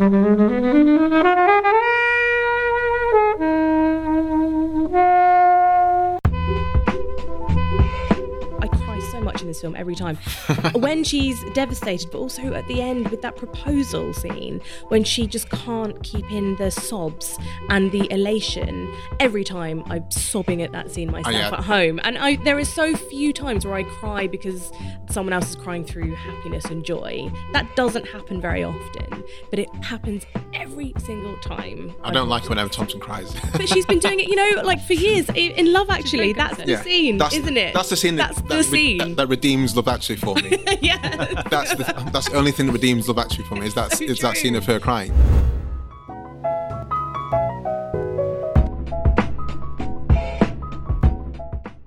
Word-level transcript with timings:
Thank 0.00 1.74
you. 1.74 1.89
Much 9.32 9.42
in 9.42 9.48
this 9.48 9.60
film 9.60 9.76
every 9.76 9.94
time. 9.94 10.16
when 10.74 11.04
she's 11.04 11.38
devastated, 11.52 12.10
but 12.10 12.18
also 12.18 12.54
at 12.54 12.66
the 12.66 12.80
end 12.80 13.08
with 13.08 13.22
that 13.22 13.36
proposal 13.36 14.12
scene, 14.12 14.60
when 14.88 15.04
she 15.04 15.26
just 15.26 15.48
can't 15.50 16.02
keep 16.02 16.30
in 16.32 16.56
the 16.56 16.70
sobs 16.70 17.38
and 17.68 17.92
the 17.92 18.10
elation. 18.12 18.92
Every 19.20 19.44
time 19.44 19.84
I'm 19.86 20.10
sobbing 20.10 20.62
at 20.62 20.72
that 20.72 20.90
scene 20.90 21.10
myself 21.12 21.34
oh, 21.34 21.38
yeah. 21.38 21.58
at 21.58 21.64
home. 21.64 22.00
And 22.02 22.18
I 22.18 22.36
there 22.36 22.58
are 22.58 22.64
so 22.64 22.96
few 22.96 23.32
times 23.32 23.64
where 23.64 23.74
I 23.74 23.84
cry 23.84 24.26
because 24.26 24.72
someone 25.08 25.32
else 25.32 25.50
is 25.50 25.56
crying 25.56 25.84
through 25.84 26.14
happiness 26.14 26.64
and 26.64 26.84
joy. 26.84 27.30
That 27.52 27.66
doesn't 27.76 28.06
happen 28.08 28.40
very 28.40 28.64
often, 28.64 29.24
but 29.50 29.58
it 29.58 29.68
happens 29.84 30.24
every 30.54 30.92
single 30.98 31.36
time. 31.38 31.94
I 32.02 32.12
don't 32.12 32.28
like 32.28 32.44
it 32.44 32.48
when 32.48 32.58
Emma 32.58 32.70
Thompson 32.70 33.00
cries. 33.00 33.34
But 33.52 33.68
she's 33.68 33.84
been 33.84 33.98
doing 33.98 34.20
it, 34.20 34.28
you 34.28 34.36
know, 34.36 34.62
like 34.62 34.80
for 34.80 34.94
years. 34.94 35.28
In 35.34 35.72
Love 35.72 35.90
Actually, 35.90 36.32
that's 36.32 36.56
the 36.56 36.66
Yeah. 36.66 36.82
scene, 36.82 37.18
That's- 37.18 37.38
isn't 37.38 37.56
it? 37.56 37.74
That's 37.74 37.90
the 37.90 37.96
scene. 37.96 38.16
That, 38.16 38.34
That's 38.36 38.48
the 38.48 38.56
re- 38.56 38.62
scene. 38.62 39.14
that, 39.16 39.19
that 39.20 39.28
redeems 39.28 39.76
Love 39.76 39.86
Actually 39.86 40.16
for 40.16 40.34
me. 40.36 40.64
yeah. 40.80 41.42
that's 41.50 41.74
the 41.74 41.84
that's 42.10 42.30
the 42.30 42.36
only 42.36 42.52
thing 42.52 42.66
that 42.66 42.72
redeems 42.72 43.06
Love 43.06 43.18
Actually 43.18 43.44
for 43.44 43.54
me. 43.56 43.66
Is 43.66 43.74
that 43.74 43.92
So 43.92 44.04
is 44.12 44.18
that 44.20 44.38
scene 44.38 44.54
of 44.56 44.64
her 44.64 44.80
crying. 44.80 45.12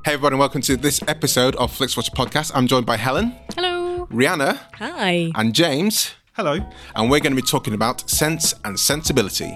Hey 0.05 0.13
everybody, 0.13 0.33
and 0.33 0.39
welcome 0.39 0.61
to 0.61 0.77
this 0.77 1.01
episode 1.07 1.55
of 1.55 1.71
Flix 1.71 1.97
Watcher 1.97 2.11
Podcast. 2.11 2.51
I'm 2.53 2.67
joined 2.67 2.85
by 2.85 2.97
Helen, 2.97 3.33
Hello. 3.55 4.05
Rhianna, 4.11 4.59
Hi. 4.75 5.31
and 5.33 5.55
James, 5.55 6.13
Hello. 6.33 6.59
and 6.95 7.09
we're 7.09 7.19
going 7.19 7.35
to 7.35 7.41
be 7.41 7.47
talking 7.47 7.73
about 7.73 8.07
sense 8.11 8.53
and 8.63 8.79
sensibility. 8.79 9.55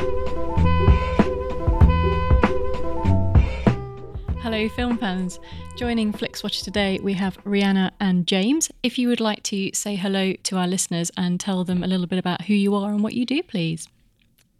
Hello, 4.41 4.67
film 4.69 4.97
fans. 4.97 5.39
Joining 5.77 6.11
FlixWatcher 6.11 6.63
today, 6.63 6.97
we 7.03 7.13
have 7.13 7.37
Rhianna 7.43 7.91
and 7.99 8.25
James. 8.25 8.71
If 8.81 8.97
you 8.97 9.07
would 9.07 9.19
like 9.19 9.43
to 9.43 9.69
say 9.75 9.95
hello 9.95 10.33
to 10.33 10.57
our 10.57 10.67
listeners 10.67 11.11
and 11.15 11.39
tell 11.39 11.63
them 11.63 11.83
a 11.83 11.87
little 11.87 12.07
bit 12.07 12.17
about 12.17 12.45
who 12.45 12.55
you 12.55 12.73
are 12.73 12.89
and 12.89 13.03
what 13.03 13.13
you 13.13 13.23
do, 13.23 13.43
please. 13.43 13.87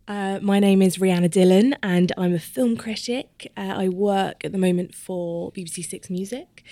Uh, 0.08 0.38
my 0.40 0.60
name 0.60 0.84
is 0.84 0.98
Rhianna 0.98 1.32
Dillon, 1.32 1.76
and 1.82 2.12
I'm 2.16 2.36
a 2.36 2.40
film 2.40 2.78
critic. 2.78 3.52
Uh, 3.58 3.74
I 3.76 3.90
work 3.90 4.46
at 4.46 4.52
the 4.52 4.60
moment 4.60 4.94
for 4.94 5.52
BBC 5.54 5.84
Six 5.90 6.12
Music, 6.12 6.64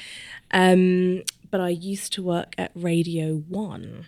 um, 0.51 1.23
but 1.49 1.59
I 1.59 1.69
used 1.69 2.13
to 2.13 2.21
work 2.21 2.53
at 2.59 2.69
Radio 2.75 3.37
One. 3.37 4.05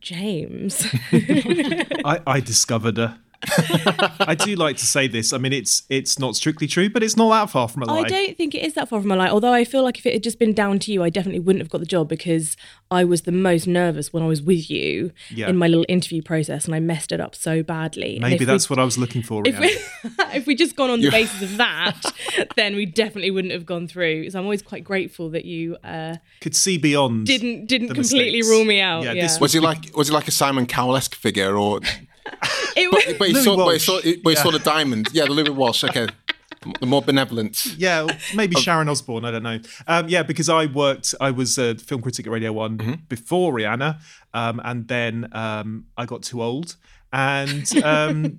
James, 0.00 0.86
I, 1.12 2.20
I 2.26 2.40
discovered 2.40 2.96
her. 2.96 3.18
I 4.20 4.34
do 4.34 4.54
like 4.56 4.76
to 4.78 4.86
say 4.86 5.06
this. 5.08 5.32
I 5.32 5.38
mean, 5.38 5.52
it's 5.52 5.82
it's 5.88 6.18
not 6.18 6.36
strictly 6.36 6.66
true, 6.66 6.88
but 6.90 7.02
it's 7.02 7.16
not 7.16 7.30
that 7.30 7.50
far 7.50 7.68
from 7.68 7.82
a 7.82 7.86
lie. 7.86 8.00
I 8.00 8.02
don't 8.04 8.36
think 8.36 8.54
it 8.54 8.64
is 8.64 8.74
that 8.74 8.88
far 8.88 9.00
from 9.00 9.08
my 9.08 9.14
lie. 9.16 9.28
Although 9.28 9.52
I 9.52 9.64
feel 9.64 9.82
like 9.82 9.98
if 9.98 10.06
it 10.06 10.12
had 10.12 10.22
just 10.22 10.38
been 10.38 10.52
down 10.52 10.78
to 10.80 10.92
you, 10.92 11.02
I 11.02 11.10
definitely 11.10 11.40
wouldn't 11.40 11.62
have 11.62 11.70
got 11.70 11.78
the 11.78 11.86
job 11.86 12.08
because 12.08 12.56
I 12.90 13.04
was 13.04 13.22
the 13.22 13.32
most 13.32 13.66
nervous 13.66 14.12
when 14.12 14.22
I 14.22 14.26
was 14.26 14.42
with 14.42 14.70
you 14.70 15.12
Yeah. 15.30 15.48
in 15.48 15.56
my 15.56 15.66
little 15.68 15.86
interview 15.88 16.22
process, 16.22 16.66
and 16.66 16.74
I 16.74 16.80
messed 16.80 17.12
it 17.12 17.20
up 17.20 17.34
so 17.34 17.62
badly. 17.62 18.18
Maybe 18.20 18.34
if 18.34 18.40
we- 18.40 18.46
that's 18.46 18.68
what 18.70 18.78
I 18.78 18.84
was 18.84 18.98
looking 18.98 19.22
for. 19.22 19.42
if 19.46 19.58
we 19.58 19.76
if 20.34 20.46
we 20.46 20.54
just 20.54 20.76
gone 20.76 20.90
on 20.90 21.00
the 21.00 21.10
basis 21.10 21.42
of 21.42 21.56
that, 21.58 22.00
then 22.56 22.74
we 22.76 22.86
definitely 22.86 23.30
wouldn't 23.30 23.52
have 23.52 23.66
gone 23.66 23.86
through. 23.88 24.30
So 24.30 24.38
I'm 24.38 24.44
always 24.44 24.62
quite 24.62 24.84
grateful 24.84 25.30
that 25.30 25.44
you 25.44 25.76
uh, 25.84 26.16
Could 26.40 26.54
see 26.56 26.78
beyond. 26.78 27.26
didn't 27.26 27.66
didn't 27.66 27.88
completely 27.94 28.38
mistakes. 28.38 28.48
rule 28.48 28.64
me 28.64 28.80
out. 28.80 29.04
Yeah, 29.04 29.12
Yeah, 29.12 29.22
this 29.22 29.40
Was 29.40 29.52
he 29.52 29.60
like 29.60 29.96
was 29.96 30.08
he 30.08 30.14
like 30.14 30.28
a 30.28 30.30
Simon 30.32 30.66
Cowell 30.66 30.96
esque 30.96 31.14
figure, 31.14 31.56
or 31.56 31.80
it 32.76 32.92
was, 32.92 33.14
but 33.18 33.28
he 33.28 33.34
Louis 33.34 33.44
saw 33.44 33.56
but 33.56 33.72
he 33.72 33.78
saw, 33.78 34.00
but 34.22 34.30
he 34.30 34.36
saw 34.36 34.50
the 34.50 34.58
diamond? 34.58 35.08
Yeah, 35.12 35.24
the 35.26 35.32
Louis 35.32 35.50
Walsh. 35.50 35.84
Okay, 35.84 36.08
the 36.80 36.86
more 36.86 37.02
benevolent. 37.02 37.66
Yeah, 37.78 38.04
or 38.04 38.08
maybe 38.34 38.56
Sharon 38.56 38.88
Osbourne. 38.88 39.24
I 39.24 39.30
don't 39.30 39.42
know. 39.42 39.58
Um, 39.86 40.08
yeah, 40.08 40.22
because 40.22 40.48
I 40.48 40.66
worked. 40.66 41.14
I 41.20 41.30
was 41.30 41.58
a 41.58 41.74
film 41.76 42.02
critic 42.02 42.26
at 42.26 42.32
Radio 42.32 42.52
One 42.52 42.78
Mm-hmm. 42.78 42.94
before 43.08 43.52
Rhianna, 43.52 44.00
um, 44.34 44.60
and 44.64 44.88
then 44.88 45.28
um, 45.32 45.86
I 45.96 46.04
got 46.06 46.22
too 46.22 46.42
old, 46.42 46.76
and 47.12 47.82
um, 47.82 48.36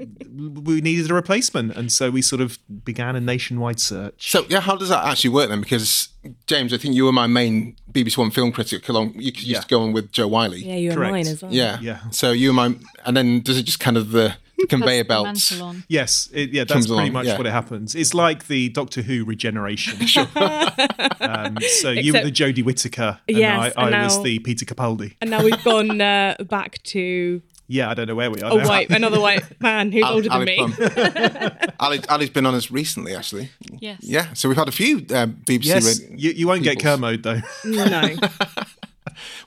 we 0.64 0.82
needed 0.82 1.10
a 1.10 1.14
replacement, 1.14 1.76
and 1.76 1.92
so 1.92 2.12
we 2.12 2.22
sort 2.22 2.42
of 2.42 2.60
began 2.84 3.16
a 3.16 3.22
nationwide 3.22 3.80
search. 3.80 4.32
So 4.32 4.46
yeah, 4.50 4.60
how 4.60 4.76
does 4.76 4.90
that 4.90 5.06
actually 5.06 5.32
work 5.32 5.50
then? 5.50 5.62
Because 5.62 6.10
James, 6.48 6.74
I 6.74 6.78
think 6.78 6.94
you 6.96 7.06
were 7.06 7.12
my 7.12 7.28
main 7.28 7.76
BBC 7.92 8.18
One 8.18 8.32
film 8.32 8.52
critic 8.52 8.88
along. 8.90 9.14
You 9.16 9.32
used 9.32 9.48
Yeah. 9.48 9.60
to 9.62 9.68
go 9.68 9.82
on 9.82 9.94
with 9.94 10.12
Jo 10.12 10.28
Whiley. 10.28 10.64
yeah, 10.64 10.76
you 10.76 10.90
were 10.90 10.96
Correct. 10.96 11.12
mine 11.12 11.28
as 11.28 11.42
well. 11.42 11.54
Yeah. 11.54 11.80
Yeah. 11.82 12.10
So 12.12 12.32
you 12.32 12.50
were 12.50 12.54
my, 12.54 12.76
and 13.06 13.16
then 13.16 13.42
does 13.42 13.58
it 13.58 13.64
just 13.64 13.80
kind 13.80 13.98
of 13.98 14.12
the 14.12 14.36
conveyor 14.70 15.06
belt? 15.06 15.52
Yes, 15.88 16.30
it, 16.34 16.50
yeah, 16.52 16.64
that's 16.64 16.88
pretty 16.88 16.92
along, 16.92 17.14
much 17.14 17.28
yeah. 17.28 17.38
what 17.38 17.48
it 17.48 17.52
happens. 17.52 17.96
It's 17.96 18.14
like 18.14 18.48
the 18.48 18.70
Doctor 18.70 19.02
Who 19.02 19.24
regeneration. 19.24 19.96
um, 21.22 21.58
so 21.80 21.92
you 21.92 22.14
were 22.14 22.24
the 22.24 22.32
Jodie 22.32 22.64
Whittaker, 22.64 23.20
and 23.28 23.38
Yes, 23.38 23.74
I, 23.78 23.82
I 23.82 23.90
and 23.92 24.04
was 24.04 24.22
the 24.24 24.40
Peter 24.40 24.66
Capaldi. 24.66 25.16
And 25.22 25.30
now 25.30 25.44
we've 25.44 25.64
gone 25.64 26.02
uh, 26.02 26.36
back 26.50 26.82
to 26.84 27.42
Yeah, 27.70 27.90
I 27.90 27.94
don't 27.96 28.08
know 28.08 28.16
where 28.16 28.32
we 28.32 28.42
are. 28.42 28.52
a 28.54 28.56
now. 28.62 28.68
white, 28.68 28.90
another 28.90 29.20
white 29.20 29.60
man 29.62 29.92
who's 29.92 30.04
older 30.06 30.30
than 30.30 30.46
me. 30.46 30.58
Ali, 31.80 32.00
Ali's 32.10 32.30
been 32.30 32.46
on 32.46 32.56
us 32.56 32.72
recently, 32.72 33.14
actually. 33.16 33.50
Yes. 33.80 34.00
Yeah. 34.02 34.34
So 34.34 34.48
we've 34.48 34.58
had 34.58 34.70
a 34.70 34.72
few 34.72 34.98
uh, 34.98 35.28
BBC. 35.28 35.66
Yes, 35.66 36.00
rad- 36.02 36.20
you, 36.20 36.32
you 36.32 36.48
won't 36.48 36.64
get. 36.64 36.80
Kermode 36.82 37.24
though. 37.24 37.42
no, 37.66 38.16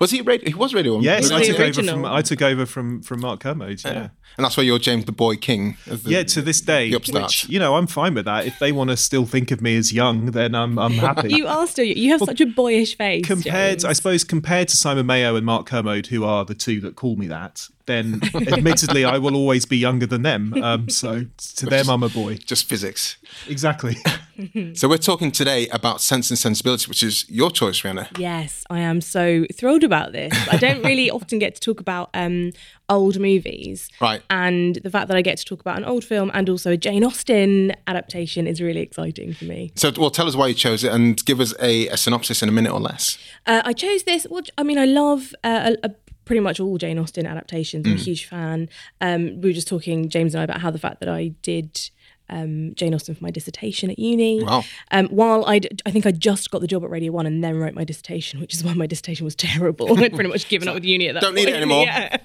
Was 0.01 0.11
he 0.11 0.21
radio? 0.21 0.49
He 0.49 0.55
was 0.55 0.75
radio. 0.75 0.95
One. 0.95 1.03
Yes, 1.03 1.31
I 1.31 1.41
the 1.41 1.47
took 1.47 1.61
over 1.61 1.83
from 1.83 2.05
I 2.05 2.23
took 2.23 2.43
over 2.43 2.67
from 2.67 3.03
from 3.03 3.21
Mark 3.21 3.41
Kermode. 3.41 3.83
Yeah. 3.85 4.09
And 4.37 4.45
that's 4.45 4.57
why 4.57 4.63
you're 4.63 4.79
James 4.79 5.05
the 5.05 5.13
Boy 5.13 5.37
King. 5.37 5.77
the- 5.87 6.01
Yeah, 6.11 6.23
to 6.23 6.41
this 6.43 6.61
day, 6.61 6.91
the 6.91 6.97
upstart. 6.97 7.23
which 7.25 7.49
you 7.49 7.59
know, 7.59 7.77
I'm 7.77 7.87
fine 7.87 8.15
with 8.15 8.25
that. 8.25 8.47
If 8.47 8.59
they 8.59 8.73
want 8.73 8.91
to 8.91 8.97
still 8.97 9.27
think 9.27 9.51
of 9.51 9.61
me 9.61 9.77
as 9.77 9.93
young, 9.93 10.27
then 10.27 10.55
I'm 10.55 10.79
I'm 10.79 10.93
happy. 10.93 11.35
you 11.35 11.47
are 11.47 11.67
still. 11.67 11.85
You 11.85 12.11
have 12.13 12.21
such 12.21 12.41
a 12.41 12.47
boyish 12.47 12.97
face. 12.97 13.25
compared, 13.27 13.81
James. 13.81 13.85
I 13.85 13.93
suppose, 13.93 14.25
compared 14.25 14.69
to 14.69 14.77
Simon 14.77 15.07
Mayo 15.07 15.37
and 15.37 15.45
Mark 15.47 15.67
Kermode, 15.67 16.07
who 16.09 16.25
are 16.25 16.45
the 16.45 16.55
two 16.55 16.81
that 16.81 16.97
call 16.97 17.17
me 17.17 17.27
that, 17.29 17.69
then 17.91 18.21
admittedly, 18.35 19.05
I 19.05 19.19
will 19.19 19.35
always 19.35 19.67
be 19.67 19.77
younger 19.77 20.07
than 20.07 20.23
them. 20.23 20.55
Um, 20.63 20.89
so 20.89 21.27
to 21.57 21.67
them, 21.67 21.89
I'm 21.91 22.03
a 22.03 22.09
boy. 22.09 22.37
Just 22.37 22.65
physics. 22.65 23.17
Exactly. 23.49 23.97
so 24.75 24.89
we're 24.89 24.99
talking 24.99 25.31
today 25.31 25.69
about 25.69 26.01
Sense 26.01 26.31
and 26.31 26.39
Sensibility, 26.39 26.89
which 26.89 27.03
is 27.03 27.29
your 27.29 27.51
choice, 27.51 27.81
Rhianna. 27.81 28.19
Yes, 28.19 28.65
I 28.71 28.81
am 28.81 29.01
so 29.01 29.45
thrilled 29.55 29.85
about 29.85 30.13
this. 30.13 30.33
I 30.51 30.57
don't 30.57 30.83
really 30.85 31.11
often 31.21 31.39
get 31.39 31.55
to 31.57 31.61
talk 31.61 31.81
about 31.81 32.11
um, 32.15 32.53
old 32.89 33.19
movies. 33.19 33.89
Right. 34.01 34.23
And 34.31 34.77
the 34.77 34.91
fact 34.91 35.09
that 35.09 35.17
I 35.17 35.23
get 35.23 35.39
to 35.39 35.45
talk 35.45 35.61
about 35.61 35.79
an 35.79 35.85
old 35.85 36.05
film 36.05 36.31
and 36.33 36.49
also 36.49 36.73
a 36.73 36.77
Jane 36.77 37.05
Austen 37.05 37.73
adaptation 37.87 38.47
is 38.47 38.61
really 38.61 38.81
exciting 38.81 39.33
for 39.33 39.45
me. 39.45 39.73
So, 39.77 39.93
well, 39.97 40.11
tell 40.11 40.29
us 40.29 40.37
why 40.37 40.49
you 40.49 40.55
chose 40.55 40.85
it 40.85 40.93
and 40.93 41.23
give 41.25 41.41
us 41.41 41.55
a, 41.61 41.89
a 41.89 41.97
synopsis 41.97 42.43
in 42.43 42.49
a 42.49 42.53
minute 42.53 42.73
or 42.73 42.81
less. 42.81 43.19
Uh, 43.47 43.63
I 43.65 43.73
chose 43.73 44.05
this. 44.05 44.27
Well, 44.31 44.43
I 44.57 44.63
mean, 44.63 44.79
I 44.79 44.85
love 44.85 45.35
uh, 45.45 45.75
a, 45.83 45.89
a 45.89 45.91
pretty 46.25 46.41
much 46.41 46.61
all 46.61 46.79
Jane 46.79 46.99
Austen 46.99 47.27
adaptations. 47.27 47.87
I'm 47.87 47.95
a 47.95 47.97
huge 47.97 48.27
fan. 48.27 48.69
Um, 49.01 49.41
we 49.41 49.51
were 49.51 49.55
just 49.55 49.69
talking, 49.69 50.09
James 50.09 50.35
and 50.35 50.41
I, 50.41 50.45
about 50.45 50.61
how 50.61 50.71
the 50.71 50.79
fact 50.79 51.01
that 51.01 51.09
I 51.09 51.29
did 51.43 51.91
um, 52.31 52.75
Jane 52.77 52.95
Austen 52.95 53.15
for 53.15 53.25
my 53.25 53.31
dissertation 53.31 53.91
at 53.91 53.99
uni. 53.99 54.43
Wow. 54.43 54.63
Um, 54.91 55.09
while 55.09 55.45
I, 55.47 55.61
I 55.85 55.91
think 55.91 56.07
I 56.07 56.13
just 56.13 56.51
got 56.51 56.61
the 56.61 56.67
job 56.67 56.85
at 56.85 56.91
Radio 56.91 57.13
One 57.13 57.27
and 57.27 57.43
then 57.43 57.57
wrote 57.57 57.75
my 57.75 57.85
dissertation, 57.85 58.41
which 58.41 58.55
is 58.55 58.65
why 58.65 58.73
my 58.75 58.87
dissertation 58.87 59.25
was 59.25 59.35
terrible. 59.37 59.99
I'd 59.99 60.15
pretty 60.15 60.31
much 60.31 60.49
given 60.49 60.69
up 60.69 60.75
with 60.75 60.85
uni 60.85 61.09
at 61.09 61.15
that 61.15 61.23
Don't 61.23 61.35
need 61.35 61.47
point. 61.47 61.57
it 61.57 61.59
anymore. 61.63 61.85
Yeah. 61.85 62.17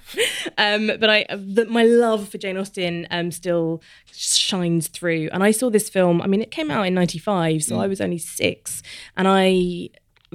Um, 0.58 0.88
but 1.00 1.10
I, 1.10 1.26
the, 1.36 1.66
my 1.66 1.84
love 1.84 2.30
for 2.30 2.38
Jane 2.38 2.58
Austen 2.58 3.08
um, 3.12 3.32
still 3.32 3.82
shines 4.12 4.88
through. 4.88 5.30
And 5.34 5.44
I 5.44 5.52
saw 5.52 5.70
this 5.70 5.90
film. 5.90 6.22
I 6.22 6.28
mean, 6.28 6.42
it 6.42 6.52
came 6.52 6.70
out 6.72 6.86
in 6.86 6.94
'95, 6.94 7.64
so 7.64 7.80
I 7.80 7.88
was 7.88 8.00
only 8.00 8.20
six, 8.20 8.84
and 9.18 9.28
I 9.28 9.90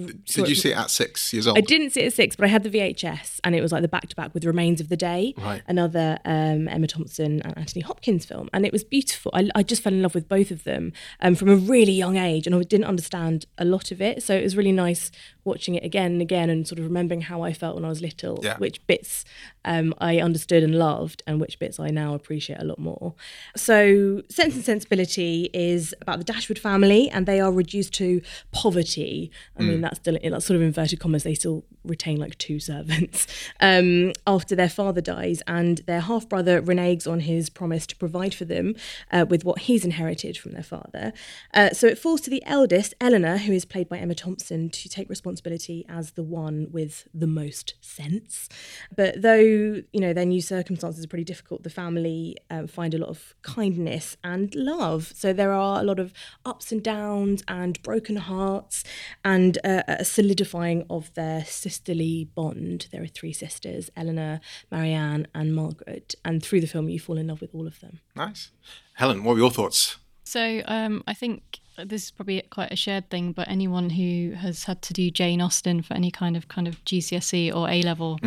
Did 0.06 0.49
you 0.49 0.55
see 0.55 0.70
it 0.70 0.76
at 0.76 0.91
six 0.91 1.32
years 1.32 1.47
old? 1.47 1.56
I 1.58 1.61
didn't 1.61 1.91
see 1.91 2.00
it 2.02 2.06
at 2.06 2.12
six, 2.12 2.37
but 2.37 2.44
I 2.44 2.49
had 2.49 2.62
the 2.62 2.70
VHS, 2.70 3.41
and 3.44 3.55
it 3.55 3.61
was 3.61 3.73
like 3.73 3.82
the 3.82 3.88
back 3.88 4.08
to 4.08 4.17
back 4.17 4.32
with 4.35 4.44
Remains 4.44 4.81
of 4.81 4.88
the 4.88 4.97
Day, 4.97 5.35
Right. 5.38 5.62
another 5.67 6.19
um, 6.25 6.69
Emma 6.69 6.87
Thompson 6.87 7.41
and 7.43 7.56
Anthony 7.58 7.82
Hopkins 7.82 8.25
film, 8.25 8.49
and 8.52 8.64
it 8.67 8.73
was 8.73 8.85
beautiful. 8.85 9.31
I, 9.35 9.49
I 9.55 9.62
just 9.62 9.82
fell 9.82 9.93
in 9.93 10.02
love 10.02 10.14
with 10.14 10.29
both 10.29 10.50
of 10.50 10.64
them 10.64 10.93
um, 11.20 11.35
from 11.35 11.49
a 11.49 11.56
really 11.56 11.93
young 11.93 12.17
age, 12.17 12.47
and 12.47 12.55
I 12.55 12.62
didn't 12.62 12.87
understand 12.87 13.47
a 13.58 13.64
lot 13.64 13.91
of 13.91 14.00
it, 14.00 14.23
so 14.23 14.35
it 14.35 14.43
was 14.43 14.56
really 14.56 14.73
nice 14.73 15.11
watching 15.44 15.75
it 15.75 15.84
again 15.84 16.12
and 16.12 16.22
again, 16.22 16.50
and 16.50 16.66
sort 16.69 16.78
of 16.78 16.84
remembering 16.84 17.22
how 17.22 17.42
I 17.42 17.52
felt 17.52 17.75
when 17.76 17.84
I 17.84 17.88
was 17.88 18.00
little, 18.00 18.40
Yeah. 18.42 18.56
which 18.58 18.84
bits 18.87 19.25
um, 19.64 19.94
I 19.98 20.19
understood 20.20 20.62
and 20.62 20.75
loved, 20.78 21.22
and 21.26 21.40
which 21.40 21.58
bits 21.58 21.78
I 21.81 21.88
now 21.88 22.14
appreciate 22.14 22.60
a 22.60 22.64
lot 22.64 22.78
more. 22.78 23.14
So, 23.56 24.22
Sense 24.28 24.54
and 24.54 24.64
Sensibility 24.64 25.50
is 25.52 25.94
about 26.02 26.19
the 26.19 26.25
Dashwood 26.25 26.58
family, 26.58 27.08
and 27.10 27.26
they 27.26 27.40
are 27.40 27.52
reduced 27.52 27.92
to 27.94 28.20
poverty. 28.52 29.31
I 29.58 29.62
mean, 29.62 29.81
that's 29.81 29.96
still 29.98 30.19
that's 30.22 30.46
sort 30.46 30.56
of 30.56 30.62
inverted 30.62 31.00
commas. 31.00 31.22
They 31.25 31.34
still 31.34 31.64
retain 31.85 32.19
like 32.19 32.37
two 32.38 32.61
servants 32.61 33.27
um, 33.61 34.12
after 34.27 34.55
their 34.55 34.69
father 34.69 35.00
dies, 35.00 35.43
and 35.47 35.79
their 35.87 36.00
half 36.00 36.29
brother 36.29 36.61
reneges 36.61 37.11
on 37.11 37.21
his 37.21 37.50
promise 37.50 37.87
to 37.87 37.97
provide 37.97 38.35
for 38.35 38.44
them 38.44 38.75
uh, 39.11 39.25
with 39.29 39.44
what 39.44 39.61
he's 39.61 39.85
inherited 39.85 40.37
from 40.37 40.53
their 40.53 40.62
father. 40.62 41.12
Uh, 41.55 41.71
so 41.71 41.87
it 41.87 41.99
falls 41.99 42.21
to 42.21 42.31
the 42.31 42.43
eldest, 42.47 42.94
Eleanor, 43.00 43.38
who 43.38 43.53
is 43.53 43.65
played 43.65 43.88
by 43.88 43.99
Emma 43.99 44.15
Thompson, 44.15 44.71
to 44.71 44.88
take 44.88 45.09
responsibility 45.09 45.85
as 45.88 46.12
the 46.12 46.23
one 46.23 46.69
with 46.71 47.09
the 47.15 47.27
most 47.27 47.75
sense. 47.81 48.49
But 48.94 49.23
though 49.23 49.35
you 49.37 50.00
know 50.00 50.12
their 50.12 50.27
new 50.27 50.43
circumstances 50.43 51.05
are 51.05 51.09
pretty 51.09 51.25
difficult, 51.25 51.62
the 51.62 51.71
family 51.71 52.37
um, 52.50 52.67
find 52.67 52.94
a 52.94 52.99
lot 52.99 53.09
of 53.09 53.35
kindness 53.43 54.17
and 54.23 54.55
love. 54.55 55.12
So 55.15 55.32
there 55.32 55.53
are 55.53 55.81
a 55.81 55.85
lot 55.85 55.99
of 55.99 56.12
ups 56.44 56.73
and 56.73 56.82
downs 56.82 57.43
and 57.49 57.81
broken 57.82 58.17
hearts, 58.17 58.85
and 59.25 59.59
uh, 59.65 59.82
a 59.87 60.05
solidifying 60.05 60.85
of 60.91 61.12
their 61.15 61.44
sisterly 61.70 62.28
bond. 62.34 62.88
There 62.90 63.02
are 63.02 63.06
three 63.06 63.32
sisters: 63.32 63.90
Eleanor, 63.96 64.40
Marianne, 64.70 65.26
and 65.34 65.55
Margaret. 65.55 66.14
And 66.25 66.43
through 66.43 66.61
the 66.61 66.67
film, 66.67 66.88
you 66.88 66.99
fall 66.99 67.17
in 67.19 67.28
love 67.28 67.40
with 67.40 67.55
all 67.55 67.67
of 67.67 67.81
them. 67.81 68.00
Nice. 68.17 68.50
Helen, 68.94 69.22
what 69.25 69.34
were 69.34 69.38
your 69.38 69.50
thoughts? 69.50 69.96
So 70.25 70.62
um, 70.67 71.02
I 71.06 71.14
think 71.14 71.61
this 71.76 72.05
is 72.05 72.11
probably 72.11 72.43
quite 72.50 72.72
a 72.72 72.76
shared 72.76 73.08
thing, 73.11 73.32
but 73.32 73.49
anyone 73.49 73.90
who 73.90 74.32
has 74.32 74.64
had 74.64 74.82
to 74.82 74.93
do 74.93 75.11
Jane 75.11 75.40
Austen 75.40 75.82
for 75.82 75.94
any 75.94 76.11
kind 76.11 76.37
of 76.37 76.49
kind 76.49 76.69
of 76.69 76.84
GCSE 76.84 77.34
E 77.34 77.52
or 77.52 77.69
A 77.69 77.82
level, 77.82 78.19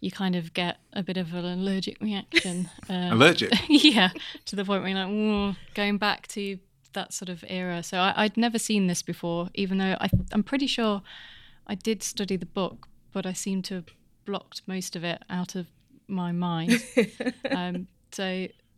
you 0.00 0.10
kind 0.10 0.36
of 0.36 0.52
get 0.52 0.76
a 0.92 1.02
bit 1.02 1.16
of 1.16 1.34
an 1.34 1.44
allergic 1.44 2.00
reaction. 2.00 2.68
Um, 2.88 3.12
Allergic? 3.14 3.52
yeah, 3.68 4.10
to 4.44 4.54
the 4.54 4.64
point 4.64 4.82
where 4.82 4.90
you're 4.90 5.00
like, 5.00 5.08
"Mm," 5.08 5.56
going 5.74 5.98
back 5.98 6.28
to 6.28 6.58
that 6.92 7.12
sort 7.12 7.28
of 7.28 7.44
era. 7.48 7.82
So 7.82 7.98
I, 7.98 8.12
I'd 8.16 8.36
never 8.36 8.58
seen 8.58 8.86
this 8.86 9.02
before, 9.02 9.48
even 9.54 9.78
though 9.78 9.96
I, 10.00 10.08
I'm 10.32 10.44
pretty 10.44 10.68
sure 10.68 11.02
I 11.66 11.74
did 11.74 12.02
study 12.02 12.36
the 12.36 12.46
book, 12.46 12.88
but 13.12 13.26
I 13.26 13.32
seem 13.32 13.62
to 13.62 13.74
have 13.74 13.86
blocked 14.24 14.62
most 14.66 14.96
of 14.96 15.04
it 15.04 15.22
out 15.30 15.54
of 15.54 15.66
my 16.08 16.32
mind. 16.32 16.82
um, 17.50 17.88
so, 18.12 18.24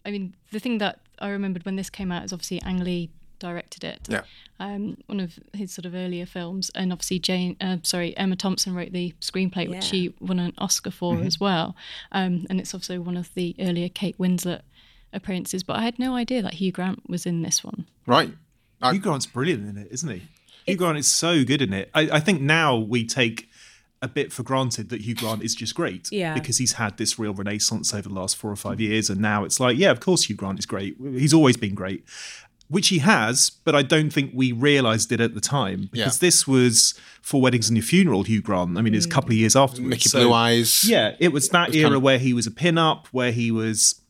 I 0.07 0.11
mean, 0.11 0.35
the 0.53 0.59
thing 0.59 0.79
that 0.79 1.01
I 1.19 1.29
remembered 1.29 1.65
when 1.65 1.77
this 1.77 1.91
came 1.91 2.11
out 2.13 2.25
is 2.25 2.33
obviously 2.33 2.63
Ang 2.63 2.85
Lee 2.85 3.11
directed 3.39 3.85
it. 3.85 4.01
Yeah. 4.09 4.23
Um, 4.59 4.97
one 5.07 5.21
of 5.21 5.39
his 5.55 5.73
sort 5.73 5.87
of 5.87 5.95
earlier 5.95 6.27
films, 6.27 6.71
and 6.75 6.93
obviously 6.93 7.19
Jane, 7.21 7.57
uh, 7.61 7.77
sorry, 7.83 8.17
Emma 8.17 8.35
Thompson 8.37 8.75
wrote 8.75 8.93
the 8.93 9.15
screenplay, 9.21 9.69
which 9.69 9.77
Yeah. 9.85 9.91
she 9.91 10.15
won 10.21 10.39
an 10.41 10.55
Oscar 10.59 10.91
for 10.91 11.21
as 11.21 11.39
well. 11.39 11.77
Um, 12.11 12.47
and 12.51 12.59
it's 12.61 12.75
also 12.75 13.01
one 13.01 13.17
of 13.17 13.33
the 13.35 13.55
earlier 13.61 13.89
Kate 13.89 14.19
Winslet 14.19 14.63
appearances. 15.13 15.63
But 15.63 15.77
I 15.77 15.83
had 15.83 15.99
no 15.99 16.15
idea 16.17 16.43
that 16.43 16.55
Hugh 16.55 16.73
Grant 16.73 17.09
was 17.09 17.27
in 17.27 17.43
this 17.43 17.63
one. 17.63 17.87
Right. 18.07 18.33
I- 18.83 18.93
Hugh 18.95 19.01
Grant's 19.01 19.27
brilliant 19.27 19.69
in 19.69 19.77
it, 19.77 19.89
isn't 19.93 20.09
he? 20.11 20.23
Hugh 20.69 20.77
Grant 20.77 20.99
is 20.99 21.07
so 21.07 21.45
good 21.45 21.63
in 21.63 21.73
it. 21.73 21.91
I, 21.95 22.03
I 22.13 22.21
think 22.21 22.41
now 22.41 22.77
we 22.77 23.05
take 23.05 23.49
a 24.01 24.09
bit 24.09 24.33
for 24.33 24.43
granted 24.45 24.91
that 24.91 25.01
Hugh 25.01 25.15
Grant 25.17 25.43
is 25.43 25.55
just 25.55 25.75
great. 25.75 26.09
Yeah. 26.13 26.35
Because 26.35 26.59
he's 26.59 26.75
had 26.75 26.97
this 26.99 27.19
real 27.19 27.35
renaissance 27.35 27.93
over 27.93 28.09
the 28.09 28.15
last 28.15 28.37
four 28.37 28.51
or 28.51 28.57
five 28.57 28.81
years. 28.81 29.11
And 29.11 29.21
now 29.21 29.45
it's 29.45 29.59
like, 29.59 29.77
yeah, 29.77 29.91
of 29.91 30.01
course 30.01 30.25
Hugh 30.25 30.37
Grant 30.37 30.59
is 30.59 30.67
great. 30.67 30.97
He's 31.01 31.35
always 31.35 31.57
been 31.57 31.75
great. 31.75 32.05
Which 32.69 32.89
he 32.89 32.99
has, 32.99 33.51
but 33.51 33.75
I 33.75 33.81
don't 33.83 34.11
think 34.11 34.33
we 34.35 34.53
realised 34.53 35.11
it 35.11 35.21
at 35.21 35.35
the 35.35 35.41
time. 35.41 35.89
Because 35.91 36.17
Yeah. 36.17 36.27
this 36.27 36.47
was 36.47 36.95
Four 37.23 37.41
Weddings 37.41 37.69
and 37.69 37.77
Your 37.77 37.85
Funeral, 37.85 38.25
Hugh 38.25 38.43
Grant. 38.43 38.77
I 38.77 38.83
mean, 38.83 38.95
it's 38.95 39.07
a 39.07 39.09
couple 39.09 39.31
of 39.31 39.37
years 39.37 39.55
mm. 39.55 39.63
afterwards. 39.63 39.89
Mickey 39.91 40.09
So- 40.11 40.21
Blue 40.21 40.33
Eyes. 40.33 40.85
yeah, 40.85 41.17
it 41.19 41.33
was 41.33 41.49
that 41.49 41.75
era 41.75 41.85
kind 41.85 41.95
of- 41.97 42.03
where 42.03 42.19
he 42.19 42.33
was 42.35 42.47
a 42.47 42.51
pin-up, 42.51 43.09
where 43.11 43.33
he 43.33 43.51
was 43.51 44.01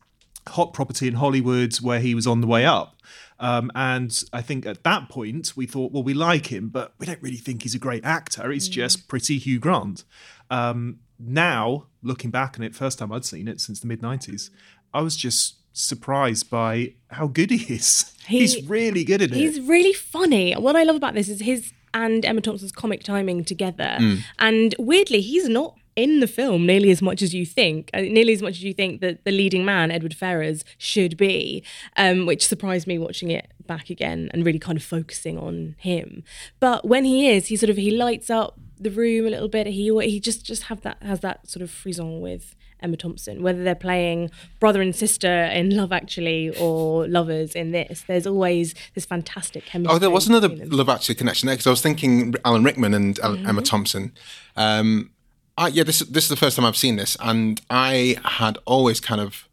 hot 0.47 0.73
property 0.73 1.07
in 1.07 1.15
Hollywood, 1.15 1.75
where 1.77 1.99
he 1.99 2.13
was 2.13 2.27
on 2.27 2.41
the 2.41 2.47
way 2.47 2.65
up. 2.65 2.95
Um, 3.39 3.71
and 3.73 4.21
I 4.33 4.41
think 4.41 4.65
at 4.65 4.83
that 4.83 5.07
point 5.09 5.53
we 5.55 5.65
thought, 5.65 5.91
well, 5.91 6.03
we 6.03 6.13
like 6.13 6.47
him, 6.47 6.69
but 6.69 6.93
we 6.99 7.05
don't 7.05 7.21
really 7.21 7.37
think 7.37 7.63
he's 7.63 7.73
a 7.75 7.79
great 7.79 8.03
actor. 8.03 8.51
He's 8.51 8.67
just 8.67 9.07
pretty 9.07 9.37
Hugh 9.37 9.59
Grant. 9.59 10.03
Um, 10.49 10.99
now, 11.17 11.87
looking 12.01 12.31
back 12.31 12.57
on 12.57 12.63
it, 12.63 12.75
first 12.75 12.99
time 12.99 13.11
I'd 13.11 13.25
seen 13.25 13.47
it 13.47 13.61
since 13.61 13.79
the 13.79 13.87
mid 13.87 14.01
'90s, 14.01 14.49
I 14.93 15.01
was 15.01 15.15
just 15.15 15.55
surprised 15.71 16.49
by 16.49 16.93
how 17.11 17.27
good 17.27 17.51
he 17.51 17.73
is. 17.73 18.13
He- 18.27 18.39
he's 18.39 18.67
really 18.67 19.03
good 19.03 19.21
in 19.21 19.31
it. 19.33 19.37
He's 19.37 19.59
really 19.61 19.93
funny. 19.93 20.53
What 20.53 20.75
I 20.75 20.83
love 20.83 20.95
about 20.97 21.13
this 21.13 21.29
is 21.29 21.39
his 21.41 21.71
and 21.93 22.23
Emma 22.23 22.41
Thompson's 22.41 22.71
comic 22.71 23.03
timing 23.03 23.43
together. 23.43 23.97
Mm. 23.99 24.19
And 24.37 24.75
weirdly, 24.77 25.21
he's 25.21 25.49
not 25.49 25.75
in 26.03 26.19
the 26.19 26.27
film 26.27 26.65
nearly 26.65 26.91
as 26.91 27.01
much 27.01 27.21
as 27.21 27.33
you 27.33 27.45
think, 27.45 27.89
uh, 27.93 28.01
nearly 28.01 28.33
as 28.33 28.41
much 28.41 28.51
as 28.59 28.63
you 28.63 28.73
think 28.73 29.01
that 29.01 29.23
the 29.25 29.31
leading 29.31 29.63
man, 29.65 29.91
Edward 29.91 30.13
Ferrars, 30.15 30.63
should 30.77 31.17
be, 31.17 31.63
um, 31.97 32.25
which 32.25 32.45
surprised 32.47 32.87
me 32.87 32.97
watching 32.97 33.29
it 33.31 33.51
back 33.67 33.89
again 33.89 34.29
and 34.33 34.45
really 34.45 34.59
kind 34.59 34.77
of 34.77 34.83
focusing 34.83 35.37
on 35.37 35.75
him. 35.77 36.23
But 36.59 36.85
when 36.85 37.03
he 37.05 37.29
is, 37.29 37.47
he 37.47 37.55
sort 37.55 37.69
of 37.69 37.77
he 37.77 37.91
lights 37.91 38.29
up 38.29 38.57
the 38.79 38.89
room 38.91 39.27
a 39.27 39.29
little 39.29 39.49
bit. 39.49 39.67
He 39.67 39.85
he 40.09 40.19
just 40.19 40.45
just 40.45 40.63
have 40.63 40.81
that 40.81 41.03
has 41.03 41.19
that 41.19 41.49
sort 41.49 41.61
of 41.63 41.69
frisson 41.69 42.21
with 42.21 42.55
Emma 42.81 42.95
Thompson, 42.95 43.43
whether 43.43 43.61
they're 43.61 43.75
playing 43.75 44.31
brother 44.61 44.81
and 44.81 44.95
sister 44.95 45.27
in 45.59 45.75
Love 45.75 45.91
Actually 45.91 46.49
or 46.57 47.05
lovers 47.09 47.53
in 47.53 47.71
this. 47.71 48.05
There's 48.07 48.25
always 48.25 48.73
this 48.95 49.03
fantastic 49.05 49.65
chemistry. 49.65 49.93
Oh, 49.95 49.99
there 49.99 50.09
was 50.09 50.27
another. 50.29 50.47
Love 50.47 50.87
Actually 50.87 51.15
connection 51.15 51.47
there 51.47 51.55
because 51.57 51.67
I 51.67 51.71
was 51.71 51.81
thinking 51.81 52.35
Alan 52.45 52.63
Rickman 52.63 52.93
and 52.93 53.19
El- 53.19 53.35
Mm-hmm. 53.35 53.47
Emma 53.49 53.61
Thompson. 53.61 54.13
Um, 54.55 55.11
I, 55.59 55.67
yeah, 55.67 55.83
this 55.83 55.99
this 55.99 56.23
is 56.23 56.29
the 56.29 56.37
first 56.37 56.55
time 56.55 56.65
I've 56.65 56.77
seen 56.77 56.95
this, 56.95 57.17
and 57.19 57.59
I 57.69 58.15
had 58.23 58.57
always 58.65 59.01
kind 59.01 59.19
of 59.19 59.49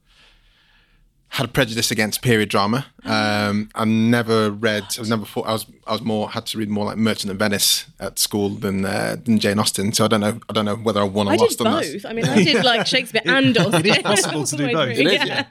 had 1.31 1.47
a 1.47 1.49
prejudice 1.49 1.91
against 1.91 2.23
period 2.23 2.49
drama. 2.49 2.87
Um, 3.05 3.71
I 3.75 3.85
never 3.85 4.53
read. 4.53 4.85
I 4.97 5.01
was 5.01 5.11
never 5.11 5.25
thought 5.25 5.49
I 5.49 5.53
was. 5.53 5.67
I 5.85 5.93
was 5.93 6.03
more 6.03 6.31
had 6.31 6.47
to 6.47 6.59
read 6.59 6.69
more 6.69 6.85
like 6.85 6.97
Merchant 6.97 7.33
of 7.33 7.39
Venice 7.39 7.87
at 7.99 8.21
school 8.21 8.51
than 8.51 8.85
uh, 8.85 9.17
than 9.25 9.41
Jane 9.41 9.59
Austen. 9.59 9.93
So 9.93 10.05
I 10.05 10.09
don't 10.09 10.21
know. 10.21 10.39
I 10.49 10.53
don't 10.53 10.65
know 10.65 10.77
whether 10.77 11.01
I 11.01 11.05
won 11.05 11.27
or 11.27 11.33
I 11.33 11.37
lost 11.37 11.61
on 11.61 11.81
both. 11.81 12.07
I 12.07 12.13
mean, 12.13 12.25
I 12.25 12.45
did 12.45 12.65
like 12.65 12.87
Shakespeare 12.87 13.23
and 13.27 13.59
Austen. 13.59 13.85
it 13.85 13.97
is 13.97 14.03
possible 14.03 14.45
to 14.45 14.57
do 14.57 14.73
both. 14.73 14.91
It 14.97 15.07
is, 15.09 15.25
yeah. 15.25 15.47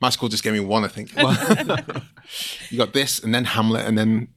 My 0.00 0.10
school 0.10 0.28
just 0.28 0.44
gave 0.44 0.52
me 0.52 0.60
one, 0.60 0.84
I 0.84 0.88
think. 0.88 1.16
you 2.70 2.76
got 2.76 2.92
this, 2.92 3.20
and 3.20 3.34
then 3.34 3.46
Hamlet, 3.46 3.86
and 3.86 3.96
then. 3.96 4.28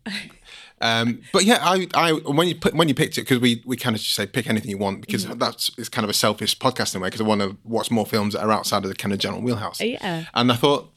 Um, 0.80 1.22
but 1.34 1.44
yeah, 1.44 1.58
I, 1.62 1.88
I 1.96 2.12
when 2.14 2.48
you 2.48 2.56
put 2.56 2.74
when 2.76 2.88
you 2.88 2.94
picked 2.94 3.18
it 3.18 3.22
because 3.22 3.40
we 3.40 3.64
we 3.66 3.76
kind 3.78 3.96
of 3.96 4.02
just 4.02 4.14
say 4.16 4.28
pick 4.28 4.48
anything 4.48 4.70
you 4.70 4.78
want 4.78 5.02
because 5.02 5.26
Mm. 5.26 5.40
that's 5.40 5.72
it's 5.78 5.90
kind 5.90 6.04
of 6.04 6.10
a 6.10 6.14
selfish 6.14 6.58
podcast 6.58 6.94
in 6.94 7.00
a 7.00 7.04
way 7.04 7.08
because 7.08 7.22
I 7.22 7.24
want 7.24 7.42
to 7.42 7.58
watch 7.64 7.90
more 7.90 8.06
films 8.06 8.34
that 8.34 8.42
are 8.44 8.52
outside 8.52 8.84
of 8.84 8.90
the 8.90 8.96
kind 8.96 9.12
of 9.12 9.18
general 9.20 9.42
wheelhouse. 9.42 9.82
Yeah. 9.82 10.26
And 10.36 10.52
I 10.52 10.56
thought, 10.56 10.92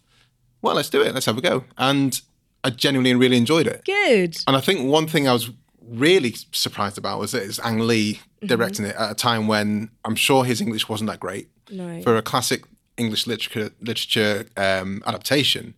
well, 0.60 0.75
let's 0.75 0.90
do 0.90 1.00
it. 1.00 1.14
Let's 1.14 1.26
have 1.26 1.38
a 1.38 1.40
go. 1.40 1.64
And 1.78 2.20
I 2.62 2.68
genuinely 2.70 3.14
really 3.14 3.38
enjoyed 3.38 3.66
it. 3.66 3.82
Good. 3.87 4.37
And 4.46 4.54
I 4.54 4.60
think 4.60 4.87
one 4.87 5.06
thing 5.06 5.26
I 5.26 5.32
was 5.32 5.50
really 5.82 6.34
surprised 6.52 6.99
about 6.99 7.18
was 7.18 7.32
that 7.32 7.42
it's 7.42 7.58
Ang 7.60 7.78
Lee 7.80 8.20
directing 8.44 8.84
it 8.84 8.94
at 8.96 9.10
a 9.10 9.14
time 9.14 9.49
when 9.49 9.90
I'm 10.04 10.14
sure 10.14 10.44
his 10.44 10.60
English 10.60 10.88
wasn't 10.90 11.08
that 11.08 11.20
great. 11.20 11.49
No. 11.70 12.02
For 12.02 12.16
a 12.18 12.22
classic 12.22 12.64
English 12.99 13.26
literature 13.26 13.70
literature 13.80 14.44
um, 14.58 15.02
adaptation, 15.06 15.72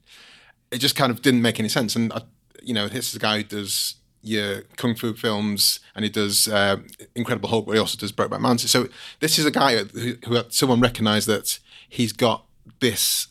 it 0.72 0.78
just 0.78 0.96
kind 0.96 1.12
of 1.12 1.22
didn't 1.22 1.42
make 1.42 1.60
any 1.60 1.68
sense. 1.68 1.94
And 1.94 2.12
I, 2.12 2.22
you 2.64 2.74
know, 2.74 2.88
this 2.88 3.08
is 3.08 3.16
a 3.16 3.18
guy 3.18 3.38
who 3.38 3.44
does 3.44 3.96
your 4.24 4.62
kung 4.76 4.94
fu 4.94 5.14
films 5.14 5.80
and 5.94 6.04
he 6.04 6.10
does 6.10 6.46
uh, 6.48 6.76
Incredible 7.16 7.48
Hulk, 7.48 7.66
but 7.66 7.72
he 7.72 7.78
also 7.80 7.98
does 7.98 8.12
Brokeback 8.12 8.40
Mountain. 8.40 8.68
So 8.68 8.88
this 9.20 9.38
is 9.38 9.44
a 9.44 9.50
guy 9.50 9.76
who, 9.84 10.14
who 10.26 10.42
someone 10.48 10.80
recognised 10.80 11.26
that 11.28 11.58
he's 11.88 12.12
got 12.12 12.46
this 12.80 13.26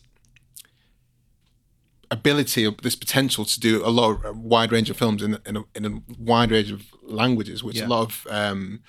ability 2.10 2.66
or 2.66 2.72
this 2.82 2.94
potential 2.94 3.44
to 3.46 3.58
do 3.58 3.82
a 3.84 3.88
lot 3.88 4.10
of 4.10 4.24
a 4.24 4.32
wide 4.32 4.70
range 4.70 4.90
of 4.90 4.96
films 4.98 5.22
in, 5.22 5.38
in, 5.46 5.56
a, 5.56 5.64
in 5.74 5.84
a 5.86 6.02
wide 6.18 6.50
range 6.50 6.70
of 6.70 6.82
languages, 7.02 7.64
which 7.64 7.76
Yeah. 7.78 7.86
a 7.86 7.88
lot 7.88 8.02
of 8.02 8.26
um, 8.30 8.80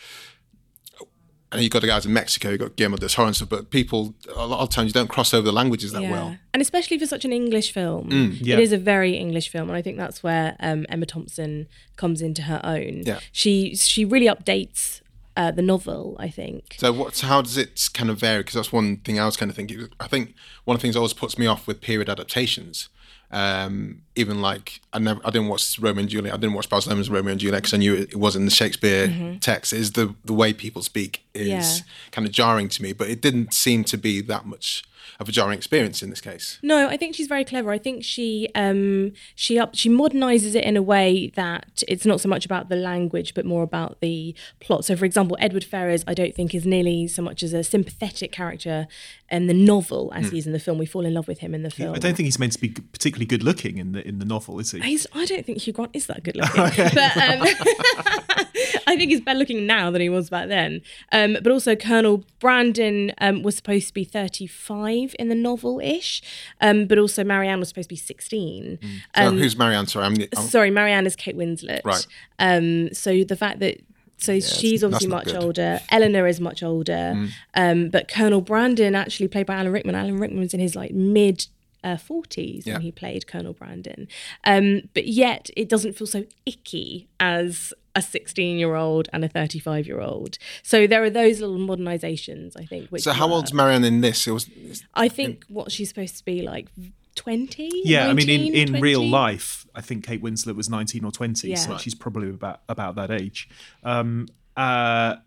and 1.53 1.61
you've 1.61 1.71
got 1.71 1.81
the 1.81 1.87
guys 1.87 2.05
in 2.05 2.13
Mexico, 2.13 2.49
you've 2.49 2.59
got 2.59 2.75
Guillermo 2.75 2.97
del 2.97 3.09
Toro 3.09 3.27
and 3.27 3.35
stuff, 3.35 3.49
but 3.49 3.69
people 3.69 4.15
a 4.35 4.45
lot 4.45 4.59
of 4.59 4.69
times 4.69 4.87
you 4.89 4.93
don't 4.93 5.09
cross 5.09 5.33
over 5.33 5.45
the 5.45 5.51
languages 5.51 5.91
that 5.91 6.01
well. 6.01 6.37
And 6.53 6.61
especially 6.61 6.97
for 6.99 7.05
such 7.05 7.25
an 7.25 7.31
English 7.31 7.71
film, 7.71 8.09
yeah. 8.41 8.55
it 8.55 8.59
is 8.59 8.71
a 8.71 8.77
very 8.77 9.15
English 9.15 9.49
film, 9.49 9.69
and 9.69 9.77
I 9.77 9.81
think 9.81 9.97
that's 9.97 10.23
where 10.23 10.55
um, 10.59 10.85
Emma 10.89 11.05
Thompson 11.05 11.67
comes 11.95 12.21
into 12.21 12.43
her 12.43 12.59
own. 12.63 13.03
Yeah. 13.05 13.19
She 13.31 13.75
she 13.75 14.03
really 14.03 14.27
updates 14.27 15.01
uh, 15.37 15.51
the 15.51 15.61
novel. 15.61 16.15
I 16.19 16.29
think. 16.29 16.75
So 16.79 16.91
what's 16.91 17.21
how 17.21 17.41
does 17.41 17.57
it 17.57 17.89
kind 17.93 18.09
of 18.09 18.19
vary? 18.19 18.39
Because 18.39 18.55
that's 18.55 18.71
one 18.71 18.97
thing 18.97 19.19
I 19.19 19.25
was 19.25 19.37
kind 19.37 19.49
of 19.49 19.55
thinking. 19.55 19.87
I 19.99 20.07
think 20.07 20.33
one 20.65 20.75
of 20.75 20.81
the 20.81 20.83
things 20.83 20.95
that 20.95 20.99
always 20.99 21.13
puts 21.13 21.37
me 21.37 21.45
off 21.45 21.67
with 21.67 21.81
period 21.81 22.09
adaptations. 22.09 22.89
Um, 23.33 24.01
even 24.15 24.41
like 24.41 24.79
I 24.93 24.99
never, 24.99 25.19
I 25.25 25.31
didn't 25.31 25.47
watch 25.47 25.79
Romeo 25.79 26.01
and 26.01 26.09
Juliet. 26.09 26.33
I 26.33 26.37
didn't 26.37 26.53
watch 26.53 26.69
Baz 26.69 26.85
Luhrmann's 26.85 27.09
Romeo 27.09 27.31
and 27.31 27.39
Juliet 27.41 27.63
because 27.63 27.73
I 27.73 27.77
knew 27.77 27.95
it, 27.95 28.09
it 28.11 28.15
was 28.15 28.35
in 28.35 28.45
the 28.45 28.51
Shakespeare 28.51 29.37
text. 29.41 29.73
Is 29.73 29.93
the 29.93 30.13
the 30.23 30.33
way 30.33 30.53
people 30.53 30.81
speak 30.83 31.23
is 31.33 31.47
Yeah. 31.47 31.83
kind 32.11 32.27
of 32.27 32.31
jarring 32.33 32.69
to 32.69 32.81
me, 32.83 32.93
but 32.93 33.09
it 33.09 33.21
didn't 33.21 33.53
seem 33.53 33.83
to 33.85 33.97
be 33.97 34.21
that 34.21 34.45
much 34.45 34.83
a 35.19 35.31
jarring 35.31 35.57
experience 35.57 36.01
in 36.01 36.09
this 36.09 36.21
case. 36.21 36.59
No, 36.61 36.87
I 36.87 36.97
think 36.97 37.15
she's 37.15 37.27
very 37.27 37.45
clever. 37.45 37.71
I 37.71 37.77
think 37.77 38.03
she 38.03 38.49
um 38.55 39.13
she 39.35 39.59
up 39.59 39.75
she 39.75 39.89
modernizes 39.89 40.55
it 40.55 40.63
in 40.63 40.77
a 40.77 40.81
way 40.81 41.31
that 41.35 41.83
it's 41.87 42.05
not 42.05 42.21
so 42.21 42.29
much 42.29 42.45
about 42.45 42.69
the 42.69 42.75
language 42.75 43.33
but 43.33 43.45
more 43.45 43.63
about 43.63 43.99
the 44.01 44.35
plot. 44.59 44.85
So 44.85 44.95
for 44.95 45.05
example, 45.05 45.37
Edward 45.39 45.63
Ferrars 45.63 46.03
I 46.07 46.13
don't 46.13 46.35
think 46.35 46.53
is 46.53 46.65
nearly 46.65 47.07
so 47.07 47.21
much 47.21 47.43
as 47.43 47.53
a 47.53 47.63
sympathetic 47.63 48.31
character 48.31 48.87
in 49.31 49.47
the 49.47 49.53
novel 49.53 50.11
as 50.15 50.29
he 50.29 50.37
is 50.37 50.45
in 50.45 50.53
the 50.53 50.59
film. 50.59 50.77
We 50.77 50.85
fall 50.85 51.05
in 51.05 51.13
love 51.13 51.27
with 51.27 51.39
him 51.39 51.55
in 51.55 51.63
the 51.63 51.71
film. 51.71 51.95
I 51.95 51.99
don't 51.99 52.15
think 52.15 52.25
he's 52.25 52.39
meant 52.39 52.53
to 52.53 52.59
be 52.59 52.69
particularly 52.69 53.25
good 53.25 53.43
looking 53.43 53.77
in 53.77 53.93
the 53.93 54.07
in 54.07 54.19
the 54.19 54.25
novel, 54.25 54.59
is 54.59 54.71
he? 54.71 54.79
He's, 54.81 55.07
I 55.13 55.25
don't 55.25 55.45
think 55.45 55.59
Hugh 55.59 55.73
Grant 55.73 55.91
is 55.93 56.07
that 56.07 56.23
good 56.23 56.35
looking, 56.35 56.59
but 56.93 57.17
um, 57.17 58.45
I 58.87 58.95
think 58.95 59.11
he's 59.11 59.21
better 59.21 59.39
looking 59.39 59.65
now 59.65 59.91
than 59.91 60.01
he 60.01 60.09
was 60.09 60.29
back 60.29 60.47
then. 60.47 60.81
Um, 61.11 61.37
but 61.41 61.51
also, 61.51 61.75
Colonel 61.75 62.23
Brandon 62.39 63.11
um, 63.19 63.43
was 63.43 63.55
supposed 63.55 63.87
to 63.87 63.93
be 63.93 64.03
35 64.03 65.15
in 65.19 65.29
the 65.29 65.35
novel 65.35 65.79
ish, 65.79 66.21
um, 66.61 66.85
but 66.85 66.97
also 66.97 67.23
Marianne 67.23 67.59
was 67.59 67.69
supposed 67.69 67.89
to 67.89 67.93
be 67.93 67.97
16. 67.97 68.79
So 69.15 69.31
who's 69.31 69.57
Marianne? 69.57 69.87
Sorry, 69.87 70.05
I'm, 70.05 70.15
I'm 70.35 70.43
Sorry, 70.45 70.71
Marianne 70.71 71.05
is 71.05 71.15
Kate 71.15 71.37
Winslet. 71.37 71.81
Right. 71.83 72.05
Um, 72.39 72.93
so 72.93 73.23
the 73.23 73.35
fact 73.35 73.59
that 73.59 73.81
so 74.17 74.39
she's 74.39 74.83
obviously 74.83 75.09
much 75.09 75.25
good. 75.25 75.43
older. 75.43 75.81
Eleanor 75.91 76.27
is 76.27 76.39
much 76.39 76.63
older. 76.63 77.27
Um, 77.55 77.89
but 77.89 78.07
Colonel 78.07 78.39
Brandon, 78.41 78.95
actually 78.95 79.27
played 79.27 79.45
by 79.45 79.55
Alan 79.55 79.71
Rickman. 79.73 79.95
Alan 79.95 80.17
Rickman 80.17 80.39
was 80.39 80.53
in 80.53 80.59
his 80.59 80.75
like 80.75 80.91
mid. 80.91 81.47
Uh, 81.85 81.97
40s 81.97 82.65
Yeah. 82.65 82.75
when 82.75 82.81
he 82.83 82.93
played 82.93 83.27
Colonel 83.27 83.51
Brandon. 83.51 84.07
Um, 84.45 84.83
but 84.93 85.05
yet 85.05 85.49
it 85.57 85.67
doesn't 85.67 85.97
feel 85.97 86.07
so 86.07 86.23
icky 86.45 87.09
as 87.19 87.73
a 87.95 88.01
16 88.01 88.57
year 88.57 88.75
old 88.75 89.07
and 89.13 89.23
a 89.23 89.27
35 89.29 89.85
year 89.87 90.01
old. 90.01 90.37
So 90.63 90.87
there 90.87 91.03
are 91.03 91.09
those 91.09 91.39
little 91.39 91.57
modernizations, 91.57 92.57
I 92.57 92.65
think. 92.65 92.89
Which 92.89 93.03
so 93.03 93.11
how 93.13 93.27
work. 93.27 93.35
old's 93.35 93.53
Marianne 93.53 93.83
in 93.83 94.01
this? 94.01 94.27
It 94.27 94.31
was 94.31 94.49
I 94.95 95.07
think 95.07 95.45
what 95.47 95.71
she's 95.71 95.89
supposed 95.89 96.17
to 96.17 96.25
be 96.25 96.41
like 96.41 96.69
20? 97.15 97.69
Yeah, 97.85 98.07
I 98.09 98.13
mean, 98.13 98.29
in, 98.29 98.41
19, 98.53 98.75
in 98.75 98.81
real 98.81 99.07
life, 99.07 99.67
I 99.75 99.81
think 99.81 100.03
Kate 100.05 100.21
Winslet 100.21 100.55
was 100.55 100.69
19 100.69 101.05
or 101.05 101.11
20, 101.11 101.55
so 101.55 101.71
Yeah. 101.71 101.77
she's 101.77 101.93
probably 101.95 102.29
about 102.29 102.61
about 102.67 102.95
that 102.95 103.11
age. 103.11 103.47
Um, 103.83 104.27
uh, 104.57 105.17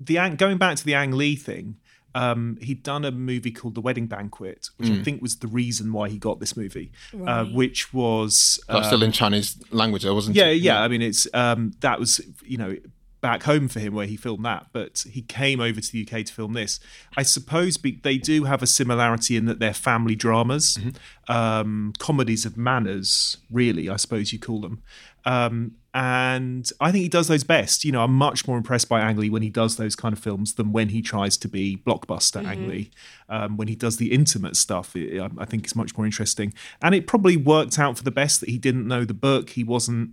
the 0.00 0.18
Ang- 0.18 0.36
going 0.36 0.58
back 0.58 0.76
to 0.78 0.84
the 0.84 0.94
Ang 0.94 1.12
Lee 1.12 1.36
thing, 1.36 1.76
um, 2.14 2.58
he'd 2.60 2.82
done 2.82 3.04
a 3.04 3.10
movie 3.10 3.50
called 3.50 3.74
The 3.74 3.80
Wedding 3.80 4.06
Banquet, 4.06 4.70
which 4.76 4.90
I 4.90 5.02
think 5.02 5.20
was 5.20 5.36
the 5.36 5.48
reason 5.48 5.92
why 5.92 6.08
he 6.08 6.18
got 6.18 6.38
this 6.38 6.56
movie, 6.56 6.92
uh, 7.26 7.44
which 7.46 7.92
was 7.92 8.60
that 8.68 8.86
still 8.86 9.02
in 9.02 9.12
Chinese 9.12 9.60
language, 9.70 10.04
though, 10.04 10.14
wasn't 10.14 10.36
yeah, 10.36 10.46
it? 10.46 10.54
yeah. 10.54 10.74
Yeah. 10.74 10.82
I 10.82 10.88
mean, 10.88 11.02
it's 11.02 11.26
um, 11.34 11.72
that 11.80 11.98
was 11.98 12.20
you 12.44 12.56
know 12.56 12.76
back 13.24 13.44
home 13.44 13.68
for 13.68 13.80
him 13.80 13.94
where 13.94 14.06
he 14.06 14.16
filmed 14.16 14.44
that, 14.44 14.66
but 14.72 15.02
he 15.10 15.22
came 15.22 15.58
over 15.58 15.80
to 15.80 15.92
the 15.92 16.06
UK 16.06 16.26
to 16.26 16.32
film 16.32 16.52
this. 16.52 16.78
I 17.16 17.22
suppose 17.22 17.78
be, 17.78 17.98
they 18.02 18.18
do 18.18 18.44
have 18.44 18.62
a 18.62 18.66
similarity 18.66 19.36
in 19.36 19.46
that 19.46 19.60
they're 19.60 19.72
family 19.72 20.14
dramas, 20.14 20.78
um, 21.26 21.94
comedies 21.98 22.44
of 22.44 22.58
manners, 22.58 23.38
really. 23.50 23.88
I 23.88 23.96
suppose 23.96 24.32
you 24.32 24.38
call 24.38 24.60
them. 24.60 24.82
Um, 25.24 25.76
and 25.94 26.68
I 26.80 26.90
think 26.90 27.02
he 27.02 27.08
does 27.08 27.28
those 27.28 27.44
best. 27.44 27.84
You 27.84 27.92
know, 27.92 28.02
I'm 28.02 28.12
much 28.12 28.48
more 28.48 28.56
impressed 28.56 28.88
by 28.88 29.00
Ang 29.00 29.16
Lee 29.16 29.30
when 29.30 29.42
he 29.42 29.48
does 29.48 29.76
those 29.76 29.94
kind 29.94 30.12
of 30.12 30.18
films 30.18 30.54
than 30.54 30.72
when 30.72 30.88
he 30.88 31.00
tries 31.00 31.36
to 31.36 31.48
be 31.48 31.76
blockbuster 31.86 32.44
Ang 32.44 32.68
Lee. 32.68 32.90
Um, 33.28 33.56
when 33.56 33.68
he 33.68 33.76
does 33.76 33.96
the 33.96 34.10
intimate 34.10 34.56
stuff, 34.56 34.96
it, 34.96 35.20
I 35.20 35.30
I 35.38 35.44
think 35.44 35.62
it's 35.62 35.76
much 35.76 35.96
more 35.96 36.04
interesting. 36.04 36.52
And 36.82 36.96
it 36.96 37.06
probably 37.06 37.36
worked 37.36 37.78
out 37.78 37.96
for 37.96 38.02
the 38.02 38.10
best 38.10 38.40
that 38.40 38.48
he 38.48 38.58
didn't 38.58 38.88
know 38.88 39.04
the 39.04 39.14
book. 39.14 39.50
He 39.50 39.62
wasn't 39.62 40.10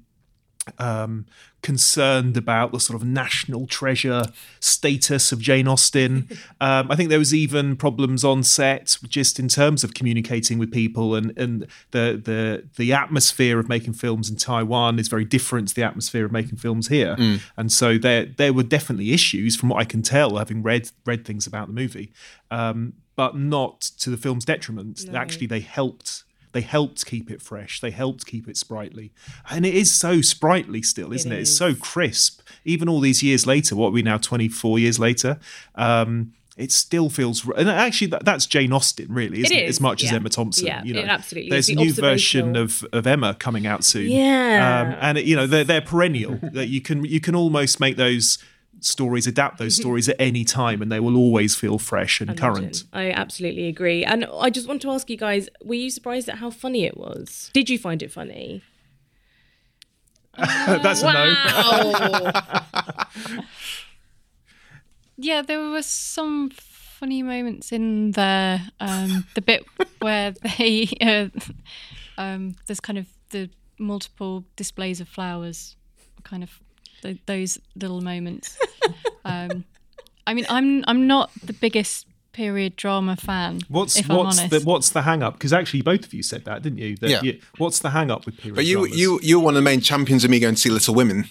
um, 0.78 1.26
concerned 1.62 2.38
about 2.38 2.72
the 2.72 2.80
sort 2.80 3.00
of 3.00 3.08
national 3.08 3.68
treasure 3.68 4.26
status 4.60 5.32
of 5.32 5.40
Jane 5.40 5.68
Austen. 5.68 6.28
Um, 6.60 6.92
I 6.92 6.96
think 6.96 7.10
there 7.10 7.18
was 7.18 7.34
even 7.34 7.76
problems 7.76 8.24
on 8.24 8.44
set 8.44 8.98
just 9.08 9.40
in 9.40 9.48
terms 9.48 9.84
of 9.84 9.96
communicating 9.96 10.60
with 10.60 10.72
people 10.72 11.16
and 11.16 11.36
and 11.36 11.66
the 11.90 12.22
the 12.24 12.68
the 12.78 12.94
atmosphere 12.94 13.58
of 13.60 13.68
making 13.68 13.94
films 13.94 14.30
in 14.30 14.36
Taiwan 14.36 15.00
is 15.00 15.08
very 15.08 15.26
different 15.26 15.70
to 15.70 15.76
the 15.76 15.82
atmosphere 15.82 16.24
of 16.24 16.32
making 16.32 16.58
films 16.58 16.90
here. 16.90 17.16
And 17.58 17.72
so 17.72 17.98
there 17.98 18.26
there 18.26 18.54
were 18.54 18.64
definitely 18.64 19.12
issues 19.12 19.56
from 19.56 19.70
what 19.70 19.80
I 19.80 19.86
can 19.86 20.04
tell, 20.04 20.38
having 20.38 20.62
read 20.62 20.92
read 21.04 21.26
things 21.26 21.48
about 21.48 21.68
the 21.68 21.74
movie, 21.74 22.12
um, 22.52 22.94
but 23.16 23.36
not 23.36 23.82
to 24.00 24.12
the 24.12 24.18
film's 24.18 24.46
detriment. 24.46 25.04
Actually, 25.14 25.48
they 25.48 25.62
helped 25.62 26.24
they 26.52 26.62
helped 26.62 27.06
keep 27.06 27.32
it 27.32 27.42
fresh. 27.42 27.80
They 27.80 27.92
helped 27.92 28.26
keep 28.26 28.48
it 28.48 28.58
sprightly. 28.58 29.12
And 29.50 29.66
it 29.66 29.74
is 29.74 29.92
so 29.92 30.22
sprightly 30.22 30.82
still, 30.82 31.14
isn't 31.14 31.32
it? 31.32 31.40
It's 31.40 31.56
so 31.56 31.74
crisp. 31.74 32.42
Even 32.66 32.90
all 32.90 33.00
these 33.00 33.24
years 33.24 33.48
later, 33.48 33.76
what 33.76 33.88
are 33.88 33.92
we 33.92 34.02
now, 34.02 34.18
24 34.18 34.80
years 34.80 35.00
later? 35.00 35.40
Um, 35.76 36.34
it 36.58 36.72
still 36.72 37.10
feels, 37.10 37.48
and 37.58 37.70
actually, 37.70 38.08
that, 38.08 38.26
that's 38.26 38.46
Jane 38.46 38.74
Austen, 38.74 39.08
really, 39.10 39.42
isn't 39.42 39.56
it? 39.56 39.64
is, 39.64 39.78
As 39.78 39.82
much 39.82 40.04
as. 40.04 40.12
Emma 40.12 40.30
Thompson. 40.30 40.68
Yeah, 40.68 40.84
you 40.84 40.94
know, 40.94 41.00
it 41.00 41.08
absolutely 41.08 41.50
There's 41.50 41.70
is. 41.70 41.76
a 41.76 41.80
new 41.80 41.94
version 41.94 42.58
of, 42.58 42.86
of 42.92 43.08
Emma 43.08 43.36
coming 43.36 43.66
out 43.66 43.86
soon. 43.86 44.12
Yeah. 44.12 44.84
um, 44.92 44.98
and 45.00 45.18
you 45.20 45.36
know 45.38 45.48
they're 45.48 45.64
they're 45.64 45.82
perennial. 45.82 46.40
that 46.52 46.68
you 46.68 46.82
can 46.82 47.06
you 47.06 47.22
can 47.22 47.36
almost 47.36 47.80
make 47.80 47.96
those 47.96 48.38
stories, 48.82 49.28
adapt 49.28 49.58
those 49.58 49.76
stories 49.82 50.10
at 50.10 50.16
any 50.20 50.44
time, 50.44 50.82
and 50.82 50.92
they 50.92 51.00
will 51.00 51.16
always 51.16 51.56
feel 51.56 51.78
fresh 51.78 52.20
and 52.22 52.38
current. 52.38 52.84
I 52.92 53.12
absolutely 53.12 53.68
agree. 53.68 54.04
And 54.04 54.26
I 54.26 54.50
just 54.50 54.68
want 54.68 54.82
to 54.84 54.92
ask 54.92 55.10
you 55.10 55.18
guys 55.18 55.48
were 55.64 55.76
you 55.76 55.90
surprised 55.90 56.28
at 56.30 56.36
how 56.36 56.50
funny 56.50 56.86
it 56.86 56.98
was? 56.98 57.50
Did 57.54 57.70
you 57.70 57.78
find 57.78 58.02
it 58.04 58.12
funny? 58.12 58.62
That's 60.38 61.04
a 61.04 61.14
no. 61.14 61.36
Yeah, 65.18 65.42
there 65.44 65.60
were 65.70 65.84
some 65.84 66.50
funny 66.50 67.22
moments 67.22 67.72
in 67.72 68.12
there. 68.12 68.70
Um, 68.80 69.28
the 69.36 69.42
bit 69.42 69.64
where 70.00 70.32
they, 70.32 70.88
uh, 71.00 71.28
um, 72.18 72.56
there's 72.66 72.80
kind 72.80 72.98
of 72.98 73.06
the 73.30 73.52
multiple 73.78 74.46
displays 74.56 75.00
of 75.00 75.08
flowers, 75.08 75.76
kind 76.24 76.42
of 76.42 76.60
th- 77.02 77.18
those 77.26 77.60
little 77.76 78.02
moments. 78.02 78.58
um, 79.26 79.64
I 80.28 80.34
mean, 80.34 80.46
I'm 80.50 80.84
I'm 80.88 81.08
not 81.08 81.32
the 81.44 81.54
biggest 81.54 82.08
period 82.34 82.76
drama 82.78 83.16
fan. 83.18 83.60
What's 83.68 83.98
if 83.98 84.08
what's 84.08 84.40
I'm 84.40 84.50
the 84.50 84.56
honest. 84.56 84.66
what's 84.66 84.90
the 84.92 85.02
hang 85.02 85.22
up? 85.24 85.34
Because 85.34 85.52
actually, 85.54 85.82
both 85.82 86.06
of 86.06 86.14
you 86.14 86.24
said 86.24 86.46
that, 86.46 86.62
didn't 86.62 86.80
you? 86.80 86.96
That 86.98 87.10
Yeah. 87.10 87.22
you- 87.22 87.40
what's 87.58 87.80
the 87.80 87.90
hang 87.90 88.10
up 88.12 88.26
with 88.26 88.38
period? 88.38 88.56
Drama? 88.56 88.56
But 88.56 88.66
you, 88.66 88.76
dramas? 88.88 89.00
you, 89.00 89.20
you're 89.24 89.40
one 89.42 89.54
of 89.56 89.64
the 89.64 89.70
main 89.70 89.82
champions 89.82 90.24
of 90.24 90.30
me 90.30 90.40
going 90.40 90.56
to 90.56 90.62
see 90.62 90.70
Little 90.70 90.96
Women. 90.96 91.26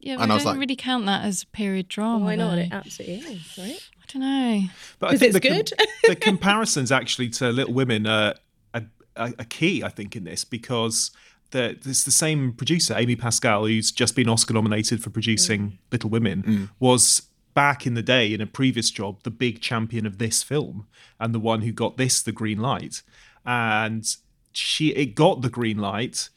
yeah, 0.00 0.16
but 0.16 0.22
and 0.24 0.32
I 0.32 0.34
I 0.34 0.38
don't 0.38 0.44
was 0.44 0.44
like- 0.46 0.58
really 0.58 0.76
count 0.76 1.06
that 1.06 1.24
as 1.24 1.44
period 1.44 1.86
drama. 1.88 2.24
Why 2.24 2.34
not? 2.34 2.56
though. 2.56 2.62
It 2.62 2.72
absolutely 2.72 3.14
is, 3.34 3.58
right? 3.58 3.80
I 4.02 4.12
don't 4.12 4.22
know. 4.22 4.62
But 4.98 5.10
I 5.12 5.16
think 5.16 5.34
it's 5.36 5.40
the 5.66 5.76
com- 5.76 5.88
the 6.08 6.16
comparisons 6.16 6.90
actually 6.90 7.28
to 7.30 7.50
Little 7.50 7.74
Women 7.74 8.06
are 8.08 8.34
a, 8.74 8.82
a, 9.14 9.32
a 9.40 9.44
key, 9.44 9.84
I 9.84 9.88
think, 9.88 10.16
in 10.16 10.24
this 10.24 10.44
because 10.44 11.12
the, 11.50 11.70
it's 11.84 12.04
the 12.04 12.10
same 12.10 12.52
producer, 12.52 12.94
Amy 12.96 13.16
Pascal, 13.16 13.66
who's 13.66 13.90
just 13.90 14.14
been 14.14 14.28
Oscar 14.28 14.54
nominated 14.54 15.02
for 15.02 15.10
producing 15.10 15.60
mm. 15.60 15.78
Little 15.92 16.10
Women, 16.10 16.42
mm. 16.42 16.70
was 16.78 17.22
back 17.54 17.86
in 17.86 17.94
the 17.94 18.02
day 18.02 18.32
in 18.32 18.40
a 18.40 18.46
previous 18.46 18.90
job 18.90 19.22
the 19.22 19.30
big 19.30 19.60
champion 19.60 20.06
of 20.06 20.18
this 20.18 20.42
film 20.42 20.86
and 21.18 21.34
the 21.34 21.40
one 21.40 21.62
who 21.62 21.72
got 21.72 21.96
this 21.96 22.22
the 22.22 22.32
green 22.32 22.58
light. 22.58 23.02
And 23.44 24.06
she 24.52 24.90
it 24.90 25.14
got 25.14 25.42
the 25.42 25.50
green 25.50 25.78
light 25.78 26.28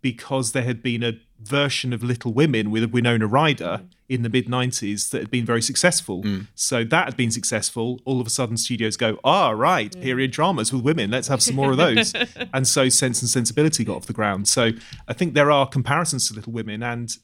because 0.00 0.52
there 0.52 0.62
had 0.62 0.82
been 0.82 1.02
a 1.02 1.20
version 1.40 1.92
of 1.92 2.02
Little 2.02 2.32
Women 2.32 2.70
with 2.70 2.90
Winona 2.90 3.26
Ryder 3.26 3.82
mm. 3.82 3.88
In 4.10 4.22
the 4.22 4.28
mid 4.28 4.46
90s 4.46 5.10
that 5.10 5.20
had 5.20 5.30
been 5.30 5.46
very 5.46 5.62
successful. 5.62 6.22
So 6.56 6.82
that 6.82 7.04
had 7.04 7.16
been 7.16 7.30
successful. 7.30 8.00
All 8.04 8.20
of 8.20 8.26
a 8.26 8.30
sudden, 8.30 8.56
studios 8.56 8.96
go, 8.96 9.20
ah, 9.22 9.50
right, 9.50 9.98
period 10.02 10.32
dramas 10.32 10.72
with 10.72 10.82
women. 10.82 11.12
Let's 11.12 11.28
have 11.28 11.40
some 11.40 11.54
more 11.54 11.70
of 11.70 11.76
those. 11.76 12.12
and 12.52 12.66
so 12.66 12.88
Sense 12.88 13.22
and 13.22 13.30
Sensibility 13.30 13.84
got 13.84 13.96
off 13.96 14.06
the 14.06 14.12
ground. 14.12 14.48
So 14.48 14.72
I 15.06 15.12
think 15.12 15.34
there 15.34 15.52
are 15.52 15.64
comparisons 15.64 16.28
to 16.28 16.34
Little 16.34 16.52
Women. 16.52 16.82
And 16.82 17.16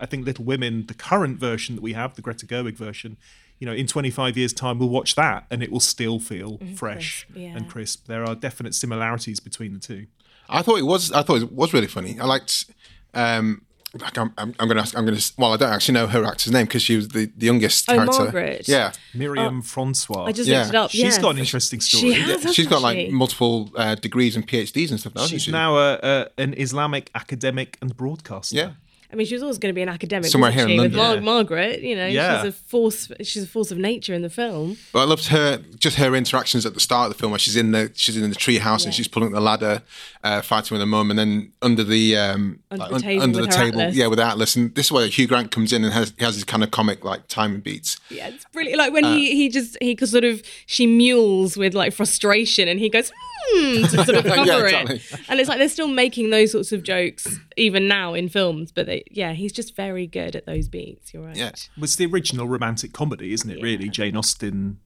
I 0.00 0.06
think 0.06 0.26
Little 0.26 0.44
Women, 0.44 0.86
the 0.86 0.94
current 0.94 1.38
version 1.38 1.76
that 1.76 1.82
we 1.82 1.92
have, 1.92 2.16
the 2.16 2.22
Greta 2.22 2.46
Gerwig 2.46 2.76
version, 2.76 3.16
you 3.60 3.66
know, 3.68 3.72
in 3.72 3.86
25 3.86 4.36
years' 4.36 4.52
time, 4.52 4.80
we'll 4.80 4.88
watch 4.88 5.14
that 5.14 5.46
and 5.52 5.62
it 5.62 5.70
will 5.70 5.78
still 5.78 6.18
feel 6.18 6.58
fresh 6.74 7.26
crisp, 7.26 7.40
yeah. 7.40 7.56
and 7.56 7.70
crisp. 7.70 8.08
There 8.08 8.24
are 8.24 8.34
definite 8.34 8.74
similarities 8.74 9.38
between 9.38 9.72
the 9.72 9.78
two. 9.78 10.08
I 10.48 10.62
thought 10.62 10.80
it 10.80 10.86
was. 10.86 11.12
I 11.12 11.22
thought 11.22 11.40
it 11.40 11.52
was 11.52 11.72
really 11.72 11.86
funny. 11.86 12.18
I 12.18 12.24
liked. 12.24 12.66
Um, 13.14 13.62
like 14.00 14.18
I'm, 14.18 14.32
I'm, 14.38 14.54
I'm 14.58 14.68
gonna. 14.68 14.80
ask- 14.80 14.96
I'm 14.96 15.04
gonna. 15.04 15.18
Well, 15.38 15.52
I 15.52 15.56
don't 15.56 15.72
actually 15.72 15.94
know 15.94 16.06
her 16.06 16.24
actor's 16.24 16.52
name 16.52 16.66
because 16.66 16.82
she 16.82 16.96
was 16.96 17.08
the, 17.08 17.30
the 17.36 17.46
youngest 17.46 17.88
Oh, 17.88 17.94
character. 17.94 18.18
Margaret. 18.24 18.68
Yeah, 18.68 18.92
Myriam 19.14 19.64
Francois. 19.64 20.24
I 20.24 20.32
just 20.32 20.48
Yeah. 20.48 20.60
looked 20.60 20.70
it 20.70 20.76
up. 20.76 20.90
She's 20.90 21.00
yes. 21.02 21.18
got 21.18 21.30
an 21.30 21.38
interesting 21.38 21.80
story. 21.80 22.12
has, 22.12 22.30
hasn't 22.30 22.54
she's 22.54 22.66
got 22.66 22.82
like 22.82 22.96
she? 22.96 23.08
multiple 23.10 23.70
uh, 23.76 23.94
degrees 23.94 24.36
and 24.36 24.46
PhDs 24.46 24.90
and 24.90 24.98
stuff. 25.00 25.14
Now, 25.14 25.26
She's 25.26 25.42
she? 25.42 25.52
now 25.52 25.76
a, 25.76 25.98
a, 26.02 26.26
an 26.38 26.54
Islamic 26.58 27.10
academic 27.14 27.78
and 27.80 27.96
broadcaster. 27.96 28.56
Yeah. 28.56 28.70
I 29.14 29.16
mean, 29.16 29.26
she 29.28 29.34
was 29.34 29.42
always 29.42 29.58
going 29.58 29.72
to 29.72 29.74
be 29.74 29.82
an 29.82 29.88
academic. 29.88 30.28
Somewhere 30.30 30.50
wasn't 30.50 30.70
here 30.70 30.76
in 30.80 30.82
she? 30.82 30.88
With 30.88 30.96
London. 30.98 31.24
Mar- 31.24 31.34
Margaret, 31.36 31.82
you 31.82 31.94
know, 31.94 32.06
Yeah. 32.06 32.42
she's 32.42 32.48
a 32.48 32.52
force. 32.52 33.08
She's 33.22 33.44
a 33.44 33.46
force 33.46 33.70
of 33.70 33.78
nature 33.78 34.12
in 34.12 34.22
the 34.22 34.28
film. 34.30 34.76
But 34.92 35.00
I 35.00 35.04
loved 35.04 35.28
her, 35.28 35.58
just 35.78 35.96
her 35.98 36.14
interactions 36.16 36.66
at 36.66 36.74
the 36.74 36.80
start 36.80 37.10
of 37.10 37.16
the 37.16 37.20
film, 37.20 37.30
where 37.30 37.38
she's 37.38 37.54
in 37.56 37.70
the 37.70 37.92
she's 37.94 38.16
in 38.16 38.28
the 38.28 38.34
tree 38.34 38.58
house 38.58 38.84
and 38.84 38.92
she's 38.92 39.06
pulling 39.06 39.30
the 39.30 39.40
ladder, 39.40 39.82
uh, 40.24 40.42
fighting 40.42 40.74
with 40.74 40.80
her 40.82 40.86
mum, 40.86 41.10
and 41.10 41.18
then 41.18 41.52
under 41.62 41.84
the 41.84 42.16
um, 42.16 42.58
Under 42.72 42.82
like, 42.82 42.88
the 42.90 42.94
un- 42.96 43.02
table 43.02 43.22
under 43.22 43.40
with 43.42 43.50
the 43.50 43.56
her 43.56 43.64
table, 43.64 43.80
atlas. 43.82 43.96
yeah, 43.96 44.06
with 44.08 44.18
Atlas. 44.18 44.56
And 44.56 44.74
this 44.74 44.86
is 44.86 44.92
where 44.92 45.06
Hugh 45.06 45.28
Grant 45.28 45.52
comes 45.52 45.72
in 45.72 45.84
and 45.84 45.92
has 45.92 46.12
he 46.18 46.24
has 46.24 46.34
his 46.34 46.44
kind 46.44 46.64
of 46.64 46.70
comic 46.72 47.04
like 47.04 47.28
timing 47.28 47.60
beats. 47.60 47.96
Yeah, 48.10 48.28
it's 48.28 48.44
brilliant. 48.52 48.78
Like 48.78 48.92
when 48.92 49.04
Uh, 49.04 49.14
he 49.14 49.36
he 49.36 49.48
just 49.48 49.76
he 49.80 49.94
could 49.94 50.08
sort 50.08 50.24
of 50.24 50.42
she 50.66 50.86
mules 50.86 51.56
with 51.56 51.74
like 51.74 51.92
frustration, 51.92 52.66
and 52.68 52.80
he 52.80 52.88
goes 52.88 53.12
hmm 53.52 53.82
to 53.82 54.04
sort 54.04 54.16
of 54.16 54.24
Yeah, 54.24 54.34
cover 54.36 54.64
exactly. 54.64 54.96
it. 54.96 55.20
And 55.28 55.38
it's 55.38 55.48
like 55.48 55.58
they're 55.58 55.68
still 55.68 55.86
making 55.88 56.30
those 56.30 56.50
sorts 56.52 56.72
of 56.72 56.82
jokes 56.82 57.38
even 57.56 57.86
now 57.86 58.14
in 58.14 58.28
films, 58.28 58.72
but 58.72 58.86
they, 58.86 59.03
yeah, 59.10 59.32
he's 59.32 59.52
just 59.52 59.74
very 59.76 60.06
good 60.06 60.34
at 60.36 60.46
those 60.46 60.68
beats. 60.68 61.12
You're 61.14 61.24
right. 61.26 61.36
Yeah. 61.36 61.52
was 61.78 61.96
the 61.96 62.06
original 62.06 62.46
romantic 62.48 62.92
comedy, 62.92 63.32
isn't 63.32 63.50
it? 63.50 63.62
Really, 63.62 63.88
Jane 63.88 64.16
Austen, 64.16 64.78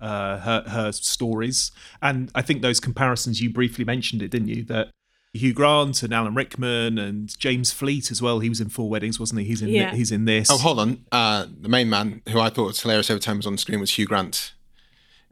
uh, 0.00 0.38
her 0.38 0.64
her 0.68 0.92
stories, 0.92 1.72
and 2.02 2.30
I 2.34 2.42
think 2.42 2.62
those 2.62 2.80
comparisons 2.80 3.40
you 3.40 3.50
briefly 3.50 3.84
mentioned 3.84 4.22
it, 4.22 4.28
didn't 4.30 4.48
you? 4.48 4.62
That 4.64 4.88
Hugh 5.32 5.52
Grant 5.52 6.02
and 6.02 6.14
Alan 6.14 6.34
Rickman 6.34 6.98
and 6.98 7.38
James 7.38 7.70
Fleet 7.72 8.10
as 8.10 8.22
well. 8.22 8.40
He 8.40 8.48
was 8.48 8.60
in 8.60 8.68
Four 8.70 8.88
Weddings, 8.88 9.20
wasn't 9.20 9.40
he? 9.40 9.46
He's 9.46 9.60
in 9.62 9.68
Yeah. 9.68 9.94
he's 9.94 10.10
in 10.12 10.24
this. 10.24 10.48
Oh, 10.50 10.56
hold 10.58 10.78
on. 10.80 11.04
Uh, 11.12 11.46
the 11.60 11.68
main 11.68 11.90
man 11.90 12.22
who 12.30 12.40
I 12.40 12.48
thought 12.48 12.66
was 12.68 12.80
hilarious 12.80 13.10
every 13.10 13.20
time 13.20 13.36
was 13.36 13.46
on 13.46 13.58
screen 13.58 13.80
was 13.80 13.90
Hugh 13.98 14.06
Grant. 14.06 14.52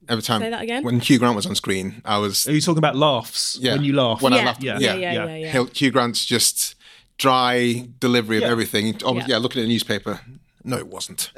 Every 0.06 0.22
time 0.22 0.42
Say 0.42 0.50
that 0.50 0.62
again? 0.62 0.84
when 0.84 1.00
Hugh 1.00 1.18
Grant 1.18 1.34
was 1.36 1.46
on 1.46 1.54
screen, 1.54 2.02
I 2.04 2.18
was 2.18 2.46
Are 2.46 2.52
you 2.52 2.60
talking 2.60 2.76
about 2.78 2.94
laughs? 2.96 3.56
yeah 3.58 3.72
When 3.72 3.84
you 3.84 3.94
laugh, 3.94 4.20
when 4.20 4.34
I 4.34 4.36
Yeah. 4.38 4.44
laughed. 4.44 4.62
Yeah. 4.62 4.78
Yeah, 4.78 4.94
yeah, 4.94 5.12
yeah. 5.12 5.24
yeah, 5.26 5.36
yeah. 5.36 5.52
Hugh- 5.52 5.70
Hugh 5.72 5.90
Grant's 5.90 6.26
just 6.26 6.74
dry 7.18 7.86
delivery 8.00 8.38
of 8.38 8.44
everything. 8.44 8.96
Oh, 9.04 9.14
yeah. 9.16 9.24
Yeah. 9.28 9.38
looking 9.38 9.60
at 9.60 9.64
the 9.64 9.68
newspaper. 9.68 10.20
No, 10.66 10.78
it 10.78 10.88
wasn't. 10.88 11.30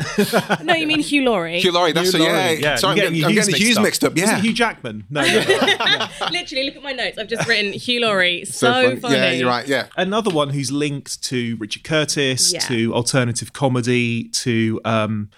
No, 0.62 0.72
you 0.74 0.86
mean 0.86 1.00
Hugh 1.00 1.24
Laurie? 1.24 1.58
Hugh 1.58 1.72
Laurie. 1.72 1.90
That's 1.90 2.12
Hugh 2.12 2.22
a, 2.22 2.26
yeah. 2.28 2.50
Yeah. 2.52 2.76
Sorry, 2.76 2.96
You're 2.98 3.06
I'm 3.06 3.12
getting, 3.12 3.24
I'm 3.24 3.34
getting 3.34 3.52
the 3.54 3.58
Hughes 3.58 3.80
mixed 3.80 4.04
up. 4.04 4.12
Was 4.12 4.22
Yeah. 4.22 4.38
it 4.38 4.44
Hugh 4.44 4.52
Jackman? 4.52 5.04
No. 5.10 5.22
no. 5.22 5.28
Literally, 6.30 6.64
look 6.66 6.76
at 6.76 6.82
my 6.84 6.92
notes. 6.92 7.18
I've 7.18 7.26
just 7.26 7.48
written 7.48 7.72
Hugh 7.72 8.02
Laurie. 8.02 8.44
So, 8.44 8.70
funny. 8.70 9.00
funny. 9.00 9.14
Yeah, 9.16 9.30
you're 9.32 9.48
right. 9.48 9.66
Yeah. 9.66 9.88
another 9.96 10.30
one 10.30 10.50
who's 10.50 10.70
linked 10.70 11.24
to 11.24 11.56
Richard 11.56 11.82
Curtis, 11.82 12.52
Yeah. 12.52 12.60
to 12.60 12.94
alternative 12.94 13.52
comedy, 13.52 14.28
to 14.28 14.80
um, 14.84 15.30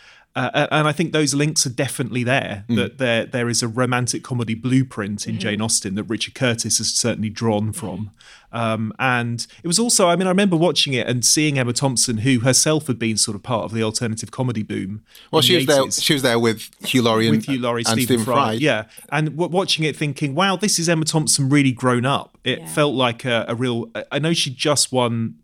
uh, 0.47 0.69
and 0.71 0.87
I 0.87 0.93
think 0.93 1.13
those 1.13 1.35
links 1.35 1.67
are 1.67 1.71
definitely 1.71 2.23
there. 2.25 2.65
Mm. 2.69 2.77
That 2.77 2.99
there 2.99 3.27
there 3.27 3.49
is 3.49 3.63
a 3.63 3.69
romantic 3.69 4.23
comedy 4.23 4.55
blueprint 4.55 5.27
in 5.27 5.35
Mm-hmm. 5.35 5.41
Jane 5.41 5.61
Austen 5.61 5.95
that 5.97 6.05
Richard 6.05 6.35
Curtis 6.35 6.79
has 6.79 6.89
certainly 6.93 7.31
drawn 7.31 7.73
from. 7.73 8.11
Um, 8.51 8.95
and 8.99 9.47
it 9.63 9.67
was 9.67 9.79
also, 9.79 10.09
I 10.09 10.17
mean, 10.17 10.27
I 10.27 10.31
remember 10.31 10.57
watching 10.57 10.95
it 10.95 11.07
and 11.07 11.23
seeing 11.23 11.59
Emma 11.59 11.75
Thompson, 11.75 12.19
who 12.19 12.41
herself 12.41 12.87
had 12.87 12.99
been 12.99 13.19
sort 13.19 13.35
of 13.35 13.43
part 13.43 13.65
of 13.67 13.73
the 13.75 13.83
alternative 13.83 14.31
comedy 14.31 14.63
boom. 14.63 15.03
Well, 15.31 15.43
she 15.43 15.53
the 15.53 15.67
was 15.67 15.67
there. 15.97 16.03
She 16.03 16.13
was 16.15 16.23
there 16.23 16.39
with 16.39 16.71
Hugh 16.87 17.03
Laurie 17.03 17.27
and, 17.29 17.37
with 17.37 17.45
Hugh 17.47 17.59
Laurie, 17.59 17.83
and 17.87 18.01
Stephen, 18.01 18.25
Fry. 18.25 18.35
Fry. 18.35 18.53
Yeah, 18.53 18.85
and 19.13 19.31
w- 19.37 19.51
watching 19.51 19.85
it, 19.85 19.97
thinking, 19.97 20.35
"Wow, 20.35 20.57
this 20.57 20.79
is 20.79 20.89
Emma 20.89 21.05
Thompson 21.05 21.51
really 21.51 21.73
grown 21.73 22.07
up." 22.07 22.39
It 22.43 22.61
Yeah. 22.61 22.67
felt 22.69 22.95
like 22.95 23.27
a, 23.27 23.45
a 23.49 23.55
real. 23.55 23.91
I- 23.95 24.05
I 24.13 24.19
know 24.19 24.33
she 24.33 24.49
just 24.51 24.93
won 24.93 25.35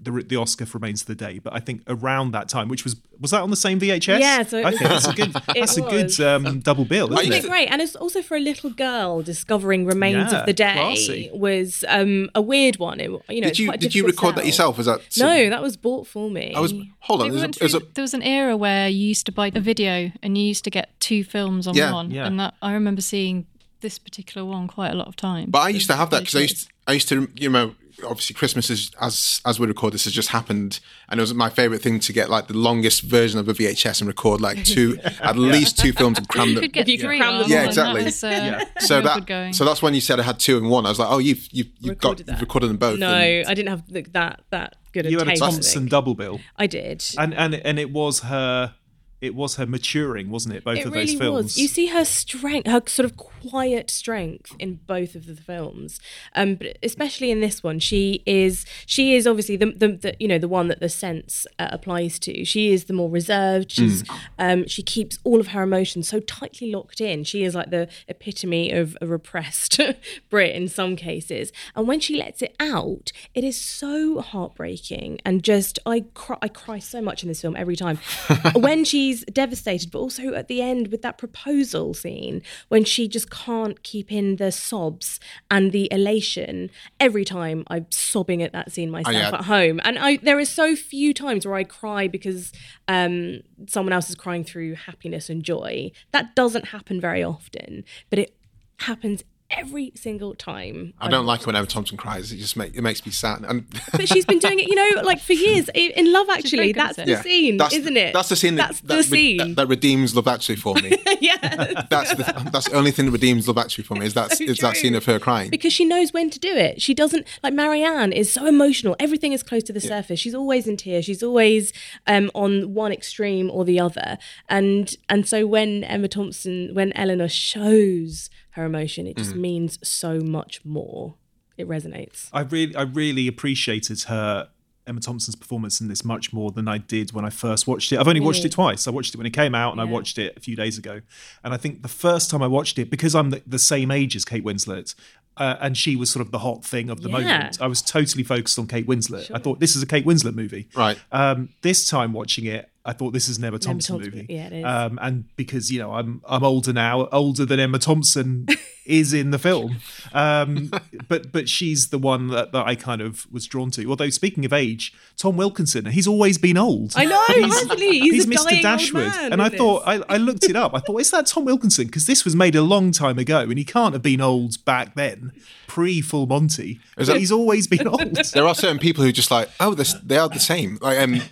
the 0.00 0.10
the 0.26 0.36
Oscar 0.36 0.66
for 0.66 0.78
Remains 0.78 1.02
of 1.02 1.06
the 1.08 1.14
Day, 1.14 1.38
but 1.38 1.52
I 1.54 1.60
think 1.60 1.82
around 1.88 2.32
that 2.32 2.48
time, 2.48 2.68
which 2.68 2.84
was 2.84 2.96
was 3.20 3.30
that 3.30 3.42
on 3.42 3.50
the 3.50 3.56
same 3.56 3.78
VHS? 3.80 4.18
Yeah, 4.20 4.42
so 4.42 4.58
it 4.58 4.64
I 4.66 4.70
was- 4.70 4.78
think 4.78 4.90
that's 4.90 5.06
a 5.08 5.12
good 5.14 5.36
It 5.48 5.60
that's 5.60 5.76
a 5.76 5.82
good 5.82 6.20
um, 6.20 6.60
double 6.60 6.84
bill, 6.84 7.06
isn't 7.12 7.20
Isn't 7.20 7.32
it? 7.32 7.44
it 7.44 7.48
great? 7.48 7.68
And 7.70 7.80
it's 7.80 7.94
also 7.96 8.22
for 8.22 8.36
a 8.36 8.40
little 8.40 8.70
girl 8.70 9.22
discovering 9.22 9.86
remains 9.86 10.32
Yeah, 10.32 10.40
of 10.40 10.46
the 10.46 10.52
day 10.52 10.72
classy. 10.74 11.30
was 11.32 11.84
um, 11.88 12.30
a 12.34 12.42
weird 12.42 12.78
one. 12.78 13.00
It, 13.00 13.10
you 13.28 13.40
know, 13.40 13.48
Did 13.48 13.58
you 13.58 13.72
did 13.72 13.94
you 13.94 14.02
difficult 14.02 14.32
record 14.32 14.42
that 14.42 14.46
yourself? 14.46 14.76
Was 14.78 14.86
that 14.86 15.00
No, 15.18 15.50
that 15.50 15.62
was 15.62 15.76
bought 15.76 16.06
for 16.06 16.30
me. 16.30 16.52
I 16.54 16.60
was. 16.60 16.72
Hold 17.00 17.22
on. 17.22 17.30
There's 17.30 17.42
a, 17.42 17.58
there's 17.58 17.74
a, 17.74 17.80
there 17.94 18.02
was 18.02 18.14
an 18.14 18.22
era 18.22 18.56
where 18.56 18.88
you 18.88 19.06
used 19.08 19.26
to 19.26 19.32
buy 19.32 19.50
a 19.54 19.60
video 19.60 20.10
and 20.22 20.36
you 20.38 20.44
used 20.44 20.64
to 20.64 20.70
get 20.70 20.88
two 21.00 21.22
films 21.24 21.66
on 21.66 21.74
Yeah. 21.74 21.92
one, 21.92 22.10
Yeah. 22.10 22.26
and 22.26 22.38
that 22.40 22.54
I 22.62 22.72
remember 22.72 23.00
seeing 23.02 23.46
this 23.80 23.98
particular 23.98 24.46
one 24.46 24.66
quite 24.66 24.90
a 24.90 24.94
lot 24.94 25.06
of 25.08 25.14
times. 25.16 25.50
But 25.50 25.58
I 25.60 25.68
used 25.68 25.86
to 25.88 25.94
have 25.96 26.08
that 26.10 26.20
because 26.20 26.34
I 26.34 26.38
Really 26.38 26.48
used 26.50 26.70
I 26.88 26.92
used 26.94 27.08
to 27.10 27.28
you 27.36 27.50
know 27.50 27.74
obviously 28.06 28.34
Christmas 28.34 28.70
is 28.70 28.90
as 29.00 29.40
as 29.46 29.60
we 29.60 29.66
record 29.66 29.92
this 29.94 30.04
has 30.04 30.12
just 30.12 30.30
happened 30.30 30.80
and 31.08 31.20
it 31.20 31.22
was 31.22 31.32
my 31.34 31.48
favorite 31.48 31.80
thing 31.80 32.00
to 32.00 32.12
get 32.12 32.28
like 32.28 32.48
the 32.48 32.56
longest 32.56 33.02
version 33.02 33.38
of 33.38 33.48
a 33.48 33.54
VHS 33.54 34.00
and 34.00 34.08
record 34.08 34.40
like 34.40 34.64
two 34.64 34.98
at 35.20 35.36
least 35.36 35.78
two 35.78 35.92
films 35.92 36.18
and 36.18 36.28
cram 36.28 36.48
You 36.48 36.54
them. 36.56 36.62
could 36.64 36.72
get 36.72 36.88
you 36.88 36.98
could 36.98 37.06
three 37.06 37.18
cram 37.18 37.38
them 37.40 37.50
Yeah, 37.50 37.64
exactly. 37.64 38.00
That 38.02 38.06
was, 38.06 38.24
uh, 38.24 38.64
So 38.80 39.00
that 39.00 39.54
so 39.54 39.64
that's 39.64 39.80
when 39.82 39.94
you 39.94 40.00
said 40.00 40.18
I 40.18 40.22
had 40.24 40.38
two 40.40 40.58
in 40.58 40.68
one. 40.68 40.86
I 40.86 40.88
was 40.88 40.98
like, 40.98 41.10
oh, 41.10 41.18
you've 41.18 41.46
you've, 41.52 41.68
you've 41.80 41.98
got 41.98 42.10
Recorded 42.18 42.18
you've 42.28 42.36
that. 42.36 42.40
recorded 42.40 42.68
them 42.70 42.76
both. 42.78 42.98
No, 42.98 43.06
and- 43.14 43.46
I 43.48 43.54
didn't 43.54 43.68
have 43.68 43.92
the, 43.92 44.02
that 44.12 44.40
that 44.50 44.76
good. 44.92 45.06
You 45.06 45.18
had 45.18 45.28
a 45.28 45.30
taste, 45.30 45.42
I 45.42 45.50
Thompson 45.50 45.86
double 45.86 46.14
bill, 46.14 46.40
I 46.56 46.66
did. 46.66 47.04
and 47.18 47.32
and 47.34 47.54
and 47.54 47.78
it 47.78 47.90
was 47.92 48.20
her. 48.20 48.74
It 49.20 49.34
was 49.34 49.56
her 49.56 49.66
maturing, 49.66 50.30
wasn't 50.30 50.54
it? 50.56 50.64
Both 50.64 50.78
it 50.78 50.86
of 50.86 50.92
really 50.92 51.06
those 51.06 51.14
films. 51.18 51.44
was. 51.44 51.58
You 51.58 51.68
see 51.68 51.86
her 51.86 52.04
strength, 52.04 52.66
her 52.68 52.82
sort 52.86 53.04
of 53.04 53.16
quiet 53.16 53.90
strength 53.90 54.54
in 54.58 54.80
both 54.86 55.14
of 55.14 55.26
the 55.26 55.34
films, 55.36 55.98
um, 56.34 56.56
but 56.56 56.76
especially 56.82 57.30
in 57.30 57.40
this 57.40 57.62
one, 57.62 57.78
she 57.78 58.22
is 58.26 58.66
she 58.86 59.14
is 59.14 59.26
obviously 59.26 59.56
the, 59.56 59.66
the, 59.72 59.88
the 59.88 60.14
you 60.20 60.28
know 60.28 60.38
the 60.38 60.48
one 60.48 60.68
that 60.68 60.80
the 60.80 60.88
sense 60.88 61.46
uh, 61.58 61.68
applies 61.70 62.18
to. 62.20 62.44
She 62.44 62.72
is 62.72 62.84
the 62.84 62.92
more 62.92 63.10
reserved. 63.10 63.70
She's 63.72 64.02
Mm. 64.04 64.18
um, 64.38 64.66
she 64.66 64.82
keeps 64.82 65.18
all 65.24 65.40
of 65.40 65.48
her 65.48 65.62
emotions 65.62 66.08
so 66.08 66.20
tightly 66.20 66.70
locked 66.72 67.00
in. 67.00 67.22
She 67.24 67.44
is 67.44 67.54
like 67.54 67.70
the 67.70 67.88
epitome 68.08 68.72
of 68.72 68.96
a 69.00 69.06
repressed 69.06 69.80
Brit 70.30 70.54
in 70.54 70.68
some 70.68 70.96
cases, 70.96 71.52
and 71.76 71.86
when 71.86 72.00
she 72.00 72.16
lets 72.16 72.42
it 72.42 72.54
out, 72.60 73.12
it 73.34 73.44
is 73.44 73.58
so 73.60 74.20
heartbreaking 74.20 75.20
and 75.24 75.42
just 75.42 75.78
I 75.86 76.04
cry 76.14 76.36
I 76.42 76.48
cry 76.48 76.78
so 76.78 77.00
much 77.00 77.22
in 77.22 77.28
this 77.28 77.40
film 77.40 77.56
every 77.56 77.76
time 77.76 77.98
when 78.54 78.84
she's 78.84 79.13
devastated, 79.24 79.90
but 79.90 79.98
also 79.98 80.34
at 80.34 80.48
the 80.48 80.60
end 80.60 80.88
with 80.88 81.02
that 81.02 81.18
proposal 81.18 81.94
scene 81.94 82.42
when 82.68 82.84
she 82.84 83.08
just 83.08 83.30
can't 83.30 83.82
keep 83.82 84.10
in 84.10 84.36
the 84.36 84.50
sobs 84.50 85.20
and 85.50 85.72
the 85.72 85.88
elation. 85.90 86.70
Every 86.98 87.24
time 87.24 87.64
I'm 87.68 87.86
sobbing 87.90 88.42
at 88.42 88.52
that 88.52 88.72
scene 88.72 88.90
myself 88.90 89.14
yeah. 89.14 89.34
at 89.34 89.44
home, 89.44 89.80
and 89.84 89.98
I 89.98 90.18
are 90.24 90.44
so 90.44 90.74
few 90.74 91.14
times 91.14 91.46
where 91.46 91.54
I 91.54 91.64
cry 91.64 92.08
because 92.08 92.52
um, 92.88 93.40
someone 93.68 93.92
else 93.92 94.08
is 94.08 94.16
crying 94.16 94.44
through 94.44 94.74
happiness 94.74 95.30
and 95.30 95.42
joy. 95.42 95.92
That 96.12 96.34
doesn't 96.34 96.66
happen 96.66 97.00
very 97.00 97.22
often, 97.22 97.84
but 98.10 98.18
it 98.18 98.36
happens 98.80 99.22
every 99.56 99.92
single 99.94 100.34
time. 100.34 100.94
I 101.00 101.08
don't 101.08 101.26
like 101.26 101.40
it 101.40 101.46
when 101.46 101.56
Emma 101.56 101.66
Thompson 101.66 101.96
cries. 101.96 102.32
It 102.32 102.36
just 102.36 102.56
make, 102.56 102.74
it 102.76 102.82
makes 102.82 103.04
me 103.06 103.12
sad. 103.12 103.44
And 103.46 103.66
But 103.92 104.08
she's 104.08 104.24
been 104.26 104.38
doing 104.38 104.58
it, 104.60 104.68
you 104.68 104.74
know, 104.74 105.02
like 105.02 105.20
for 105.20 105.32
years. 105.32 105.68
In 105.74 105.90
in 105.92 106.12
Love 106.12 106.28
Actually, 106.28 106.58
very 106.58 106.72
good 106.72 106.80
at 106.80 106.96
that's 106.96 106.98
it. 106.98 107.04
the 107.06 107.10
Yeah. 107.12 107.22
scene, 107.22 107.56
That's- 107.56 107.80
isn't 107.80 107.96
it? 107.96 108.12
That's 108.12 108.28
the 108.28 108.36
scene. 108.36 108.54
That, 108.56 108.68
That's 108.68 108.80
that, 108.80 108.88
the 108.88 108.96
re- 108.96 109.02
scene. 109.02 109.36
that, 109.38 109.56
that 109.56 109.66
redeems 109.68 110.14
Love 110.16 110.28
Actually 110.28 110.56
for 110.56 110.74
me. 110.76 110.96
yeah. 111.20 111.82
that's 111.90 112.14
the 112.14 112.50
that's 112.52 112.68
the 112.68 112.74
only 112.76 112.90
thing 112.90 113.06
that 113.06 113.12
redeems 113.12 113.46
Love 113.48 113.58
Actually 113.58 113.84
for 113.84 113.94
me. 113.94 114.06
Is 114.06 114.14
that 114.14 114.32
So 114.36 114.44
is 114.44 114.58
that 114.58 114.76
scene 114.76 114.94
of 114.94 115.04
her 115.06 115.18
crying? 115.18 115.50
because 115.50 115.72
she 115.72 115.84
knows 115.84 116.12
when 116.12 116.30
to 116.30 116.38
do 116.38 116.52
it. 116.54 116.82
She 116.82 116.94
doesn't 116.94 117.26
like 117.42 117.54
Marianne 117.54 118.12
is 118.12 118.32
so 118.32 118.46
emotional. 118.46 118.96
Everything 118.98 119.32
is 119.32 119.42
close 119.42 119.62
to 119.64 119.72
the 119.72 119.80
surface. 119.80 120.18
She's 120.20 120.34
always 120.34 120.66
in 120.66 120.76
tears. 120.76 121.04
She's 121.04 121.22
always 121.22 121.72
um, 122.06 122.30
on 122.34 122.74
one 122.74 122.92
extreme 122.92 123.50
or 123.50 123.64
the 123.64 123.78
other. 123.80 124.18
And 124.48 124.94
and 125.08 125.26
so 125.28 125.46
when 125.46 125.84
Emma 125.84 126.08
Thompson, 126.08 126.74
when 126.74 126.92
Eleanor 126.94 127.28
shows 127.28 128.30
her 128.54 128.64
emotion, 128.64 129.06
it 129.06 129.16
just 129.16 129.34
means 129.34 129.78
so 129.86 130.20
much 130.20 130.64
more. 130.64 131.14
It 131.56 131.68
resonates. 131.68 132.28
I 132.32 132.40
really, 132.40 132.74
I 132.74 132.82
really 132.82 133.28
appreciated 133.28 134.02
her 134.04 134.48
Emma 134.86 135.00
Thompson's 135.00 135.36
performance 135.36 135.80
in 135.80 135.88
this 135.88 136.04
much 136.04 136.32
more 136.32 136.50
than 136.50 136.66
I 136.68 136.78
did 136.78 137.12
when 137.12 137.24
I 137.24 137.30
first 137.30 137.66
watched 137.66 137.92
it. 137.92 137.98
I've 137.98 138.08
only 138.08 138.20
watched 138.20 138.44
it 138.44 138.52
twice. 138.52 138.86
I 138.88 138.90
watched 138.90 139.14
it 139.14 139.18
when 139.18 139.26
it 139.26 139.32
came 139.32 139.54
out, 139.54 139.72
and 139.72 139.80
I 139.80 139.84
watched 139.84 140.18
it 140.18 140.36
a 140.36 140.40
few 140.40 140.56
days 140.56 140.78
ago. 140.78 141.00
And 141.44 141.54
I 141.54 141.56
think 141.56 141.82
the 141.82 141.88
first 141.88 142.30
time 142.30 142.42
I 142.42 142.48
watched 142.48 142.78
it, 142.78 142.90
because 142.90 143.14
I'm 143.14 143.30
the, 143.30 143.40
the 143.46 143.58
same 143.58 143.90
age 143.90 144.14
as 144.16 144.24
Kate 144.24 144.44
Winslet, 144.44 144.94
uh, 145.36 145.56
and 145.60 145.76
she 145.76 145.96
was 145.96 146.10
sort 146.10 146.24
of 146.24 146.32
the 146.32 146.40
hot 146.40 146.64
thing 146.64 146.90
of 146.90 147.00
the 147.02 147.08
Yeah. 147.08 147.18
moment. 147.18 147.60
I 147.60 147.66
was 147.66 147.82
totally 147.82 148.24
focused 148.24 148.58
on 148.58 148.66
Kate 148.66 148.86
Winslet. 148.86 149.30
I 149.34 149.38
thought 149.38 149.58
this 149.60 149.74
is 149.74 149.82
a 149.82 149.86
Kate 149.86 150.04
Winslet 150.04 150.34
movie. 150.34 150.68
Right. 150.76 150.98
Um, 151.12 151.48
this 151.62 151.88
time 151.88 152.12
watching 152.12 152.44
it, 152.44 152.68
I 152.86 152.92
thought 152.92 153.12
this 153.14 153.28
is 153.28 153.38
an 153.38 153.44
Emma 153.44 153.58
Thompson 153.58 153.94
Thompson, 153.96 154.12
movie. 154.14 154.26
yeah, 154.28 154.46
it 154.48 154.52
is. 154.52 154.64
Um, 154.64 154.98
and 155.00 155.24
because 155.36 155.72
you 155.72 155.78
know 155.78 155.92
I'm 155.94 156.20
I'm 156.26 156.44
older 156.44 156.72
now, 156.72 157.08
older 157.12 157.46
than 157.46 157.58
Emma 157.58 157.78
Thompson 157.78 158.46
is 158.86 159.14
in 159.14 159.30
the 159.30 159.38
film. 159.38 159.76
Um, 160.12 160.70
but 161.08 161.32
but 161.32 161.48
she's 161.48 161.88
the 161.88 161.98
one 161.98 162.28
that, 162.28 162.52
that 162.52 162.66
I 162.66 162.74
kind 162.74 163.00
of 163.00 163.26
was 163.32 163.46
drawn 163.46 163.70
to. 163.72 163.88
Although 163.88 164.10
speaking 164.10 164.44
of 164.44 164.52
age, 164.52 164.92
Tom 165.16 165.36
Wilkinson, 165.38 165.86
he's 165.86 166.06
always 166.06 166.36
been 166.36 166.58
old. 166.58 166.92
I 166.94 167.06
know, 167.06 167.24
hasn't 167.28 167.80
he? 167.80 168.00
He's 168.00 168.26
a 168.26 168.28
Mr. 168.28 168.44
dying 168.44 168.56
old 168.56 168.62
Dashwood, 168.62 169.06
man 169.06 169.32
and 169.32 169.42
I 169.42 169.48
thought. 169.48 169.82
I, 169.86 170.02
I 170.08 170.16
looked 170.18 170.44
it 170.44 170.56
up. 170.56 170.74
I 170.74 170.80
thought 170.80 171.00
is 171.00 171.10
that 171.10 171.26
Tom 171.26 171.46
Wilkinson 171.46 171.86
because 171.86 172.06
this 172.06 172.24
was 172.24 172.36
made 172.36 172.54
a 172.54 172.62
long 172.62 172.92
time 172.92 173.18
ago, 173.18 173.40
and 173.40 173.56
he 173.56 173.64
can't 173.64 173.94
have 173.94 174.02
been 174.02 174.20
old 174.20 174.62
back 174.66 174.94
then, 174.94 175.32
pre 175.66 176.02
Full 176.02 176.26
Monty. 176.26 176.80
Is 176.98 177.06
that- 177.06 177.16
he's 177.18 177.32
always 177.32 177.66
been 177.66 177.88
old. 177.88 178.14
there 178.34 178.46
are 178.46 178.54
certain 178.54 178.78
people 178.78 179.02
who 179.04 179.10
just 179.12 179.30
like, 179.30 179.48
oh, 179.58 179.72
this, 179.74 179.94
they 179.94 180.18
are 180.18 180.28
the 180.28 180.38
same. 180.38 180.76
Like 180.82 180.98
um, 180.98 181.22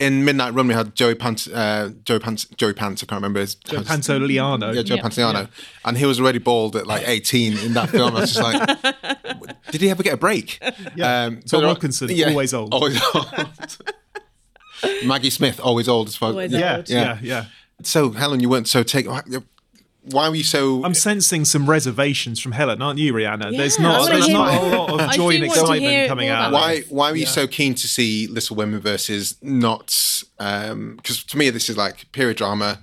in 0.00 0.24
Midnight 0.24 0.54
Run, 0.54 0.66
we 0.66 0.74
had 0.74 0.94
Joey 0.96 1.14
Pants, 1.14 1.46
uh, 1.46 1.90
Joey 2.04 2.18
Pants, 2.18 2.46
Joey 2.56 2.72
Pants. 2.72 3.02
I 3.02 3.06
can't 3.06 3.18
remember 3.18 3.38
his. 3.40 3.54
Joe 3.54 3.82
Pantoliano. 3.82 4.74
Yeah, 4.74 4.82
Joe 4.82 4.96
Yeah. 4.96 5.02
Pantoliano, 5.02 5.48
and 5.84 5.96
he 5.98 6.06
was 6.06 6.18
already 6.18 6.38
bald 6.38 6.74
at 6.74 6.86
like 6.86 7.06
18 7.06 7.58
in 7.58 7.74
that 7.74 7.90
film. 7.90 8.16
I 8.16 8.20
was 8.22 8.32
just 8.34 8.42
like, 8.42 8.82
did 9.70 9.80
he 9.82 9.90
ever 9.90 10.02
get 10.02 10.14
a 10.14 10.16
break? 10.16 10.58
Yeah. 10.96 11.24
Um, 11.26 11.42
Tom 11.42 11.60
there 11.60 11.60
are- 11.60 11.72
Wilkinson, 11.74 12.10
always 12.28 12.52
old. 12.54 12.74
Always 12.74 13.00
old. 13.14 13.28
Maggie 15.04 15.30
Smith, 15.30 15.60
always 15.60 15.88
old 15.88 16.08
as 16.08 16.16
far. 16.16 16.30
Always 16.30 16.52
Yeah, 16.52 16.78
old. 16.78 16.88
yeah, 16.88 16.96
Yeah. 17.02 17.18
yeah. 17.22 17.44
So 17.82 18.10
Helen, 18.12 18.40
you 18.40 18.48
weren't 18.48 18.68
so 18.68 18.82
taken. 18.82 19.12
Why 20.02 20.28
were 20.30 20.34
you 20.34 20.44
so? 20.44 20.82
I'm 20.84 20.94
sensing 20.94 21.44
some 21.44 21.68
reservations 21.68 22.40
from 22.40 22.52
Helen, 22.52 22.80
aren't 22.80 22.98
you, 22.98 23.12
Rhianna? 23.12 23.54
there's 23.56 23.78
Yeah, 23.78 23.88
I 23.88 23.92
not, 23.98 24.08
there's 24.08 24.26
hear 24.26 24.34
not 24.34 24.54
a 24.54 24.66
lot 24.76 25.00
of 25.00 25.10
joy 25.12 25.34
and 25.34 25.44
excitement 25.44 26.08
coming 26.08 26.28
out. 26.28 26.52
why 26.52 26.80
why 26.88 27.10
were 27.10 27.16
you 27.18 27.26
so 27.26 27.46
keen 27.46 27.74
to 27.74 27.86
see 27.86 28.26
Little 28.26 28.56
Women 28.56 28.80
versus 28.80 29.36
not? 29.42 30.22
Um, 30.38 30.96
because 30.96 31.22
to 31.24 31.36
me, 31.36 31.50
this 31.50 31.68
is 31.68 31.76
like 31.76 32.10
period 32.12 32.38
drama. 32.38 32.80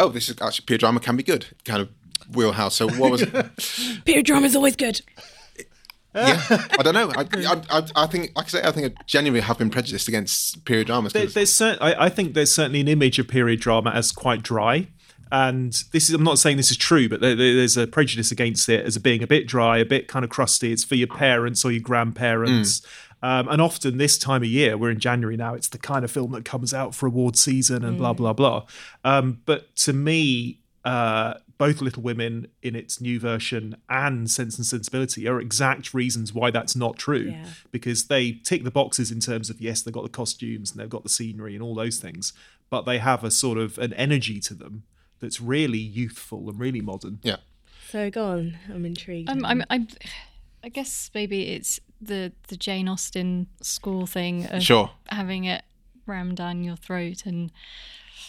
Oh, 0.00 0.08
this 0.08 0.28
is 0.28 0.40
actually 0.42 0.66
period 0.66 0.80
drama 0.80 1.00
can 1.00 1.16
be 1.16 1.22
good 1.22 1.46
kind 1.64 1.80
of 1.80 1.88
wheelhouse. 2.34 2.74
So 2.74 2.88
what 2.88 3.10
was? 3.10 3.24
Period 4.04 4.26
drama 4.26 4.46
is 4.46 4.56
always 4.56 4.76
good. 4.76 5.00
yeah, 6.14 6.42
I 6.50 6.82
don't 6.82 6.94
know. 6.94 7.10
I, 7.16 7.20
I, 7.32 7.78
I, 7.78 7.82
I 8.04 8.06
think, 8.06 8.32
like 8.36 8.46
I 8.46 8.48
say, 8.48 8.62
I 8.62 8.70
think 8.72 8.92
I 8.98 9.02
genuinely 9.06 9.40
have 9.40 9.58
been 9.58 9.70
prejudiced 9.70 10.08
against 10.08 10.64
period 10.64 10.88
dramas. 10.88 11.12
There, 11.12 11.26
there's 11.26 11.52
cer- 11.52 11.78
I, 11.80 12.06
I 12.06 12.08
think 12.08 12.34
there's 12.34 12.52
certainly 12.52 12.80
an 12.80 12.88
image 12.88 13.18
of 13.18 13.28
period 13.28 13.60
drama 13.60 13.90
as 13.90 14.10
quite 14.12 14.42
dry. 14.42 14.88
And 15.30 15.72
this 15.92 16.08
is, 16.08 16.14
I'm 16.14 16.24
not 16.24 16.38
saying 16.38 16.56
this 16.56 16.70
is 16.70 16.76
true, 16.76 17.08
but 17.08 17.20
there, 17.20 17.34
there- 17.34 17.54
there's 17.56 17.76
a 17.76 17.86
prejudice 17.86 18.30
against 18.32 18.68
it 18.68 18.84
as 18.86 18.96
being 18.98 19.22
a 19.22 19.26
bit 19.26 19.46
dry, 19.46 19.78
a 19.78 19.84
bit 19.84 20.08
kind 20.08 20.24
of 20.24 20.30
crusty. 20.30 20.72
It's 20.72 20.84
for 20.84 20.94
your 20.94 21.08
parents 21.08 21.64
or 21.64 21.70
your 21.72 21.82
grandparents. 21.82 22.82
Um, 23.22 23.48
and 23.48 23.60
often 23.60 23.98
this 23.98 24.16
time 24.16 24.42
of 24.42 24.48
year, 24.48 24.76
we're 24.78 24.90
in 24.90 25.00
January 25.00 25.36
now, 25.36 25.54
it's 25.54 25.68
the 25.68 25.78
kind 25.78 26.04
of 26.04 26.10
film 26.10 26.30
that 26.32 26.44
comes 26.44 26.72
out 26.72 26.94
for 26.94 27.06
award 27.06 27.36
season 27.36 27.84
and 27.84 27.98
blah, 27.98 28.12
blah, 28.12 28.32
blah. 28.32 28.64
Um, 29.04 29.40
but 29.44 29.74
to 29.76 29.92
me, 29.92 30.60
uh, 30.84 31.34
both 31.58 31.80
Little 31.80 32.04
Women 32.04 32.46
in 32.62 32.76
its 32.76 33.00
new 33.00 33.18
version 33.18 33.76
and 33.88 34.30
Sense 34.30 34.56
and 34.56 34.64
Sensibility 34.64 35.26
are 35.26 35.40
exact 35.40 35.92
reasons 35.92 36.32
why 36.32 36.52
that's 36.52 36.76
not 36.76 36.96
true. 36.96 37.30
Yeah. 37.32 37.46
Because 37.72 38.04
they 38.06 38.30
tick 38.44 38.62
the 38.62 38.70
boxes 38.70 39.10
in 39.10 39.18
terms 39.18 39.50
of, 39.50 39.60
yes, 39.60 39.82
they've 39.82 39.92
got 39.92 40.04
the 40.04 40.08
costumes 40.08 40.70
and 40.70 40.78
they've 40.80 40.88
got 40.88 41.02
the 41.02 41.08
scenery 41.08 41.54
and 41.54 41.62
all 41.62 41.74
those 41.74 41.98
things, 41.98 42.32
but 42.70 42.82
they 42.82 42.98
have 42.98 43.24
a 43.24 43.30
sort 43.32 43.58
of 43.58 43.76
an 43.78 43.92
energy 43.94 44.38
to 44.38 44.54
them 44.54 44.84
that's 45.20 45.40
really 45.40 45.78
youthful 45.78 46.48
and 46.48 46.58
really 46.58 46.80
modern. 46.80 47.18
yeah, 47.22 47.36
So 47.90 48.10
go 48.10 48.24
on. 48.26 48.58
I'm 48.72 48.84
intrigued. 48.84 49.28
Um, 49.30 49.44
I'm, 49.44 49.64
I'm, 49.70 49.88
I 50.64 50.68
guess 50.68 51.10
maybe 51.14 51.48
it's 51.50 51.80
the 52.00 52.32
the 52.48 52.56
Jane 52.56 52.88
Austen 52.88 53.48
school 53.60 54.06
thing 54.06 54.46
of 54.46 54.62
Sure. 54.62 54.90
having 55.08 55.44
it 55.44 55.62
rammed 56.06 56.36
down 56.36 56.62
your 56.64 56.76
throat 56.76 57.26
and 57.26 57.50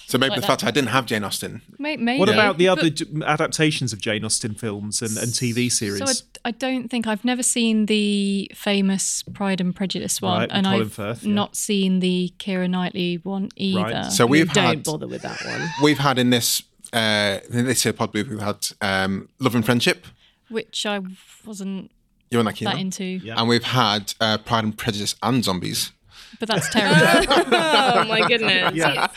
so 0.07 0.17
maybe 0.17 0.31
Like 0.31 0.37
the 0.37 0.41
that. 0.41 0.47
fact 0.47 0.63
I 0.63 0.71
didn't 0.71 0.89
have 0.89 1.05
Jane 1.05 1.23
Austen. 1.23 1.61
maybe. 1.77 2.17
What 2.17 2.29
about 2.29 2.57
the 2.57 2.67
other 2.67 2.89
d- 2.89 3.05
adaptations 3.23 3.93
of 3.93 4.01
Jane 4.01 4.25
Austen 4.25 4.55
films 4.55 5.03
and, 5.03 5.15
and 5.17 5.27
TV 5.27 5.71
series? 5.71 5.99
So 5.99 6.25
I, 6.45 6.49
I 6.49 6.51
don't 6.51 6.89
think 6.89 7.05
I've 7.05 7.23
never 7.23 7.43
seen 7.43 7.85
the 7.85 8.51
famous 8.55 9.21
Pride 9.21 9.61
and 9.61 9.75
Prejudice 9.75 10.19
one, 10.19 10.39
Right, 10.39 10.49
and 10.51 10.65
Colin 10.65 10.81
I've 10.81 10.93
Firth, 10.93 11.23
yeah. 11.23 11.33
not 11.35 11.55
seen 11.55 11.99
the 11.99 12.33
Keira 12.39 12.67
Knightley 12.67 13.17
one 13.21 13.49
either. 13.55 13.81
Right. 13.83 14.11
So 14.11 14.25
we've 14.25 14.51
don't 14.51 14.83
bother 14.83 15.07
with 15.07 15.21
that 15.21 15.45
one. 15.45 15.69
we've 15.83 15.99
had 15.99 16.17
in 16.17 16.31
this 16.31 16.63
uh, 16.93 17.39
in 17.51 17.65
this 17.65 17.83
year 17.85 17.93
pod 17.93 18.13
we've 18.13 18.39
had 18.39 18.67
um, 18.81 19.29
Love 19.39 19.55
and 19.55 19.65
Friendship. 19.65 20.05
which 20.49 20.85
I 20.85 20.99
wasn't 21.45 21.91
You're 22.31 22.43
not 22.43 22.55
keen 22.55 22.65
that 22.67 22.75
on. 22.75 22.81
into, 22.81 23.03
Yeah. 23.03 23.35
And 23.39 23.47
we've 23.49 23.63
had 23.63 24.13
uh, 24.19 24.37
Pride 24.39 24.63
and 24.63 24.77
Prejudice 24.77 25.15
and 25.21 25.43
Zombies. 25.43 25.91
but 26.39 26.47
that's 26.49 26.69
terrible. 26.69 27.33
oh 27.55 28.03
my 28.05 28.27
goodness. 28.27 28.73
Yeah. 28.75 29.07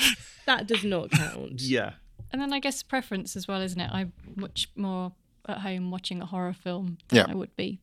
That 0.47 0.67
does 0.67 0.83
not 0.85 1.11
count. 1.11 1.61
yeah. 1.63 1.93
and 2.33 2.41
then 2.41 2.53
I 2.53 2.59
guess 2.61 2.83
preference 2.83 3.37
as 3.37 3.47
well, 3.47 3.61
isn't 3.61 3.81
it? 3.81 3.91
I'm 3.93 4.13
much 4.37 4.69
more 4.77 5.13
at 5.49 5.59
home 5.59 5.91
watching 5.91 6.21
a 6.23 6.27
horror 6.27 6.53
film 6.53 6.99
than 7.09 7.17
Yeah. 7.19 7.27
I 7.29 7.35
would 7.35 7.55
be. 7.57 7.79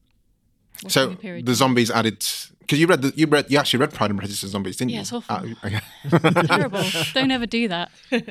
So 0.88 1.10
the 1.10 1.54
zombies 1.56 1.92
added 1.92 2.26
because 2.70 2.80
you 2.80 2.86
read 2.86 3.02
the, 3.02 3.12
you 3.16 3.26
read 3.26 3.50
you 3.50 3.58
actually 3.58 3.80
read 3.80 3.92
Pride 3.92 4.12
and 4.12 4.20
Prejudice 4.20 4.44
and 4.44 4.52
Zombies, 4.52 4.78
didn't 4.78 4.92
Yeah, 4.92 4.98
you? 4.98 5.02
it's 5.02 5.12
awful. 5.12 5.36
Ah, 5.36 5.44
okay. 5.66 6.46
terrible. 6.46 6.84
Don't 7.16 7.32
ever 7.32 7.48
do 7.48 7.68
that. 7.68 7.90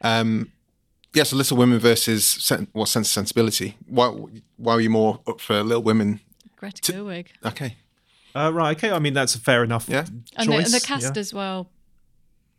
Um, 0.00 0.50
yeah, 1.14 1.22
so 1.24 1.36
Little 1.36 1.56
Women 1.56 1.78
versus 1.78 2.24
sen- 2.26 2.68
what 2.72 2.88
Sense 2.88 3.08
of 3.08 3.12
Sensibility. 3.12 3.76
Why 3.86 4.06
why 4.56 4.74
were 4.74 4.80
you 4.80 4.90
more 4.90 5.20
up 5.26 5.40
for 5.40 5.62
Little 5.62 5.82
Women? 5.82 6.20
Greta 6.56 6.92
Gerwig. 6.92 7.26
Okay, 7.44 7.76
Uh, 8.34 8.50
right. 8.52 8.76
Okay. 8.76 8.90
I 8.92 8.98
mean, 8.98 9.12
that's 9.14 9.34
a 9.34 9.38
fair 9.40 9.62
enough 9.64 9.88
Yeah. 9.88 10.06
And 10.36 10.50
the, 10.50 10.56
and 10.56 10.66
the 10.66 10.80
cast 10.80 11.14
yeah. 11.16 11.20
as 11.20 11.34
well 11.34 11.68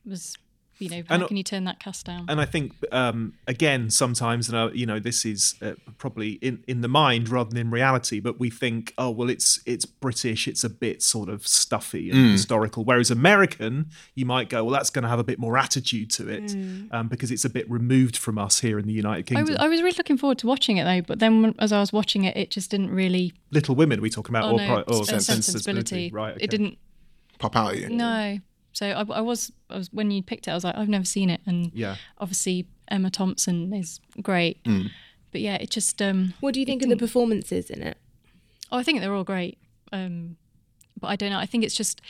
was, 0.06 0.38
you 0.84 0.90
know, 0.90 1.04
how 1.08 1.16
And- 1.16 1.28
can 1.28 1.38
you 1.38 1.44
turn 1.44 1.64
that 1.66 1.80
cast 1.80 2.06
down? 2.06 2.26
and 2.30 2.40
I 2.42 2.46
think 2.46 2.74
um, 2.92 3.34
again 3.48 3.90
sometimes, 3.90 4.50
and 4.50 4.58
uh, 4.58 4.70
you 4.74 4.86
know, 4.86 5.00
this 5.00 5.26
is 5.26 5.56
uh, 5.62 5.74
probably 5.98 6.34
in, 6.34 6.64
in 6.68 6.82
the 6.82 6.88
mind 6.88 7.30
rather 7.30 7.50
than 7.50 7.58
in 7.60 7.72
reality. 7.72 8.20
But 8.20 8.40
we 8.40 8.50
think, 8.50 8.94
oh 8.98 9.10
well, 9.10 9.30
it's 9.30 9.62
it's 9.66 9.86
British, 9.86 10.48
it's 10.48 10.64
a 10.64 10.70
bit 10.70 11.02
sort 11.02 11.30
of 11.30 11.48
stuffy 11.48 12.10
and 12.12 12.32
historical. 12.32 12.84
Whereas 12.84 13.10
American, 13.12 13.88
you 14.16 14.26
might 14.26 14.50
go, 14.50 14.64
well, 14.64 14.74
that's 14.74 14.90
going 14.90 15.04
to 15.04 15.10
have 15.10 15.20
a 15.20 15.24
bit 15.24 15.40
more 15.40 15.58
attitude 15.58 16.10
to 16.12 16.28
it 16.30 16.56
um, 16.92 17.08
because 17.08 17.32
it's 17.32 17.46
a 17.46 17.50
bit 17.50 17.70
removed 17.70 18.18
from 18.18 18.38
us 18.38 18.60
here 18.60 18.78
in 18.80 18.86
the 18.86 18.94
United 18.94 19.26
I 19.26 19.36
Kingdom. 19.36 19.48
was, 19.48 19.56
I 19.58 19.68
was 19.68 19.82
really 19.82 19.96
looking 19.98 20.18
forward 20.18 20.38
to 20.40 20.48
watching 20.48 20.78
it 20.78 20.84
though, 20.86 21.02
but 21.02 21.20
then 21.20 21.56
as 21.60 21.72
I 21.72 21.80
was 21.80 21.92
watching 21.94 22.24
it, 22.26 22.36
it 22.38 22.50
just 22.50 22.70
didn't 22.72 22.92
really. 22.92 23.34
Little 23.52 23.76
Women, 23.76 24.02
we 24.02 24.10
talking 24.10 24.36
about, 24.36 24.46
Oh 24.46 24.54
or, 24.56 24.58
no, 24.58 24.68
pri- 24.84 24.94
or 24.96 25.02
s- 25.02 25.26
Sense 25.26 25.46
sensibility. 25.46 26.10
right? 26.12 26.34
okay. 26.36 26.44
It 26.44 26.50
didn't. 26.50 26.78
pop 27.40 27.56
out 27.56 27.74
at 27.74 27.80
you. 27.80 27.90
No. 27.90 28.40
So 28.74 28.88
I, 28.88 29.02
I 29.18 29.22
was, 29.22 29.52
I 29.70 29.78
was 29.78 29.90
when 29.94 30.12
you 30.12 30.22
picked 30.24 30.48
it, 30.48 30.52
I 30.52 30.56
was 30.56 30.64
like, 30.64 30.76
I've 30.76 30.90
never 30.90 31.06
seen 31.06 31.30
it, 31.30 31.42
and 31.46 31.72
Yeah. 31.74 31.96
obviously 32.18 32.68
Emma 32.90 33.10
Thompson 33.10 33.72
is 33.74 34.00
great, 34.22 34.58
but 35.32 35.42
yeah, 35.42 35.56
it 35.56 35.70
just. 35.70 36.02
um 36.02 36.34
What 36.42 36.54
do 36.54 36.60
you 36.60 36.66
think 36.66 36.84
of 36.84 36.90
the 36.90 36.98
performances 36.98 37.70
in 37.70 37.82
it? 37.84 37.98
Oh, 38.72 38.78
I 38.78 38.84
think 38.84 39.00
they're 39.00 39.14
all 39.14 39.24
great. 39.24 39.58
Um, 39.92 40.38
but 41.00 41.08
I 41.08 41.16
don't 41.16 41.30
know. 41.30 41.38
I 41.40 41.46
think 41.46 41.64
it's 41.64 41.76
just 41.76 42.02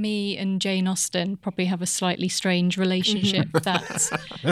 me 0.00 0.36
and 0.36 0.60
Jane 0.60 0.86
Austen 0.86 1.36
probably 1.36 1.64
have 1.66 1.82
a 1.82 1.86
slightly 1.86 2.28
strange 2.28 2.78
relationship 2.78 3.48
that 3.64 4.08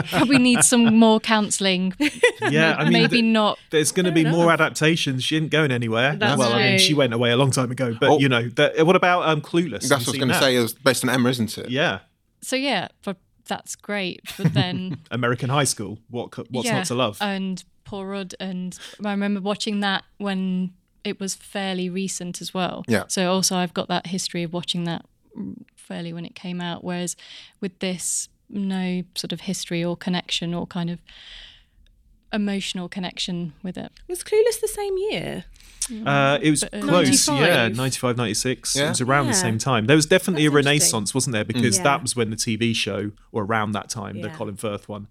probably 0.09 0.37
needs 0.37 0.67
some 0.67 0.95
more 0.95 1.19
counselling. 1.19 1.93
Yeah, 2.49 2.75
I 2.77 2.83
mean, 2.83 2.93
Maybe 2.93 3.21
th- 3.21 3.23
not. 3.23 3.57
There's 3.71 3.91
going 3.91 4.05
to 4.05 4.11
be 4.11 4.25
more 4.25 4.51
adaptations. 4.51 5.23
She 5.23 5.39
didn't 5.39 5.51
going 5.51 5.71
anywhere. 5.71 6.15
That's 6.15 6.37
well, 6.37 6.53
I 6.53 6.69
mean, 6.71 6.79
she 6.79 6.93
went 6.93 7.13
away 7.13 7.31
a 7.31 7.37
long 7.37 7.51
time 7.51 7.71
ago. 7.71 7.95
But 7.99 8.09
Oh. 8.09 8.19
you 8.19 8.29
know, 8.29 8.47
that, 8.49 8.85
what 8.85 8.95
about 8.95 9.27
um, 9.27 9.41
Clueless? 9.41 9.87
That's 9.87 10.05
what 10.05 10.09
I 10.09 10.11
was 10.11 10.17
going 10.17 10.29
to 10.29 10.39
say. 10.39 10.55
It's 10.55 10.73
based 10.73 11.03
on 11.03 11.09
Emma, 11.09 11.29
isn't 11.29 11.57
it? 11.57 11.69
Yeah, 11.69 11.99
So 12.41 12.55
yeah, 12.55 12.87
but 13.03 13.17
that's 13.47 13.75
great. 13.75 14.21
But 14.37 14.53
then 14.53 14.99
American 15.11 15.49
High 15.49 15.63
School. 15.63 15.99
What? 16.09 16.35
What's 16.51 16.67
yeah, 16.67 16.77
not 16.77 16.85
to 16.87 16.95
love? 16.95 17.17
And 17.21 17.63
Paul 17.85 18.05
Rudd, 18.05 18.35
and 18.39 18.77
I 19.03 19.11
remember 19.11 19.39
watching 19.41 19.79
that 19.81 20.03
when 20.17 20.73
it 21.03 21.19
was 21.19 21.35
fairly 21.35 21.89
recent 21.89 22.41
as 22.41 22.53
well. 22.53 22.83
Yeah. 22.87 23.03
So 23.07 23.31
also 23.31 23.55
I've 23.55 23.73
got 23.73 23.87
that 23.87 24.07
history 24.07 24.43
of 24.43 24.51
watching 24.51 24.83
that 24.83 25.05
fairly 25.75 26.13
when 26.13 26.25
it 26.25 26.35
came 26.35 26.59
out. 26.61 26.83
Whereas 26.83 27.15
with 27.61 27.79
this, 27.79 28.29
no 28.49 29.03
sort 29.15 29.31
of 29.33 29.41
history 29.41 29.83
or 29.83 29.95
connection 29.97 30.53
or 30.53 30.65
kind 30.67 30.89
of 30.89 30.99
emotional 32.33 32.89
connection 32.89 33.53
with 33.63 33.77
it. 33.77 33.91
Was 34.07 34.23
Clueless 34.23 34.59
the 34.61 34.67
same 34.67 34.97
year? 34.97 35.45
Uh, 36.05 36.37
it 36.41 36.51
was 36.51 36.61
But, 36.69 36.73
uh, 36.73 36.81
close, 36.81 37.27
95. 37.29 37.39
yeah, 37.47 37.67
95, 37.69 38.17
96. 38.17 38.75
It 38.75 38.89
was 38.89 38.99
around 39.01 39.27
the 39.27 39.33
same 39.33 39.57
time. 39.57 39.85
There 39.85 39.95
was 39.95 40.05
definitely 40.05 40.43
That's 40.43 40.51
a 40.53 40.55
renaissance, 40.55 41.13
wasn't 41.13 41.33
there? 41.33 41.45
Because 41.45 41.77
Yeah. 41.77 41.83
that 41.83 42.01
was 42.01 42.13
when 42.15 42.29
the 42.29 42.35
TV 42.35 42.73
show, 42.75 43.11
or 43.31 43.43
around 43.43 43.71
that 43.71 43.89
time, 43.89 44.19
the 44.21 44.29
Colin 44.29 44.57
Firth 44.57 44.89
one. 44.89 45.07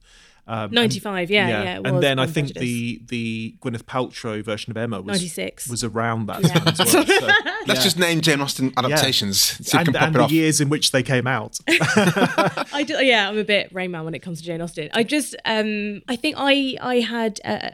Um, 0.49 0.71
95, 0.71 1.29
yeah, 1.31 1.49
yeah. 1.49 1.79
it 1.79 1.87
and 1.87 2.01
then 2.01 2.21
I 2.21 2.27
think 2.27 2.55
Prejudice. 2.55 2.61
the 2.61 3.03
the 3.09 3.55
Gwyneth 3.61 3.83
Paltrow 3.83 4.45
version 4.45 4.71
of 4.71 4.77
Emma 4.77 4.99
was 5.01 5.07
96. 5.21 5.69
was 5.69 5.83
around 5.83 6.27
that 6.27 6.43
Yeah. 6.43 6.49
time 6.51 6.69
as 6.69 6.79
well. 6.79 7.05
So, 7.07 7.27
Let's 7.67 7.81
yeah. 7.81 7.85
just 7.85 7.99
name 7.99 8.21
Jane 8.21 8.41
Austen 8.41 8.73
adaptations 8.77 9.41
so 9.41 9.77
you 9.77 9.81
and, 9.81 9.87
can 9.87 9.95
pop 9.95 10.03
and 10.05 10.15
it 10.15 10.19
the 10.19 10.25
off. 10.27 10.31
years 10.31 10.61
in 10.61 10.69
which 10.69 10.93
they 10.93 11.03
came 11.03 11.27
out. 11.27 11.59
I 11.69 12.85
do, 12.87 12.95
yeah, 13.05 13.29
I'm 13.29 13.39
a 13.39 13.43
bit 13.45 13.73
Rain 13.75 13.91
Man 13.91 14.05
when 14.05 14.15
it 14.15 14.21
comes 14.21 14.39
to 14.41 14.47
Jane 14.47 14.61
Austen. 14.61 14.89
I 14.95 15.03
just, 15.03 15.35
um, 15.45 16.03
I 16.09 16.15
think 16.15 16.37
I, 16.39 16.77
I 16.81 17.01
had 17.01 17.41
uh, 17.45 17.71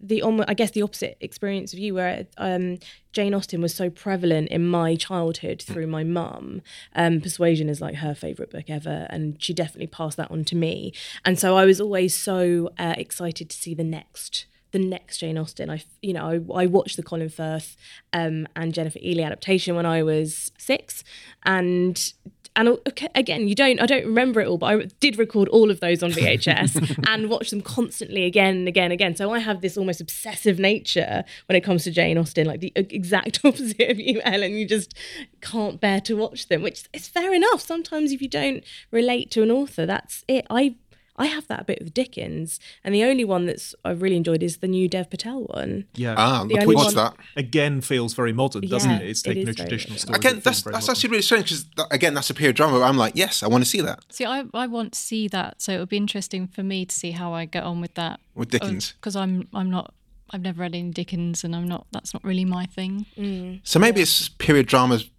the 0.00 0.22
I 0.46 0.54
guess 0.54 0.70
the 0.72 0.82
opposite 0.82 1.16
experience 1.20 1.72
of 1.72 1.78
you, 1.78 1.94
where 1.94 2.26
um, 2.38 2.78
Jane 3.12 3.34
Austen 3.34 3.60
was 3.60 3.74
so 3.74 3.90
prevalent 3.90 4.48
in 4.48 4.66
my 4.66 4.96
childhood 4.96 5.62
through 5.62 5.86
my 5.86 6.04
mum. 6.04 6.62
Um, 6.94 7.20
Persuasion 7.20 7.68
is 7.68 7.80
like 7.80 7.96
her 7.96 8.14
favorite 8.14 8.50
book 8.50 8.68
ever, 8.68 9.06
and 9.10 9.42
she 9.42 9.52
definitely 9.54 9.88
passed 9.88 10.16
that 10.16 10.30
on 10.30 10.44
to 10.44 10.56
me. 10.56 10.92
And 11.24 11.38
so 11.38 11.56
I 11.56 11.64
was 11.64 11.80
always 11.80 12.14
so 12.14 12.70
uh, 12.78 12.94
excited 12.96 13.50
to 13.50 13.56
see 13.56 13.74
the 13.74 13.84
next 13.84 14.46
the 14.72 14.78
next 14.78 15.18
Jane 15.18 15.36
Austen. 15.36 15.68
I, 15.68 15.82
you 16.00 16.12
know, 16.12 16.42
I, 16.54 16.62
I 16.62 16.66
watched 16.66 16.96
the 16.96 17.02
Colin 17.02 17.28
Firth 17.28 17.76
um, 18.12 18.46
and 18.54 18.72
Jennifer 18.72 19.00
Ehle 19.00 19.24
adaptation 19.24 19.74
when 19.74 19.86
I 19.86 20.02
was 20.02 20.52
six, 20.58 21.02
and 21.44 22.12
and 22.56 22.68
okay, 22.68 23.08
again, 23.14 23.48
you 23.48 23.54
don't, 23.54 23.80
I 23.80 23.86
don't 23.86 24.04
remember 24.04 24.40
it 24.40 24.48
all, 24.48 24.58
but 24.58 24.66
I 24.66 24.84
did 24.98 25.18
record 25.18 25.48
all 25.48 25.70
of 25.70 25.80
those 25.80 26.02
on 26.02 26.10
VHS 26.10 27.04
and 27.08 27.30
watch 27.30 27.50
them 27.50 27.60
constantly 27.60 28.24
again 28.24 28.56
and 28.56 28.68
again 28.68 28.84
and 28.84 28.92
again. 28.92 29.16
So 29.16 29.32
I 29.32 29.38
have 29.38 29.60
this 29.60 29.76
almost 29.76 30.00
obsessive 30.00 30.58
nature 30.58 31.24
when 31.46 31.56
it 31.56 31.62
comes 31.62 31.84
to 31.84 31.90
Jane 31.90 32.18
Austen, 32.18 32.46
like 32.46 32.60
the 32.60 32.72
exact 32.74 33.40
opposite 33.44 33.88
of 33.90 34.00
you, 34.00 34.20
Ellen. 34.24 34.52
You 34.52 34.66
just 34.66 34.94
can't 35.40 35.80
bear 35.80 36.00
to 36.02 36.14
watch 36.14 36.48
them, 36.48 36.62
which 36.62 36.84
is 36.92 37.06
fair 37.06 37.32
enough. 37.32 37.60
Sometimes 37.60 38.12
if 38.12 38.20
you 38.20 38.28
don't 38.28 38.64
relate 38.90 39.30
to 39.32 39.42
an 39.42 39.50
author, 39.50 39.86
that's 39.86 40.24
it. 40.26 40.46
I 40.50 40.74
I 41.20 41.26
have 41.26 41.46
that 41.48 41.60
a 41.60 41.64
bit 41.64 41.78
with 41.84 41.92
Dickens, 41.94 42.58
and 42.82 42.94
the 42.94 43.04
only 43.04 43.24
one 43.24 43.46
that's 43.46 43.74
I've 43.84 44.00
really 44.02 44.16
enjoyed 44.16 44.42
is 44.42 44.56
the 44.58 44.66
new 44.68 44.88
Dev 44.88 45.10
Patel 45.10 45.42
one. 45.44 45.84
Yeah. 45.94 46.14
Ah, 46.16 46.44
The 46.44 46.58
only 46.60 46.74
what's 46.74 46.94
one- 46.96 47.04
that? 47.04 47.14
Again, 47.36 47.80
feels 47.82 48.14
very 48.14 48.32
modern, 48.32 48.62
doesn't 48.66 48.90
Yeah, 48.90 48.98
it? 49.00 49.08
It's 49.10 49.22
taking 49.22 49.42
is 49.46 49.50
a 49.50 49.54
traditional 49.54 49.92
modern. 49.94 49.98
story. 49.98 50.16
Again, 50.16 50.34
that 50.36 50.44
that's 50.44 50.62
that's 50.62 50.74
modern. 50.86 50.90
actually 50.90 51.10
really 51.10 51.22
strange 51.22 51.44
because 51.44 51.64
again, 51.90 52.14
that's 52.14 52.30
a 52.30 52.34
period 52.34 52.56
drama. 52.56 52.78
Where 52.78 52.84
I'm 52.88 52.96
like, 52.96 53.14
yes, 53.14 53.42
I 53.42 53.48
want 53.48 53.62
to 53.64 53.70
see 53.70 53.80
that 53.82 53.98
See, 54.10 54.24
I, 54.24 54.44
I 54.54 54.66
want 54.66 54.92
to 54.94 54.98
see 54.98 55.28
that, 55.28 55.60
so 55.62 55.72
it 55.72 55.78
would 55.78 55.88
be 55.90 55.98
interesting 55.98 56.46
for 56.48 56.62
me 56.62 56.84
to 56.86 56.94
see 56.94 57.10
how 57.12 57.32
I 57.34 57.44
get 57.44 57.64
on 57.64 57.80
with 57.80 57.94
that. 57.94 58.18
with 58.34 58.50
Dickens. 58.50 58.92
because 58.92 59.14
I'm 59.14 59.46
I'm 59.52 59.70
not 59.70 59.92
I've 60.32 60.42
never 60.42 60.60
read 60.62 60.74
any 60.74 60.90
Dickens, 60.90 61.44
and 61.44 61.54
I'm 61.56 61.68
not 61.68 61.86
that's 61.92 62.14
not 62.14 62.22
really 62.24 62.44
my 62.44 62.64
thing. 62.66 63.60
So 63.64 63.78
maybe 63.78 64.00
it's 64.00 64.28
period 64.30 64.66
dramas 64.66 65.10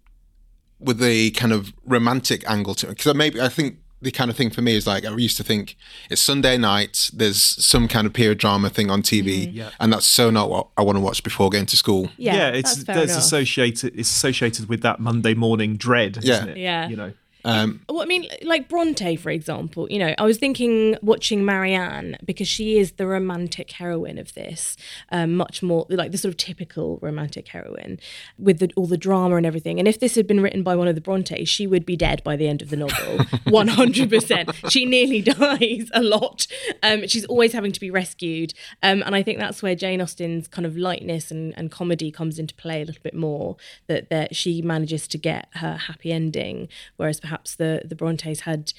with 0.80 1.00
a 1.04 1.30
kind 1.32 1.54
of 1.54 1.74
romantic 1.86 2.44
angle 2.50 2.74
to 2.76 2.88
it. 2.88 2.98
Because 2.98 3.14
maybe 3.14 3.40
I 3.40 3.50
think 3.50 3.78
the 4.02 4.12
kind 4.12 4.30
of 4.32 4.38
thing 4.38 4.50
for 4.50 4.62
me 4.62 4.76
is 4.76 4.88
like 4.88 5.06
I 5.06 5.16
used 5.16 5.38
to 5.38 5.44
think 5.44 5.76
it's 6.10 6.22
Sunday 6.22 6.58
night. 6.58 7.10
There's 7.14 7.42
some 7.42 7.88
kind 7.88 8.08
of 8.08 8.14
period 8.14 8.40
drama 8.40 8.70
thing 8.70 8.90
on 8.90 9.02
TV, 9.02 9.48
mm-hmm. 9.48 9.58
Yeah. 9.58 9.70
and 9.80 9.94
that's 9.94 10.06
so 10.08 10.30
not 10.30 10.50
what 10.50 10.68
I 10.78 10.82
want 10.82 10.98
to 10.98 11.02
watch 11.02 11.24
before 11.24 11.50
going 11.50 11.68
to 11.68 11.78
school. 11.78 12.10
Yeah, 12.18 12.50
it's 12.50 12.76
that's 12.76 12.84
fair 12.84 12.96
that's 12.96 13.12
enough. 13.12 13.24
associated. 13.24 13.94
It's 13.98 14.10
associated 14.12 14.68
with 14.70 14.82
that 14.82 15.00
Monday 15.00 15.34
morning 15.34 15.78
dread, 15.78 16.20
Yeah. 16.22 16.34
isn't 16.36 16.50
it? 16.50 16.58
Yeah. 16.58 16.90
you 16.90 16.96
know. 16.96 17.14
Um, 17.44 17.82
Well, 17.90 18.02
I 18.02 18.06
mean, 18.06 18.28
like 18.44 18.70
Bronte, 18.70 19.16
for 19.16 19.30
example, 19.30 19.88
you 19.90 20.00
know, 20.00 20.14
I 20.18 20.24
was 20.24 20.38
thinking 20.38 20.98
watching 21.02 21.44
Marianne 21.46 22.18
because 22.24 22.48
she 22.48 22.78
is 22.78 22.94
the 22.94 23.08
romantic 23.08 23.72
heroine 23.72 24.18
of 24.18 24.34
this, 24.34 24.78
um, 25.12 25.36
much 25.36 25.64
more 25.64 25.86
like 25.90 26.12
the 26.12 26.18
sort 26.18 26.32
of 26.34 26.38
typical 26.38 27.00
romantic 27.02 27.48
heroine 27.50 28.00
with 28.38 28.60
the, 28.60 28.72
all 28.76 28.88
the 28.88 28.98
drama 28.98 29.36
and 29.36 29.46
everything. 29.46 29.80
And 29.80 29.88
if 29.88 30.00
this 30.00 30.16
had 30.16 30.28
been 30.28 30.42
written 30.42 30.64
by 30.64 30.76
one 30.76 30.88
of 30.88 30.96
the 30.96 31.02
Brontes, 31.02 31.50
she 31.50 31.68
would 31.68 31.86
be 31.86 31.96
dead 31.96 32.24
by 32.24 32.36
the 32.36 32.48
end 32.48 32.62
of 32.62 32.70
the 32.70 32.78
novel, 32.78 33.18
100%. 33.48 34.70
She 34.72 34.86
nearly 34.86 35.22
dies 35.22 35.90
a 35.94 36.02
lot. 36.04 36.48
Um, 36.84 37.08
she's 37.08 37.26
always 37.26 37.54
having 37.54 37.72
to 37.72 37.80
be 37.80 37.90
rescued. 37.90 38.54
Um, 38.84 39.02
and 39.04 39.16
I 39.16 39.24
think 39.24 39.40
that's 39.40 39.62
where 39.64 39.76
Jane 39.76 40.02
Austen's 40.02 40.48
kind 40.48 40.66
of 40.66 40.78
lightness 40.78 41.32
and, 41.32 41.54
and 41.58 41.72
comedy 41.72 42.12
comes 42.12 42.40
into 42.40 42.54
play 42.56 42.82
a 42.82 42.86
little 42.86 43.02
bit 43.04 43.16
more, 43.16 43.58
that, 43.88 44.10
that 44.10 44.36
she 44.36 44.62
manages 44.62 45.08
to 45.08 45.18
get 45.18 45.48
her 45.56 45.78
happy 45.78 46.12
ending, 46.12 46.68
whereas 46.98 47.20
perhaps 47.20 47.31
the, 47.58 47.82
the 47.86 47.96
Brontes 47.96 48.42
had 48.42 48.74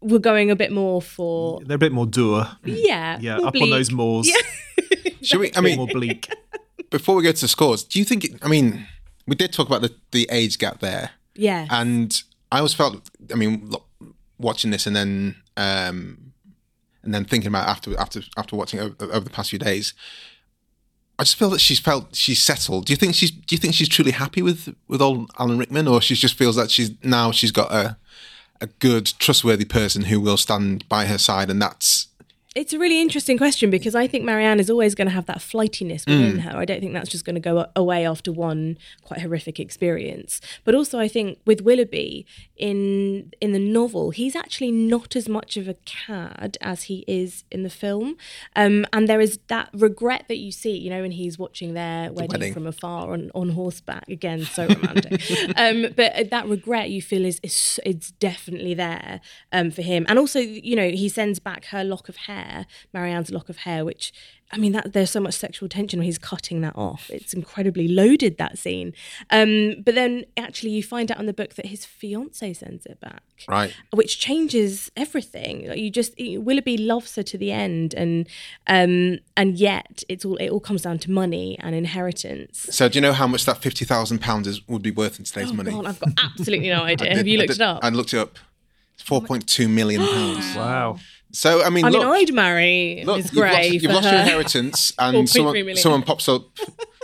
were 0.00 0.18
going 0.18 0.50
a 0.50 0.56
bit 0.56 0.72
more 0.72 1.00
for 1.02 1.60
They're 1.64 1.76
a 1.76 1.78
bit 1.78 1.92
more 1.92 2.06
dour. 2.06 2.56
yeah 2.64 3.18
Yeah, 3.20 3.38
more 3.38 3.48
up 3.48 3.54
on 3.60 3.70
those 3.70 3.90
moors. 3.90 4.30
should 5.22 5.40
we? 5.40 5.52
I 5.54 5.60
mean, 5.60 5.76
more 5.78 5.86
mean, 5.86 5.94
bleak. 5.94 6.28
before 6.90 7.16
we 7.16 7.22
go 7.22 7.32
to 7.32 7.40
the 7.40 7.48
scores, 7.48 7.82
do 7.82 7.98
you 7.98 8.04
think? 8.04 8.24
It, 8.24 8.38
I 8.42 8.48
mean, 8.48 8.86
we 9.26 9.36
did 9.36 9.52
talk 9.52 9.66
about 9.66 9.82
the 9.82 9.94
the 10.12 10.28
age 10.30 10.58
gap 10.58 10.80
there. 10.80 11.10
yeah 11.34 11.66
and 11.70 12.22
I 12.52 12.58
always 12.58 12.74
felt. 12.74 13.10
I 13.32 13.34
mean, 13.34 13.72
watching 14.38 14.70
this 14.70 14.86
and 14.86 14.94
then 14.94 15.36
um, 15.56 16.32
and 17.02 17.14
then 17.14 17.24
thinking 17.24 17.48
about 17.48 17.68
after 17.68 17.98
after 17.98 18.20
after 18.36 18.56
watching 18.56 18.80
over, 18.80 18.94
over 19.00 19.20
the 19.20 19.30
past 19.30 19.50
few 19.50 19.58
days, 19.58 19.94
I 21.18 21.22
just 21.24 21.36
feel 21.36 21.50
that 21.50 21.60
she's 21.60 21.78
felt 21.78 22.14
she's 22.14 22.42
settled. 22.42 22.86
Do 22.86 22.92
you 22.92 22.96
think 22.96 23.14
she's 23.14 23.30
Do 23.30 23.54
you 23.54 23.58
think 23.58 23.74
she's 23.74 23.88
truly 23.88 24.12
happy 24.12 24.42
with 24.42 24.74
with 24.88 25.00
old 25.00 25.30
Alan 25.38 25.58
Rickman, 25.58 25.88
or 25.88 26.00
she 26.00 26.14
just 26.14 26.36
feels 26.36 26.56
that 26.56 26.70
she's 26.70 26.90
now 27.02 27.30
she's 27.30 27.52
got 27.52 27.72
a 27.72 27.96
a 28.60 28.66
good, 28.78 29.06
trustworthy 29.18 29.64
person 29.64 30.04
who 30.04 30.20
will 30.20 30.36
stand 30.36 30.88
by 30.88 31.06
her 31.06 31.18
side, 31.18 31.50
and 31.50 31.60
that's 31.60 32.05
It's 32.56 32.72
a 32.72 32.78
really 32.78 33.02
interesting 33.02 33.36
question 33.36 33.68
because 33.68 33.94
I 33.94 34.06
think 34.06 34.24
Marianne 34.24 34.58
is 34.58 34.70
always 34.70 34.94
going 34.94 35.08
to 35.08 35.12
have 35.12 35.26
that 35.26 35.42
flightiness 35.42 36.06
within 36.06 36.38
her. 36.38 36.56
I 36.56 36.64
don't 36.64 36.80
think 36.80 36.94
that's 36.94 37.10
just 37.10 37.26
going 37.26 37.34
to 37.34 37.40
go 37.40 37.66
away 37.76 38.06
after 38.06 38.32
one 38.32 38.78
quite 39.02 39.20
horrific 39.20 39.60
experience. 39.60 40.40
But 40.64 40.74
also, 40.74 40.98
I 40.98 41.06
think 41.06 41.38
with 41.44 41.60
Willoughby 41.60 42.24
in 42.56 43.30
in 43.42 43.52
the 43.52 43.58
novel, 43.58 44.10
he's 44.10 44.34
actually 44.34 44.72
not 44.72 45.14
as 45.14 45.28
much 45.28 45.58
of 45.58 45.68
a 45.68 45.74
cad 45.84 46.56
as 46.62 46.84
he 46.84 47.04
is 47.06 47.44
in 47.50 47.62
the 47.62 47.70
film, 47.70 48.16
um, 48.54 48.86
and 48.92 49.06
there 49.06 49.20
is 49.20 49.38
that 49.48 49.68
regret 49.74 50.24
that 50.28 50.38
you 50.38 50.50
see, 50.50 50.76
you 50.76 50.88
know, 50.88 51.02
when 51.02 51.10
he's 51.10 51.38
watching 51.38 51.74
their 51.74 52.10
wedding, 52.12 52.30
wedding. 52.30 52.54
from 52.54 52.66
afar 52.66 53.12
on, 53.12 53.30
on 53.34 53.50
horseback. 53.50 54.08
Again, 54.08 54.44
so 54.44 54.66
romantic. 54.66 55.20
um, 55.56 55.92
but 55.94 56.30
that 56.30 56.48
regret 56.48 56.88
you 56.88 57.02
feel 57.02 57.24
is 57.24 57.38
is 57.42 57.78
it's 57.84 58.12
definitely 58.12 58.72
there 58.72 59.20
um, 59.52 59.70
for 59.70 59.82
him. 59.82 60.06
And 60.08 60.18
also, 60.18 60.40
you 60.40 60.74
know, 60.74 60.88
he 60.88 61.08
sends 61.08 61.38
back 61.38 61.66
her 61.66 61.84
lock 61.84 62.08
of 62.08 62.16
hair, 62.16 62.45
Marianne's 62.92 63.30
lock 63.30 63.48
of 63.48 63.58
hair, 63.58 63.84
which 63.84 64.12
I 64.52 64.58
mean, 64.58 64.72
that 64.72 64.92
there's 64.92 65.10
so 65.10 65.18
much 65.20 65.34
sexual 65.34 65.68
tension 65.68 65.98
when 65.98 66.04
he's 66.04 66.18
cutting 66.18 66.60
that 66.60 66.76
off. 66.76 67.10
It's 67.10 67.34
incredibly 67.34 67.88
loaded 67.88 68.38
that 68.38 68.58
scene. 68.58 68.92
Um, 69.30 69.82
but 69.84 69.96
then 69.96 70.24
actually, 70.36 70.70
you 70.70 70.84
find 70.84 71.10
out 71.10 71.18
in 71.18 71.26
the 71.26 71.32
book 71.32 71.54
that 71.54 71.66
his 71.66 71.84
fiance 71.84 72.52
sends 72.52 72.86
it 72.86 73.00
back 73.00 73.22
right. 73.48 73.74
which 73.92 74.20
changes 74.20 74.90
everything. 74.96 75.68
Like 75.68 75.78
you 75.78 75.90
just 75.90 76.14
Willoughby 76.18 76.78
loves 76.78 77.16
her 77.16 77.24
to 77.24 77.36
the 77.36 77.50
end, 77.50 77.92
and 77.94 78.28
um, 78.68 79.18
and 79.36 79.58
yet 79.58 80.04
it's 80.08 80.24
all 80.24 80.36
it 80.36 80.48
all 80.48 80.60
comes 80.60 80.82
down 80.82 80.98
to 81.00 81.10
money 81.10 81.58
and 81.60 81.74
inheritance. 81.74 82.68
So, 82.70 82.88
do 82.88 82.98
you 82.98 83.02
know 83.02 83.12
how 83.12 83.26
much 83.26 83.46
that 83.46 83.58
fifty 83.58 83.84
thousand 83.84 84.20
pounds 84.20 84.46
is 84.46 84.66
would 84.68 84.82
be 84.82 84.92
worth 84.92 85.18
in 85.18 85.24
today's 85.24 85.52
money? 85.52 85.72
Oh, 85.72 85.82
God, 85.82 85.86
I've 85.86 86.00
got 86.00 86.10
absolutely 86.24 86.68
no 86.68 86.82
idea. 86.84 87.12
I 87.12 87.16
Have 87.16 87.26
you 87.26 87.38
looked 87.38 87.48
did- 87.48 87.60
it 87.60 87.64
up? 87.64 87.80
I 87.82 87.88
looked 87.88 88.14
it 88.14 88.18
up. 88.18 88.38
It's 88.94 89.02
four 89.02 89.20
point 89.22 89.48
two 89.48 89.68
million 89.68 90.06
pounds. 90.06 90.46
Wow. 90.56 90.98
So, 91.32 91.62
I 91.62 91.70
mean, 91.70 91.84
I 91.84 91.90
mean, 91.90 92.00
look, 92.00 92.08
I'd 92.08 92.32
marry 92.32 93.02
Look, 93.04 93.18
Miss 93.18 93.32
you've 93.32 93.44
lost, 93.44 93.70
you've 93.70 93.92
lost 93.92 94.10
your 94.10 94.20
inheritance, 94.20 94.92
and 94.98 95.28
someone, 95.28 95.76
someone 95.76 96.02
pops 96.02 96.28
up 96.28 96.44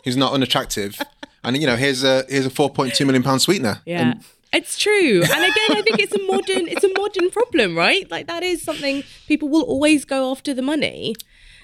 who's 0.04 0.16
not 0.16 0.32
unattractive, 0.32 0.98
and 1.44 1.56
you 1.56 1.66
know, 1.66 1.76
here's 1.76 2.02
a 2.02 2.24
here's 2.28 2.46
a 2.46 2.50
four 2.50 2.70
point 2.70 2.94
two 2.94 3.04
million 3.04 3.22
pound 3.22 3.42
sweetener. 3.42 3.80
Yeah. 3.85 4.00
And 4.12 4.24
It's 4.52 4.78
true. 4.78 5.22
And 5.22 5.30
again, 5.30 5.70
I 5.70 5.82
think 5.82 5.98
it's 5.98 6.14
a 6.14 6.22
modern 6.22 6.68
it's 6.68 6.85
a 6.85 6.92
modern 6.96 7.30
problem, 7.30 7.76
right? 7.76 8.11
Like 8.11 8.26
that 8.28 8.42
is 8.42 8.62
something 8.62 9.02
people 9.26 9.48
will 9.48 9.62
always 9.62 10.04
go 10.04 10.30
after 10.30 10.54
the 10.54 10.62
money. 10.62 11.14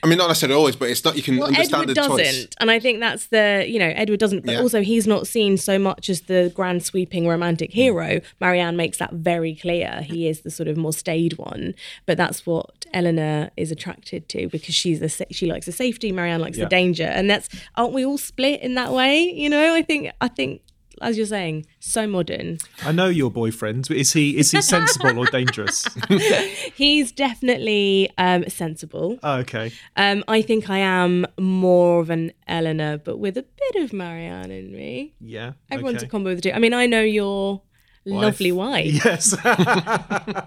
I 0.02 0.06
mean, 0.06 0.18
not 0.18 0.28
necessarily 0.28 0.56
always, 0.56 0.76
but 0.76 0.90
it's 0.90 1.04
not. 1.04 1.16
You 1.16 1.22
can 1.22 1.38
Well, 1.38 1.48
understand 1.48 1.82
Edward 1.82 1.88
the 1.88 1.94
doesn't, 1.94 2.16
choice. 2.16 2.48
and 2.60 2.70
I 2.70 2.78
think 2.78 3.00
that's 3.00 3.26
the 3.26 3.64
you 3.68 3.78
know 3.78 3.92
Edward 3.94 4.20
doesn't, 4.20 4.44
but 4.44 4.52
Yeah. 4.52 4.60
also 4.60 4.80
he's 4.82 5.06
not 5.06 5.26
seen 5.26 5.56
so 5.56 5.78
much 5.78 6.08
as 6.08 6.22
the 6.22 6.52
grand 6.54 6.84
sweeping 6.84 7.26
romantic 7.26 7.72
hmm. 7.72 7.78
hero. 7.80 8.20
Marianne 8.40 8.76
makes 8.76 8.98
that 8.98 9.12
very 9.12 9.54
clear. 9.54 10.02
He 10.02 10.28
is 10.28 10.40
the 10.40 10.50
sort 10.50 10.68
of 10.68 10.76
more 10.76 10.92
staid 10.92 11.36
one, 11.38 11.74
but 12.06 12.16
that's 12.16 12.46
what 12.46 12.86
Eleanor 12.94 13.50
is 13.56 13.70
attracted 13.70 14.28
to 14.30 14.48
because 14.48 14.74
she's 14.74 15.00
the 15.00 15.08
sa- 15.08 15.24
she 15.30 15.46
likes 15.46 15.66
the 15.66 15.72
safety. 15.72 16.12
Marianne 16.12 16.40
likes 16.40 16.58
Yeah. 16.58 16.64
the 16.64 16.70
danger, 16.70 17.04
and 17.04 17.28
that's 17.28 17.48
aren't 17.74 17.92
we 17.92 18.04
all 18.04 18.18
split 18.18 18.60
in 18.60 18.74
that 18.74 18.92
way? 18.92 19.20
You 19.22 19.50
know, 19.50 19.74
I 19.74 19.82
think 19.82 20.10
I 20.20 20.28
think 20.28 20.62
as 21.00 21.16
you're 21.16 21.26
saying, 21.26 21.66
so 21.80 22.06
modern. 22.06 22.58
I 22.84 22.92
know 22.92 23.06
your 23.06 23.30
boyfriend. 23.30 23.90
Is 23.90 24.12
he 24.12 24.36
is 24.36 24.50
he 24.50 24.60
sensible 24.62 25.18
or 25.18 25.26
dangerous? 25.26 25.86
He's 26.74 27.12
definitely 27.12 28.10
um, 28.18 28.48
sensible. 28.48 29.18
Oh, 29.22 29.36
okay. 29.38 29.72
Um, 29.96 30.24
I 30.28 30.42
think 30.42 30.70
I 30.70 30.78
am 30.78 31.26
more 31.38 32.00
of 32.00 32.10
an 32.10 32.32
Eleanor, 32.46 32.98
but 32.98 33.18
with 33.18 33.36
a 33.36 33.44
bit 33.44 33.82
of 33.82 33.92
Marianne 33.92 34.50
in 34.50 34.72
me. 34.72 35.14
Yeah. 35.20 35.52
Everyone's 35.70 35.98
okay. 35.98 36.06
a 36.06 36.10
combo 36.10 36.30
of 36.30 36.36
the 36.36 36.42
two. 36.42 36.52
I 36.52 36.58
mean, 36.58 36.74
I 36.74 36.86
know 36.86 37.02
your 37.02 37.62
lovely 38.04 38.52
wife. 38.52 39.04
Yes. 39.04 39.36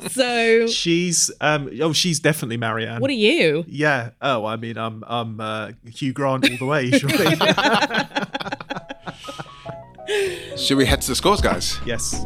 So, 0.11 0.67
she's 0.67 1.31
um 1.39 1.69
oh 1.81 1.93
she's 1.93 2.19
definitely 2.19 2.57
Marianne. 2.57 2.99
what 2.99 3.09
are 3.09 3.13
you? 3.13 3.63
yeah. 3.67 4.09
Oh, 4.21 4.45
I 4.45 4.57
mean 4.57 4.77
I'm 4.77 5.03
I'm 5.07 5.39
uh, 5.39 5.71
Hugh 5.85 6.11
Grant 6.11 6.49
all 6.49 6.57
the 6.57 6.65
way, 6.65 6.91
surely. 6.91 7.35
Should 10.57 10.77
we 10.77 10.85
head 10.85 11.01
to 11.01 11.07
the 11.07 11.15
scores, 11.15 11.41
guys? 11.41 11.79
yes. 11.85 12.25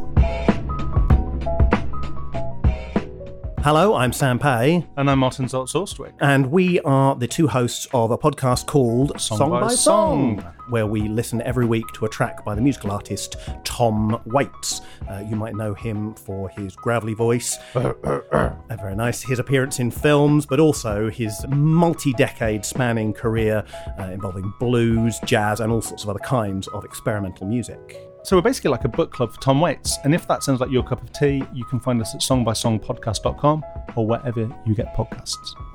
Hello, 3.66 3.96
I'm 3.96 4.14
Sam 4.14 4.38
Pay, 4.38 4.86
And 4.96 5.10
I'm 5.10 5.18
Martin 5.18 5.48
Zott 5.48 6.14
and 6.22 6.52
we 6.52 6.80
are 6.82 7.16
the 7.16 7.28
two 7.28 7.48
hosts 7.48 7.88
of 7.96 8.12
a 8.12 8.18
podcast 8.18 8.68
called 8.68 9.20
Song, 9.20 9.50
by 9.50 9.62
by 9.62 9.68
Song. 9.70 10.40
Song, 10.40 10.54
where 10.70 10.86
we 10.86 11.08
listen 11.08 11.42
every 11.42 11.66
week 11.66 11.88
to 11.96 12.06
a 12.06 12.10
track 12.10 12.46
by 12.46 12.54
the 12.54 12.62
musical 12.62 12.92
artist 12.92 13.38
Tom 13.64 14.22
Waits. 14.28 14.82
Uh, 15.10 15.24
you 15.28 15.36
might 15.36 15.56
know 15.56 15.74
him 15.74 16.14
for 16.14 16.48
his 16.50 16.76
gravelly 16.76 17.16
voice. 17.16 17.58
Very 17.74 18.96
nice. 18.96 19.24
His 19.24 19.40
appearance 19.40 19.80
in 19.80 19.90
films, 19.90 20.46
but 20.46 20.60
also 20.60 21.10
his 21.10 21.44
multi 21.50 22.14
decade 22.14 22.64
spanning 22.64 23.14
career 23.14 23.66
uh, 24.00 24.04
involving 24.12 24.54
blues, 24.60 25.18
jazz, 25.26 25.60
and 25.60 25.72
all 25.72 25.82
sorts 25.82 26.04
of 26.04 26.10
other 26.12 26.20
kinds 26.20 26.68
of 26.68 26.86
experimental 26.86 27.48
music. 27.48 28.05
So 28.26 28.36
we're 28.36 28.42
basically 28.42 28.72
like 28.72 28.86
a 28.86 28.90
book 28.90 29.12
club 29.12 29.32
for 29.32 29.40
Tom 29.40 29.62
Waits. 29.62 30.00
And 30.04 30.16
if 30.16 30.28
that 30.28 30.42
sounds 30.42 30.60
like 30.60 30.72
your 30.72 30.82
cup 30.82 31.04
of 31.04 31.14
tea, 31.14 31.44
you 31.54 31.64
can 31.66 31.80
find 31.80 32.02
us 32.02 32.16
at 32.16 32.22
songbysongpodcast.com 32.22 33.64
or 33.96 34.08
wherever 34.08 34.50
you 34.66 34.74
get 34.74 34.96
podcasts. 34.96 35.75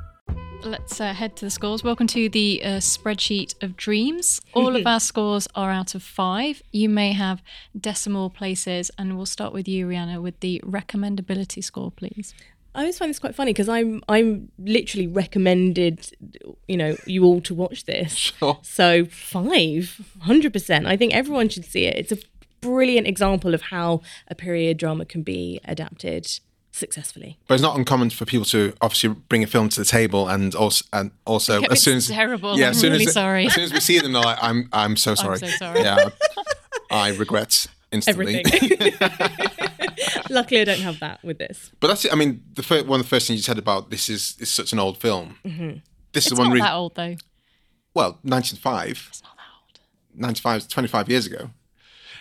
Let's 0.63 1.01
uh, 1.01 1.13
head 1.13 1.35
to 1.37 1.45
the 1.45 1.49
scores. 1.49 1.83
Welcome 1.83 2.05
to 2.07 2.29
the 2.29 2.61
uh, 2.63 2.67
spreadsheet 2.77 3.61
of 3.63 3.75
dreams. 3.75 4.41
All 4.53 4.75
of 4.75 4.85
our 4.85 4.99
scores 4.99 5.47
are 5.55 5.71
out 5.71 5.95
of 5.95 6.03
five. 6.03 6.61
You 6.71 6.87
may 6.87 7.13
have 7.13 7.41
decimal 7.79 8.29
places, 8.29 8.91
and 8.97 9.17
we'll 9.17 9.25
start 9.25 9.53
with 9.53 9.67
you, 9.67 9.87
Rhianna, 9.87 10.21
with 10.21 10.39
the 10.39 10.61
recommendability 10.63 11.63
score, 11.63 11.89
please. 11.89 12.35
I 12.75 12.81
always 12.81 12.97
find 12.97 13.09
this 13.09 13.19
quite 13.19 13.33
funny 13.33 13.53
because 13.53 13.67
I'm 13.67 14.03
I'm 14.07 14.51
literally 14.59 15.07
recommended, 15.07 16.07
you 16.67 16.77
know, 16.77 16.95
you 17.05 17.25
all 17.25 17.41
to 17.41 17.55
watch 17.55 17.85
this. 17.85 18.15
Sure. 18.39 18.59
So 18.61 19.05
five, 19.05 19.99
hundred 20.21 20.53
percent. 20.53 20.85
I 20.85 20.95
think 20.95 21.13
everyone 21.13 21.49
should 21.49 21.65
see 21.65 21.85
it. 21.85 21.97
It's 21.97 22.11
a 22.11 22.17
brilliant 22.61 23.07
example 23.07 23.53
of 23.53 23.63
how 23.63 24.01
a 24.27 24.35
period 24.35 24.77
drama 24.77 25.05
can 25.05 25.23
be 25.23 25.59
adapted 25.65 26.39
successfully. 26.81 27.37
But 27.47 27.53
it's 27.53 27.63
not 27.63 27.77
uncommon 27.77 28.09
for 28.09 28.25
people 28.25 28.45
to 28.47 28.73
obviously 28.81 29.09
bring 29.29 29.41
a 29.43 29.47
film 29.47 29.69
to 29.69 29.79
the 29.79 29.85
table 29.85 30.27
and 30.27 30.53
also 30.53 30.83
and 30.91 31.11
also 31.25 31.61
as 31.71 31.81
soon 31.81 31.95
as 31.97 32.07
terrible. 32.09 32.59
yeah, 32.59 32.69
as 32.71 32.79
soon 32.81 32.91
really 32.91 33.05
as 33.05 33.13
sorry. 33.13 33.45
as 33.45 33.53
soon 33.53 33.63
as 33.63 33.71
we 33.73 33.79
see 33.79 33.99
them, 33.99 34.11
they're 34.11 34.21
like, 34.21 34.37
I'm 34.41 34.67
I'm 34.73 34.97
so 34.97 35.15
sorry. 35.15 35.35
I'm 35.35 35.39
so 35.39 35.47
sorry. 35.47 35.81
Yeah, 35.81 36.09
I, 36.91 37.09
regret 37.15 37.67
instantly. 37.93 38.43
Everything. 38.45 38.93
Luckily, 40.29 40.61
I 40.61 40.65
don't 40.65 40.79
have 40.79 40.99
that 40.99 41.23
with 41.23 41.37
this. 41.37 41.71
But 41.79 41.87
that's 41.87 42.05
it. 42.05 42.11
I 42.13 42.15
mean, 42.15 42.43
the 42.55 42.63
fir- 42.63 42.83
one 42.83 42.99
of 42.99 43.05
the 43.05 43.09
first 43.09 43.27
things 43.27 43.37
you 43.39 43.43
said 43.43 43.57
about 43.57 43.89
this 43.89 44.09
is 44.09 44.35
is 44.39 44.49
such 44.49 44.73
an 44.73 44.79
old 44.79 44.97
film. 44.97 45.37
This 45.43 45.53
Mm-hmm. 45.53 45.77
It's 46.13 46.31
is 46.31 46.37
one 46.37 46.49
not 46.57 46.65
that 46.65 46.73
old, 46.73 46.95
though. 46.95 47.15
Well, 47.93 48.19
1905. 48.23 49.07
It's 49.09 49.23
not 49.23 49.35
that 49.37 49.43
old. 49.55 50.21
95 50.21 50.57
is 50.57 50.67
25 50.67 51.09
years 51.09 51.25
ago. 51.25 51.49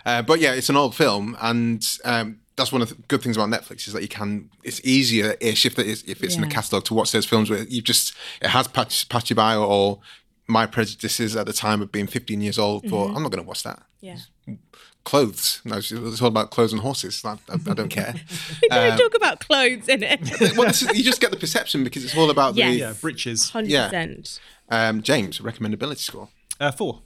Uh, 0.07 0.23
but 0.23 0.41
yeah, 0.41 0.53
it's 0.55 0.69
an 0.69 0.77
old 0.77 0.95
film, 0.95 1.37
and 1.41 1.85
um, 2.05 2.39
that's 2.61 2.71
one 2.73 2.83
of 2.83 2.89
the 2.91 2.95
good 3.09 3.23
things 3.23 3.37
about 3.37 3.49
Netflix 3.49 3.87
is 3.89 3.93
that 3.95 4.03
you 4.03 4.09
can. 4.09 4.51
It's 4.63 4.81
easier 4.85 5.35
ish 5.41 5.67
if, 5.67 5.79
it 5.79 5.87
is, 5.87 6.05
if 6.07 6.23
it's 6.23 6.37
in 6.37 6.43
the 6.43 6.47
catalogue 6.47 6.85
to 6.85 6.95
watch 6.95 7.11
those 7.13 7.27
films 7.27 7.51
where 7.51 7.65
you 7.65 7.83
just 7.83 8.15
it 8.41 8.49
has 8.51 8.69
patched, 8.69 9.09
patched 9.09 9.31
you 9.31 9.37
by, 9.37 9.57
or, 9.57 9.67
or 9.67 9.99
my 10.47 10.67
prejudices 10.67 11.35
at 11.37 11.47
the 11.47 11.53
time 11.53 11.83
of 11.83 11.91
being 11.91 12.07
15 12.07 12.41
years 12.41 12.59
old. 12.59 12.89
But 12.89 13.07
I'm 13.09 13.23
not 13.23 13.31
going 13.33 13.43
to 13.43 13.49
watch 13.49 13.63
that. 13.65 13.83
Yeah. 14.01 14.19
Clothes. 15.05 15.63
No, 15.65 15.79
it's, 15.79 15.91
it's 15.91 16.21
all 16.21 16.29
about 16.29 16.51
clothes 16.51 16.73
and 16.73 16.83
horses. 16.83 17.25
I, 17.25 17.33
I, 17.49 17.55
I 17.55 17.75
don't 17.75 17.89
care. 17.89 18.15
We 18.63 18.69
don't 18.69 18.99
talk 18.99 19.15
about 19.15 19.41
clothes 19.41 19.89
in 19.89 20.03
it. 20.03 20.21
well, 20.57 20.69
this 20.69 20.83
is, 20.83 20.97
you 20.97 21.03
just 21.03 21.21
get 21.21 21.31
the 21.31 21.37
perception 21.39 21.83
because 21.85 22.05
it's 22.05 22.17
all 22.17 22.31
about 22.31 22.55
Yes. 22.55 22.71
the 22.73 22.77
Yeah, 22.79 22.93
britches. 23.01 23.51
Hundred 23.51 23.71
Yeah. 23.71 23.87
percent. 23.89 24.41
um, 24.69 25.03
James 25.03 25.39
recommendability 25.41 25.99
score. 25.99 26.29
Uh, 26.61 26.71
four. 26.71 27.01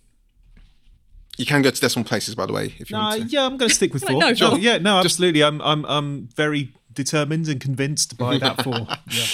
You 1.37 1.47
can 1.47 1.62
go 1.62 1.70
to 1.70 1.81
decimal 1.81 2.05
places, 2.07 2.35
by 2.35 2.47
the 2.47 2.53
way, 2.53 2.75
if 2.79 2.90
you 2.90 2.97
Uh, 2.97 3.01
want 3.01 3.23
to. 3.23 3.29
yeah, 3.29 3.44
I'm 3.47 3.57
going 3.57 3.68
to 3.68 3.75
stick 3.75 3.92
with 3.92 4.05
four. 4.09 4.18
no, 4.20 4.35
sure. 4.35 4.53
Oh, 4.53 4.57
yeah, 4.57 4.79
no, 4.79 4.99
absolutely. 4.99 5.42
I'm, 5.42 5.61
I'm, 5.62 5.85
I'm 5.87 6.29
very 6.37 6.73
determined 6.92 7.49
and 7.49 7.61
convinced 7.61 8.16
by 8.16 8.38
that 8.44 8.62
four. 8.62 8.87
Yeah. 9.11 9.25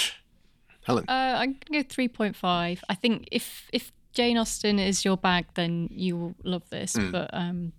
Helen. 0.86 1.04
Uh, 1.08 1.12
I'm 1.38 1.56
gonna 1.68 1.82
go 1.82 1.88
three 1.88 2.08
point 2.08 2.34
five. 2.34 2.82
I 2.88 2.94
think 2.94 3.28
if 3.30 3.68
if 3.72 3.92
Jane 4.14 4.38
Austen 4.38 4.78
is 4.78 5.04
your 5.04 5.18
bag, 5.18 5.44
then 5.54 5.88
you 5.92 6.16
will 6.16 6.34
love 6.42 6.62
this. 6.70 6.94
Hmm. 6.96 7.10
But 7.10 7.28
um, 7.34 7.72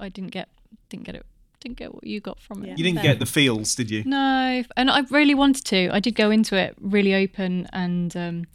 I, 0.00 0.06
I 0.06 0.08
didn't 0.08 0.30
get 0.30 0.48
didn't 0.88 1.04
get 1.04 1.14
it 1.14 1.26
didn't 1.60 1.76
get 1.76 1.94
what 1.94 2.04
you 2.06 2.20
got 2.20 2.40
from 2.40 2.64
it. 2.64 2.78
You 2.78 2.84
didn't 2.84 3.02
get 3.02 3.18
the 3.18 3.26
feels, 3.26 3.74
did 3.74 3.90
you? 3.90 4.02
No, 4.06 4.64
and 4.78 4.90
I 4.90 5.00
really 5.10 5.34
wanted 5.34 5.66
to. 5.66 5.90
I 5.92 6.00
did 6.00 6.14
go 6.14 6.30
into 6.30 6.56
it 6.56 6.74
really 6.80 7.14
open, 7.14 7.68
and 7.74 8.16
um, 8.16 8.46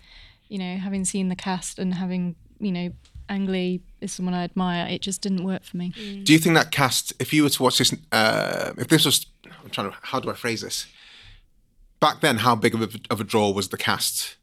you 0.50 0.58
know, 0.58 0.78
having 0.78 1.06
seen 1.06 1.30
the 1.30 1.36
cast 1.36 1.78
and 1.78 1.94
having 1.94 2.36
you 2.60 2.72
know, 2.72 2.90
Ang 3.30 3.48
Lee 3.48 3.82
is 4.02 4.12
someone 4.12 4.34
I 4.34 4.44
admire. 4.44 4.88
It 4.88 5.02
just 5.02 5.22
didn't 5.22 5.44
work 5.44 5.64
for 5.64 5.78
me. 5.78 5.90
Do 6.24 6.34
you 6.34 6.40
think 6.40 6.56
that 6.56 6.72
cast, 6.72 7.14
if 7.20 7.34
you 7.34 7.44
were 7.44 7.50
to 7.50 7.64
watch 7.64 7.78
this, 7.78 7.94
uh, 8.12 8.74
if 8.78 8.88
this 8.88 9.06
was, 9.06 9.26
I'm 9.64 9.70
trying 9.70 9.92
to, 9.92 9.98
how 10.02 10.20
do 10.20 10.30
I 10.30 10.34
phrase 10.34 10.62
this? 10.62 10.88
Back 12.00 12.22
then, 12.22 12.38
how 12.38 12.56
big 12.56 12.76
of 12.76 12.82
a, 12.82 12.90
of 13.10 13.20
a 13.20 13.24
draw 13.24 13.52
was 13.52 13.70
the 13.70 13.78
cast? 13.78 14.36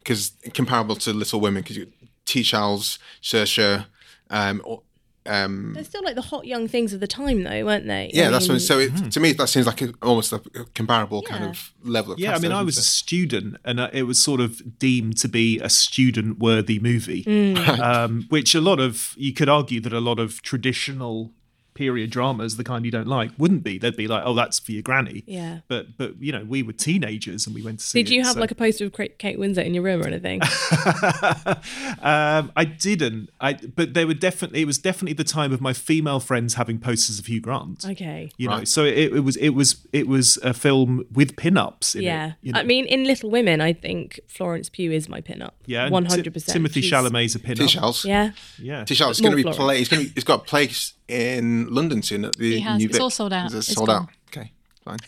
Because 0.00 0.32
comparable 0.54 0.96
to 0.96 1.12
Little 1.12 1.40
Women, 1.40 1.62
because 1.62 1.76
you 1.76 1.92
T. 2.26 2.42
Charles, 2.42 2.98
Saoirse, 3.22 3.86
um, 4.30 4.60
or, 4.64 4.82
um, 5.26 5.72
They're 5.74 5.84
still 5.84 6.02
like 6.04 6.14
the 6.14 6.22
hot 6.22 6.46
young 6.46 6.68
things 6.68 6.92
of 6.92 7.00
the 7.00 7.06
time, 7.06 7.42
though, 7.42 7.64
weren't 7.64 7.86
they? 7.86 8.10
yeah, 8.14 8.28
I 8.28 8.30
that's 8.30 8.48
what. 8.48 8.60
So 8.60 8.78
it, 8.78 9.12
to 9.12 9.20
me, 9.20 9.32
that 9.32 9.48
seems 9.48 9.66
like 9.66 9.82
a, 9.82 9.92
almost 10.02 10.32
a, 10.32 10.36
a 10.54 10.64
comparable 10.74 11.22
kind 11.22 11.44
of 11.44 11.72
level 11.82 12.12
of. 12.12 12.18
Yeah, 12.18 12.34
I 12.34 12.38
mean, 12.38 12.46
I 12.52 12.54
doesn't 12.54 12.66
was 12.66 12.78
a 12.78 12.82
student, 12.82 13.56
and 13.64 13.80
uh, 13.80 13.90
it 13.92 14.04
was 14.04 14.18
sort 14.22 14.40
of 14.40 14.78
deemed 14.78 15.16
to 15.18 15.28
be 15.28 15.58
a 15.60 15.68
student-worthy 15.68 16.78
movie, 16.78 17.24
Mm. 17.24 17.78
um, 17.80 18.26
which 18.28 18.54
a 18.54 18.60
lot 18.60 18.80
of 18.80 19.14
you 19.16 19.32
could 19.32 19.48
argue 19.48 19.80
that 19.80 19.92
a 19.92 20.00
lot 20.00 20.18
of 20.18 20.42
traditional 20.42 21.32
period 21.76 22.10
dramas, 22.10 22.56
the 22.56 22.64
kind 22.64 22.84
you 22.84 22.90
don't 22.90 23.06
like, 23.06 23.30
wouldn't 23.38 23.62
be. 23.62 23.78
They'd 23.78 23.94
be 23.96 24.08
like, 24.08 24.24
"Oh, 24.26 24.34
that's 24.34 24.58
for 24.58 24.72
your 24.72 24.82
granny." 24.82 25.22
Yeah. 25.26 25.60
But 25.68 25.96
but 25.96 26.20
you 26.20 26.32
know, 26.32 26.44
we 26.44 26.64
were 26.64 26.72
teenagers 26.72 27.46
and 27.46 27.54
we 27.54 27.62
went 27.62 27.78
to 27.78 27.84
see. 27.86 28.02
Did 28.02 28.10
you 28.10 28.22
it, 28.22 28.24
have 28.24 28.34
so- 28.34 28.40
like 28.40 28.50
a 28.50 28.54
poster 28.56 28.84
of 28.86 28.92
Kate 28.92 29.18
Kate 29.18 29.38
Winslet 29.38 29.64
in 29.66 29.74
your 29.74 29.84
room 29.84 30.02
or 30.02 30.06
anything? 30.08 30.40
um, 32.02 32.52
I 32.56 32.64
didn't. 32.64 33.30
I 33.40 33.54
but 33.54 33.94
they 33.94 34.04
were 34.04 34.14
definitely. 34.14 34.62
It 34.62 34.66
was 34.66 34.78
definitely 34.78 35.14
the 35.14 35.24
time 35.24 35.52
of 35.52 35.60
my 35.60 35.72
female 35.72 36.20
friends 36.20 36.54
having 36.54 36.78
posters 36.78 37.18
of 37.18 37.26
Hugh 37.26 37.40
Grant. 37.40 37.84
okay. 37.88 38.30
You 38.36 38.48
know, 38.48 38.56
Right. 38.58 38.68
so 38.68 38.84
it, 38.84 39.12
it 39.14 39.20
was 39.24 39.36
it 39.36 39.50
was 39.50 39.86
it 39.92 40.08
was 40.08 40.38
a 40.38 40.54
film 40.54 41.04
with 41.12 41.36
pin-ups. 41.36 41.94
In 41.94 42.02
Yeah. 42.02 42.28
it, 42.28 42.34
you 42.42 42.52
know. 42.52 42.60
I 42.60 42.62
mean, 42.62 42.86
in 42.86 43.04
Little 43.04 43.30
Women, 43.30 43.60
I 43.60 43.72
think 43.72 44.20
Florence 44.28 44.68
Pugh 44.68 44.92
is 44.92 45.08
my 45.08 45.20
pin-up. 45.20 45.54
yeah, 45.66 45.84
and 45.84 45.92
One 45.92 46.04
Ti- 46.04 46.10
hundred 46.10 46.32
percent. 46.32 46.62
Timothée 46.64 46.82
Chalamet's 46.82 47.34
a 47.34 47.38
T. 47.38 47.44
pin-up. 47.44 47.68
Charles. 47.68 48.04
Yeah. 48.04 48.30
Yeah, 48.60 48.84
T. 48.84 48.94
Charles 48.94 49.18
is 49.18 49.20
going 49.20 49.32
to 49.32 49.36
be 49.36 49.42
Florence. 49.42 49.58
play. 49.58 49.78
He's 49.78 49.88
going 49.88 50.06
to. 50.06 50.12
He's 50.14 50.24
got 50.24 50.40
a 50.40 50.44
place 50.44 50.94
in 51.08 51.66
London 51.68 52.02
soon 52.02 52.24
at 52.24 52.36
the 52.36 52.54
He 52.54 52.60
has. 52.60 52.78
New 52.78 52.88
It's 52.88 52.98
all 52.98 53.10
sold 53.10 53.32
out. 53.32 53.46
Is 53.48 53.54
it 53.54 53.58
It's 53.58 53.72
sold 53.74 53.88
gone. 53.88 54.02
out. 54.02 54.08
Okay, 54.28 54.52
fine. 54.84 54.98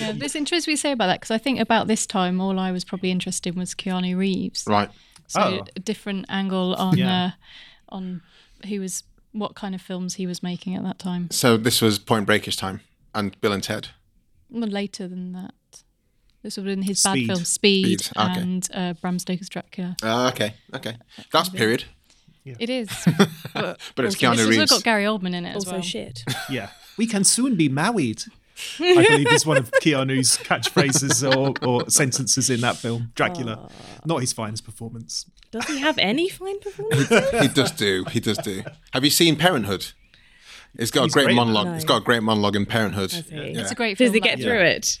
yeah, 0.00 0.12
there's 0.12 0.34
interesting 0.34 0.72
we 0.72 0.76
say 0.76 0.92
about 0.92 1.06
that 1.06 1.20
because 1.20 1.30
I 1.30 1.38
think 1.38 1.60
about 1.60 1.86
this 1.86 2.06
time, 2.06 2.40
all 2.40 2.58
I 2.58 2.72
was 2.72 2.84
probably 2.84 3.10
interested 3.10 3.54
in 3.54 3.60
was 3.60 3.74
Keanu 3.74 4.16
Reeves. 4.16 4.64
Right. 4.66 4.90
So 5.26 5.40
Oh. 5.40 5.64
a 5.76 5.80
different 5.80 6.26
angle 6.28 6.74
on 6.74 6.96
Yeah. 6.96 7.24
uh, 7.26 7.30
on 7.90 8.22
who 8.66 8.80
was 8.80 9.04
what 9.32 9.54
kind 9.54 9.74
of 9.74 9.80
films 9.82 10.14
he 10.14 10.26
was 10.26 10.42
making 10.42 10.74
at 10.74 10.82
that 10.84 10.98
time. 10.98 11.30
So 11.30 11.56
this 11.56 11.80
was 11.82 11.98
Point 11.98 12.26
Breakish 12.26 12.56
time, 12.56 12.80
and 13.14 13.38
Bill 13.40 13.52
and 13.52 13.62
Ted. 13.62 13.88
Well, 14.50 14.68
later 14.68 15.06
than 15.06 15.32
that. 15.32 15.52
This 16.42 16.56
would 16.56 16.66
have 16.66 16.76
been 16.76 16.82
his 16.84 17.00
Speed. 17.02 17.26
bad 17.26 17.34
film 17.34 17.44
Speed, 17.44 18.00
Speed, 18.00 18.16
okay. 18.16 18.40
and 18.40 18.68
uh, 18.72 18.92
Bram 18.94 19.18
Stoker's 19.18 19.48
Dracula. 19.48 19.96
Uh, 20.02 20.28
okay, 20.32 20.54
okay. 20.72 20.96
That's 21.32 21.48
period. 21.48 21.84
It 22.58 22.70
is, 22.70 22.88
but, 23.54 23.80
But 23.94 24.04
it's 24.04 24.14
it's 24.14 24.22
Keanu 24.22 24.30
also 24.30 24.48
Reeves. 24.48 24.70
got 24.70 24.84
Gary 24.84 25.04
Oldman 25.04 25.34
in 25.34 25.44
it 25.46 25.56
as 25.56 25.66
well. 25.66 25.80
shit. 25.82 26.24
yeah. 26.50 26.70
We 26.96 27.06
can 27.06 27.24
soon 27.24 27.54
be 27.56 27.68
married. 27.68 28.22
I 28.80 29.06
believe 29.08 29.32
is 29.32 29.46
one 29.46 29.56
of 29.56 29.70
Keanu's 29.82 30.36
catchphrases 30.38 31.22
or, 31.24 31.54
or 31.66 31.88
sentences 31.88 32.50
in 32.50 32.60
that 32.62 32.76
film, 32.76 33.12
Dracula. 33.14 33.70
Not 34.04 34.20
his 34.20 34.32
finest 34.32 34.64
performance. 34.64 35.26
Does 35.52 35.66
he 35.66 35.78
have 35.78 35.96
any 35.98 36.28
fine 36.28 36.58
performance? 36.58 37.08
he 37.40 37.48
does 37.48 37.70
do. 37.70 38.04
He 38.10 38.18
does 38.20 38.38
do. 38.38 38.64
Have 38.92 39.04
you 39.04 39.10
seen 39.10 39.36
Parenthood? 39.36 39.92
It's 40.76 40.90
got 40.90 41.04
He's 41.04 41.12
a 41.12 41.14
great 41.14 41.24
great 41.26 41.36
monologue. 41.36 41.66
No. 41.68 41.74
It's 41.74 41.84
got 41.84 42.02
a 42.02 42.04
great 42.04 42.22
monologue 42.22 42.56
in 42.56 42.66
Parenthood. 42.66 43.12
Has 43.12 43.28
he? 43.28 43.36
It's 43.36 43.70
a 43.70 43.74
great 43.74 43.96
film. 43.96 44.08
Does 44.08 44.14
he 44.14 44.20
get 44.20 44.38
that. 44.38 44.44
through 44.44 44.60
it? 44.60 44.98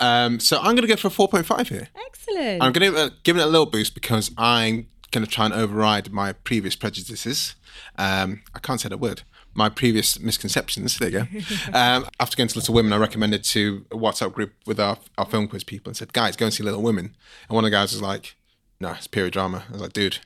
Um, 0.00 0.40
so 0.40 0.58
I'm 0.58 0.74
going 0.76 0.82
to 0.82 0.86
go 0.86 0.96
for 0.96 1.08
a 1.08 1.10
4.5 1.10 1.68
here. 1.68 1.88
Excellent. 2.06 2.62
I'm 2.62 2.72
going 2.72 2.92
to 2.92 2.98
uh, 2.98 3.10
give 3.24 3.36
it 3.36 3.42
a 3.42 3.46
little 3.46 3.66
boost 3.66 3.94
because 3.94 4.30
I'm 4.38 4.88
going 5.10 5.24
to 5.24 5.30
try 5.30 5.46
and 5.46 5.54
override 5.54 6.12
my 6.12 6.32
previous 6.32 6.76
prejudices. 6.76 7.54
Um, 7.96 8.42
I 8.54 8.58
can't 8.60 8.80
say 8.80 8.88
that 8.88 8.98
word. 8.98 9.22
my 9.54 9.68
previous 9.68 10.20
misconceptions. 10.20 10.98
There 10.98 11.08
you 11.08 11.18
go. 11.20 11.26
um, 11.72 12.06
after 12.20 12.36
going 12.36 12.48
to 12.48 12.58
Little 12.58 12.74
Women, 12.74 12.92
I 12.92 12.96
recommended 12.96 13.42
to 13.44 13.84
a 13.90 13.96
WhatsApp 13.96 14.32
group 14.32 14.52
with 14.66 14.78
our, 14.78 14.98
our 15.16 15.26
film 15.26 15.48
quiz 15.48 15.64
people 15.64 15.90
and 15.90 15.96
said, 15.96 16.12
guys, 16.12 16.36
go 16.36 16.46
and 16.46 16.54
see 16.54 16.62
Little 16.62 16.82
Women. 16.82 17.16
And 17.48 17.54
one 17.54 17.64
of 17.64 17.70
the 17.70 17.76
guys 17.76 17.92
was 17.92 18.02
like, 18.02 18.36
no, 18.80 18.92
it's 18.92 19.08
period 19.08 19.32
drama. 19.32 19.64
I 19.68 19.72
was 19.72 19.80
like, 19.82 19.92
dude, 19.92 20.18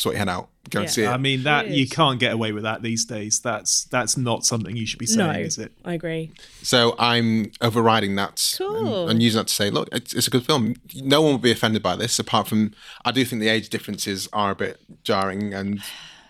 sort 0.00 0.14
your 0.14 0.18
head 0.20 0.28
out. 0.30 0.48
Go 0.70 0.80
and 0.80 0.90
see 0.90 1.02
it. 1.02 1.08
I 1.08 1.16
mean 1.18 1.42
that 1.42 1.66
It 1.66 1.72
you 1.72 1.86
can't 1.88 2.18
get 2.18 2.32
away 2.32 2.52
with 2.52 2.62
that 2.62 2.80
these 2.80 3.04
days. 3.04 3.40
That's 3.40 3.84
that's 3.84 4.16
not 4.16 4.46
something 4.46 4.76
you 4.76 4.86
should 4.86 4.98
be 4.98 5.06
saying, 5.06 5.32
no, 5.32 5.38
is 5.38 5.58
it? 5.58 5.72
I 5.84 5.94
agree. 5.94 6.30
So 6.62 6.94
I'm 6.98 7.52
overriding 7.60 8.14
that 8.16 8.54
Cool. 8.56 9.02
and, 9.02 9.10
and 9.12 9.22
using 9.22 9.38
that 9.40 9.48
to 9.48 9.54
say, 9.54 9.68
look, 9.68 9.88
it's, 9.92 10.14
it's 10.14 10.26
a 10.26 10.30
good 10.30 10.46
film. 10.46 10.74
No 10.94 11.20
one 11.20 11.32
will 11.32 11.38
be 11.38 11.50
offended 11.50 11.82
by 11.82 11.96
this, 11.96 12.18
apart 12.18 12.48
from 12.48 12.72
I 13.04 13.10
do 13.12 13.24
think 13.24 13.40
the 13.40 13.48
age 13.48 13.68
differences 13.68 14.28
are 14.32 14.50
a 14.52 14.54
bit 14.54 14.80
jarring. 15.02 15.52
And 15.52 15.82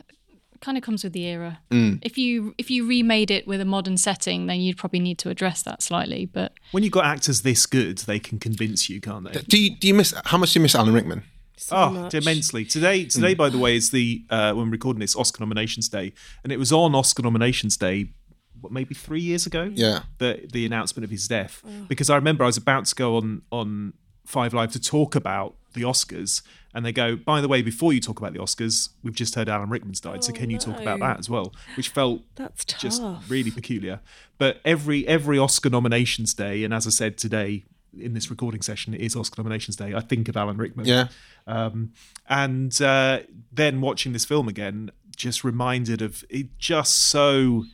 kind 0.60 0.76
of 0.76 0.82
comes 0.82 1.04
with 1.04 1.12
the 1.12 1.24
era. 1.26 1.60
Mm. 1.70 2.00
If 2.02 2.18
you 2.18 2.54
if 2.58 2.70
you 2.70 2.86
remade 2.88 3.30
it 3.30 3.46
with 3.46 3.60
a 3.60 3.64
modern 3.64 3.96
setting, 3.98 4.46
then 4.46 4.60
you'd 4.60 4.78
probably 4.78 5.00
need 5.00 5.18
to 5.18 5.28
address 5.28 5.62
that 5.62 5.80
slightly. 5.82 6.26
But 6.26 6.54
When 6.72 6.82
you've 6.82 6.92
got 6.92 7.04
actors 7.04 7.42
this 7.42 7.66
good, 7.66 7.98
they 7.98 8.18
can 8.18 8.38
convince 8.40 8.88
you, 8.90 9.00
can't 9.00 9.24
they? 9.24 9.40
do 9.42 9.62
you, 9.62 9.76
do 9.76 9.86
you 9.86 9.94
miss 9.94 10.12
how 10.24 10.38
much 10.38 10.54
do 10.54 10.58
you 10.58 10.62
miss 10.62 10.74
Alan 10.74 10.92
Rickman? 10.94 11.22
So 11.60 11.76
oh, 11.76 11.90
much. 11.90 12.14
immensely. 12.14 12.64
Today, 12.64 13.04
today, 13.04 13.34
by 13.34 13.50
the 13.50 13.58
way, 13.58 13.76
is 13.76 13.90
the 13.90 14.24
uh, 14.30 14.52
when 14.54 14.66
we're 14.66 14.72
recording 14.72 15.00
this 15.00 15.14
Oscar 15.14 15.42
nominations 15.42 15.88
day, 15.88 16.14
and 16.42 16.52
it 16.52 16.58
was 16.58 16.72
on 16.72 16.94
Oscar 16.94 17.22
nominations 17.22 17.76
day, 17.76 18.12
what 18.60 18.72
maybe 18.72 18.94
three 18.94 19.20
years 19.20 19.46
ago. 19.46 19.70
Yeah. 19.74 20.00
the 20.18 20.48
the 20.50 20.64
announcement 20.64 21.04
of 21.04 21.10
his 21.10 21.28
death, 21.28 21.62
because 21.86 22.08
I 22.08 22.16
remember 22.16 22.44
I 22.44 22.46
was 22.46 22.56
about 22.56 22.86
to 22.86 22.94
go 22.94 23.16
on 23.16 23.42
on 23.52 23.92
Five 24.24 24.54
Live 24.54 24.72
to 24.72 24.80
talk 24.80 25.14
about 25.14 25.54
the 25.74 25.82
Oscars, 25.82 26.42
and 26.74 26.84
they 26.84 26.92
go, 26.92 27.14
by 27.14 27.42
the 27.42 27.48
way, 27.48 27.60
before 27.60 27.92
you 27.92 28.00
talk 28.00 28.18
about 28.18 28.32
the 28.32 28.38
Oscars, 28.38 28.88
we've 29.02 29.14
just 29.14 29.34
heard 29.34 29.50
Alan 29.50 29.68
Rickman's 29.68 30.00
died, 30.00 30.24
so 30.24 30.32
can 30.32 30.48
you 30.48 30.58
talk 30.58 30.80
about 30.80 31.00
that 31.00 31.18
as 31.18 31.28
well? 31.28 31.52
Which 31.76 31.90
felt 31.90 32.22
That's 32.36 32.64
tough. 32.64 32.80
just 32.80 33.02
really 33.28 33.50
peculiar. 33.50 34.00
But 34.38 34.62
every 34.64 35.06
every 35.06 35.38
Oscar 35.38 35.68
nominations 35.68 36.32
day, 36.32 36.64
and 36.64 36.72
as 36.72 36.86
I 36.86 36.90
said 36.90 37.18
today 37.18 37.64
in 37.98 38.14
this 38.14 38.30
recording 38.30 38.62
session, 38.62 38.94
it 38.94 39.00
is 39.00 39.16
Oscar 39.16 39.42
nominations 39.42 39.76
day. 39.76 39.94
I 39.94 40.00
think 40.00 40.28
of 40.28 40.36
Alan 40.36 40.56
Rickman. 40.56 40.86
Yeah. 40.86 41.08
Um, 41.46 41.92
and 42.28 42.80
uh, 42.80 43.20
then 43.52 43.80
watching 43.80 44.12
this 44.12 44.24
film 44.24 44.48
again, 44.48 44.90
just 45.16 45.44
reminded 45.44 46.00
of 46.02 46.24
it. 46.30 46.56
Just 46.58 46.94
so 47.08 47.64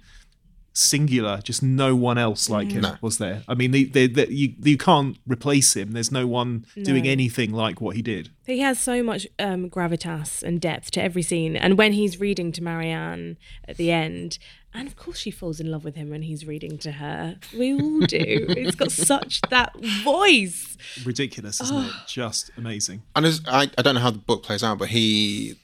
singular. 0.73 1.41
Just 1.43 1.63
no 1.63 1.97
one 1.97 2.19
else 2.19 2.51
like 2.51 2.71
him 2.73 2.83
No. 2.83 2.97
was 3.01 3.17
there. 3.19 3.43
I 3.49 3.55
mean, 3.55 3.71
the, 3.71 3.85
the, 3.85 4.07
the, 4.09 4.33
you 4.33 4.55
you 4.63 4.77
can't 4.77 5.17
replace 5.27 5.75
him. 5.75 5.93
There's 5.93 6.13
no 6.13 6.27
one 6.27 6.67
doing 6.83 7.09
anything 7.09 7.53
like 7.53 7.81
what 7.81 7.97
he 7.97 8.03
did. 8.03 8.31
He 8.45 8.59
has 8.61 8.79
so 8.79 9.03
much 9.03 9.27
um, 9.39 9.71
gravitas 9.71 10.43
and 10.43 10.61
depth 10.61 10.91
to 10.93 11.03
every 11.03 11.23
scene. 11.23 11.57
And 11.57 11.79
when 11.79 11.95
he's 11.95 12.21
reading 12.21 12.53
to 12.53 12.63
Marianne 12.63 13.39
at 13.67 13.79
the 13.79 13.91
end, 13.91 14.39
and 14.77 14.87
of 14.87 14.97
course 14.97 15.19
she 15.19 15.31
falls 15.31 15.59
in 15.61 15.71
love 15.71 15.85
with 15.85 15.97
him 15.97 16.11
when 16.11 16.23
he's 16.23 16.47
reading 16.47 16.79
to 16.79 16.93
her. 16.93 17.37
We 17.57 17.73
all 17.75 18.01
do. 18.01 18.17
it's 18.21 18.77
got 18.77 18.93
such 19.13 19.41
that 19.51 19.75
voice. 20.05 20.77
Ridiculous, 21.05 21.61
isn't 21.61 21.87
it? 21.87 21.93
Just 22.07 22.51
amazing. 22.57 23.03
And 23.15 23.27
as, 23.27 23.41
I, 23.47 23.71
I 23.79 23.83
don't 23.83 23.95
know 23.95 24.01
how 24.01 24.11
the 24.11 24.19
book 24.19 24.43
plays 24.43 24.63
out, 24.63 24.79
but 24.79 24.89
he, 24.89 25.57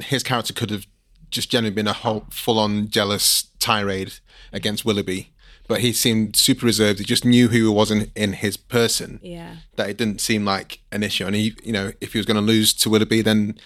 his 0.00 0.22
character 0.22 0.52
could 0.52 0.70
have 0.70 0.86
just 1.30 1.50
generally 1.50 1.74
been 1.74 1.86
a 1.86 1.92
whole 1.92 2.26
full-on 2.30 2.88
jealous 2.88 3.44
tirade 3.58 4.14
against 4.52 4.84
Willoughby, 4.84 5.32
but 5.68 5.80
he 5.80 5.92
seemed 5.92 6.34
super 6.34 6.66
reserved. 6.66 6.98
He 6.98 7.04
just 7.04 7.24
knew 7.24 7.48
who 7.48 7.56
he 7.56 7.68
was 7.74 7.90
in, 7.90 8.10
in 8.16 8.32
his 8.32 8.56
person. 8.56 9.20
Yeah. 9.22 9.56
That 9.76 9.88
it 9.90 9.96
didn't 9.96 10.20
seem 10.20 10.44
like 10.44 10.80
an 10.90 11.02
issue, 11.02 11.26
and 11.26 11.36
he, 11.36 11.54
you 11.62 11.72
know, 11.72 11.92
if 12.00 12.12
he 12.14 12.18
was 12.18 12.26
going 12.26 12.36
to 12.36 12.40
lose 12.40 12.72
to 12.74 12.90
Willoughby, 12.90 13.22
then 13.22 13.58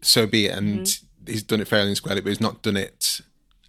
so 0.00 0.26
be 0.26 0.46
it. 0.46 0.56
And 0.56 0.86
Mm-hmm. 0.86 1.32
he's 1.32 1.42
done 1.42 1.60
it 1.60 1.68
fairly 1.68 1.88
and 1.88 1.96
squarely, 1.96 2.22
but 2.22 2.30
he's 2.30 2.40
not 2.40 2.62
done 2.62 2.76
it 2.78 3.20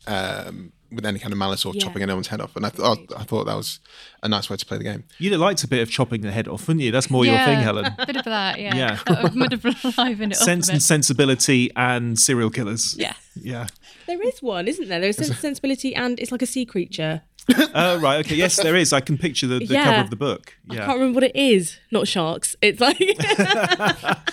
um, 0.08 0.72
with 0.92 1.06
any 1.06 1.20
kind 1.20 1.32
of 1.32 1.38
malice 1.40 1.64
or 1.66 1.74
Yeah. 1.74 1.84
chopping 1.84 2.02
anyone's 2.02 2.28
head 2.28 2.42
off. 2.42 2.56
And 2.58 2.66
I 2.66 2.70
thought, 2.70 3.00
I 3.16 3.24
thought 3.24 3.46
that 3.46 3.56
was 3.56 3.80
a 4.24 4.28
nice 4.28 4.50
way 4.50 4.58
to 4.58 4.66
play 4.66 4.78
the 4.78 4.84
game. 4.84 5.06
You'd 5.20 5.32
have 5.32 5.40
liked 5.42 5.64
a 5.64 5.68
bit 5.68 5.82
of 5.82 5.90
chopping 5.90 6.22
the 6.22 6.32
head 6.32 6.48
off, 6.50 6.68
wouldn't 6.68 6.84
you? 6.84 6.92
That's 6.92 7.10
more 7.10 7.26
your 7.26 7.38
thing, 7.38 7.60
Helen. 7.60 7.86
A 7.98 8.06
bit 8.06 8.18
of 8.18 8.26
that, 8.26 8.60
yeah. 8.60 8.76
Yeah. 8.76 9.00
That 9.06 9.34
would 9.34 9.52
have 9.54 9.64
livened 9.64 10.34
it 10.34 10.38
up 10.38 10.42
a 10.42 10.46
Sense 10.46 10.68
bit. 10.68 10.74
and 10.74 10.84
sensibility 10.84 11.72
and 11.76 12.20
serial 12.20 12.50
killers. 12.50 12.96
Yeah. 12.98 13.14
Yeah. 13.36 13.68
There 14.08 14.22
is 14.22 14.42
one, 14.42 14.68
isn't 14.68 14.90
there? 14.90 15.00
There's 15.00 15.16
sense 15.18 15.38
sensibility 15.40 15.96
and 15.96 16.20
it's 16.20 16.32
like 16.32 16.42
a 16.42 16.46
sea 16.48 16.66
creature. 16.66 17.22
Oh, 17.74 17.98
right. 18.00 18.24
Okay. 18.24 18.36
Yes, 18.36 18.56
there 18.62 18.76
is. 18.76 18.94
I 18.94 19.00
can 19.02 19.18
picture 19.18 19.48
the, 19.48 19.58
the 19.60 19.66
Yeah. 19.74 19.86
cover 19.86 20.02
of 20.02 20.10
the 20.12 20.16
book. 20.16 20.56
I 20.70 20.76
can't 20.76 20.94
remember 21.00 21.16
what 21.16 21.24
it 21.24 21.36
is. 21.36 21.78
Not 21.90 22.08
sharks. 22.08 22.56
It's 22.62 22.80
like 22.80 22.98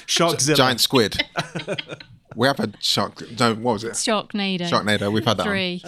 Sharkzilla. 0.07 0.57
Giant 0.57 0.81
squid. 0.81 1.17
We 2.37 2.47
have 2.47 2.59
had 2.59 2.77
shark. 2.81 3.23
No, 3.39 3.55
what 3.55 3.73
was 3.75 3.85
it? 3.85 3.93
Sharknado. 3.93 4.69
Sharknado. 4.69 5.13
We've 5.13 5.25
had 5.25 5.37
that. 5.39 5.47
One. 5.47 5.55
Three. 5.55 5.83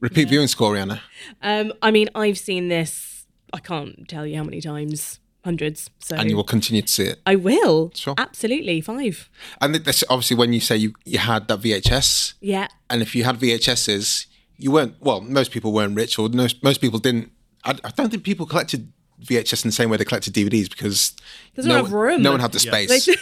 Repeat 0.00 0.28
viewing 0.28 0.46
score, 0.48 0.74
Rhianna. 0.74 1.00
um 1.42 1.72
I 1.82 1.90
mean, 1.90 2.08
I've 2.14 2.38
seen 2.38 2.68
this 2.68 3.26
I 3.52 3.58
can't 3.60 4.08
tell 4.08 4.26
you 4.26 4.36
how 4.36 4.44
many 4.44 4.60
times. 4.60 5.20
Hundreds. 5.44 5.90
So 6.00 6.16
and 6.16 6.28
you 6.28 6.34
will 6.36 6.42
continue 6.44 6.82
to 6.82 6.92
see 6.92 7.04
it. 7.04 7.20
I 7.24 7.36
will. 7.36 7.92
Sure. 7.94 8.14
Absolutely. 8.18 8.80
Five. 8.80 9.30
And 9.60 9.76
this, 9.76 10.02
obviously, 10.10 10.36
when 10.36 10.52
you 10.52 10.58
say 10.58 10.76
you, 10.76 10.92
you 11.04 11.18
had 11.20 11.46
that 11.46 11.60
VHS, 11.60 12.34
Yeah. 12.40 12.66
and 12.90 13.00
if 13.00 13.14
you 13.14 13.22
had 13.22 13.36
VHSs, 13.38 14.26
you 14.56 14.72
weren't. 14.72 14.96
Well, 15.00 15.20
most 15.20 15.52
people 15.52 15.72
weren't 15.72 15.94
rich, 15.96 16.18
or 16.18 16.28
most 16.28 16.64
most 16.64 16.80
people 16.80 16.98
didn't. 16.98 17.30
I, 17.64 17.78
I 17.84 17.90
don't 17.90 18.10
think 18.10 18.24
people 18.24 18.44
collected 18.44 18.92
VHS 19.24 19.64
in 19.64 19.68
the 19.68 19.72
same 19.72 19.88
way 19.90 19.96
they 19.96 20.04
collected 20.04 20.34
DVDs 20.34 20.68
because 20.68 21.14
There's 21.54 21.66
no, 21.66 21.74
not 21.74 21.80
enough 21.80 21.92
room. 21.92 22.22
no 22.22 22.30
one 22.32 22.40
had 22.40 22.52
the 22.52 22.58
space. 22.60 23.08
I 23.08 23.12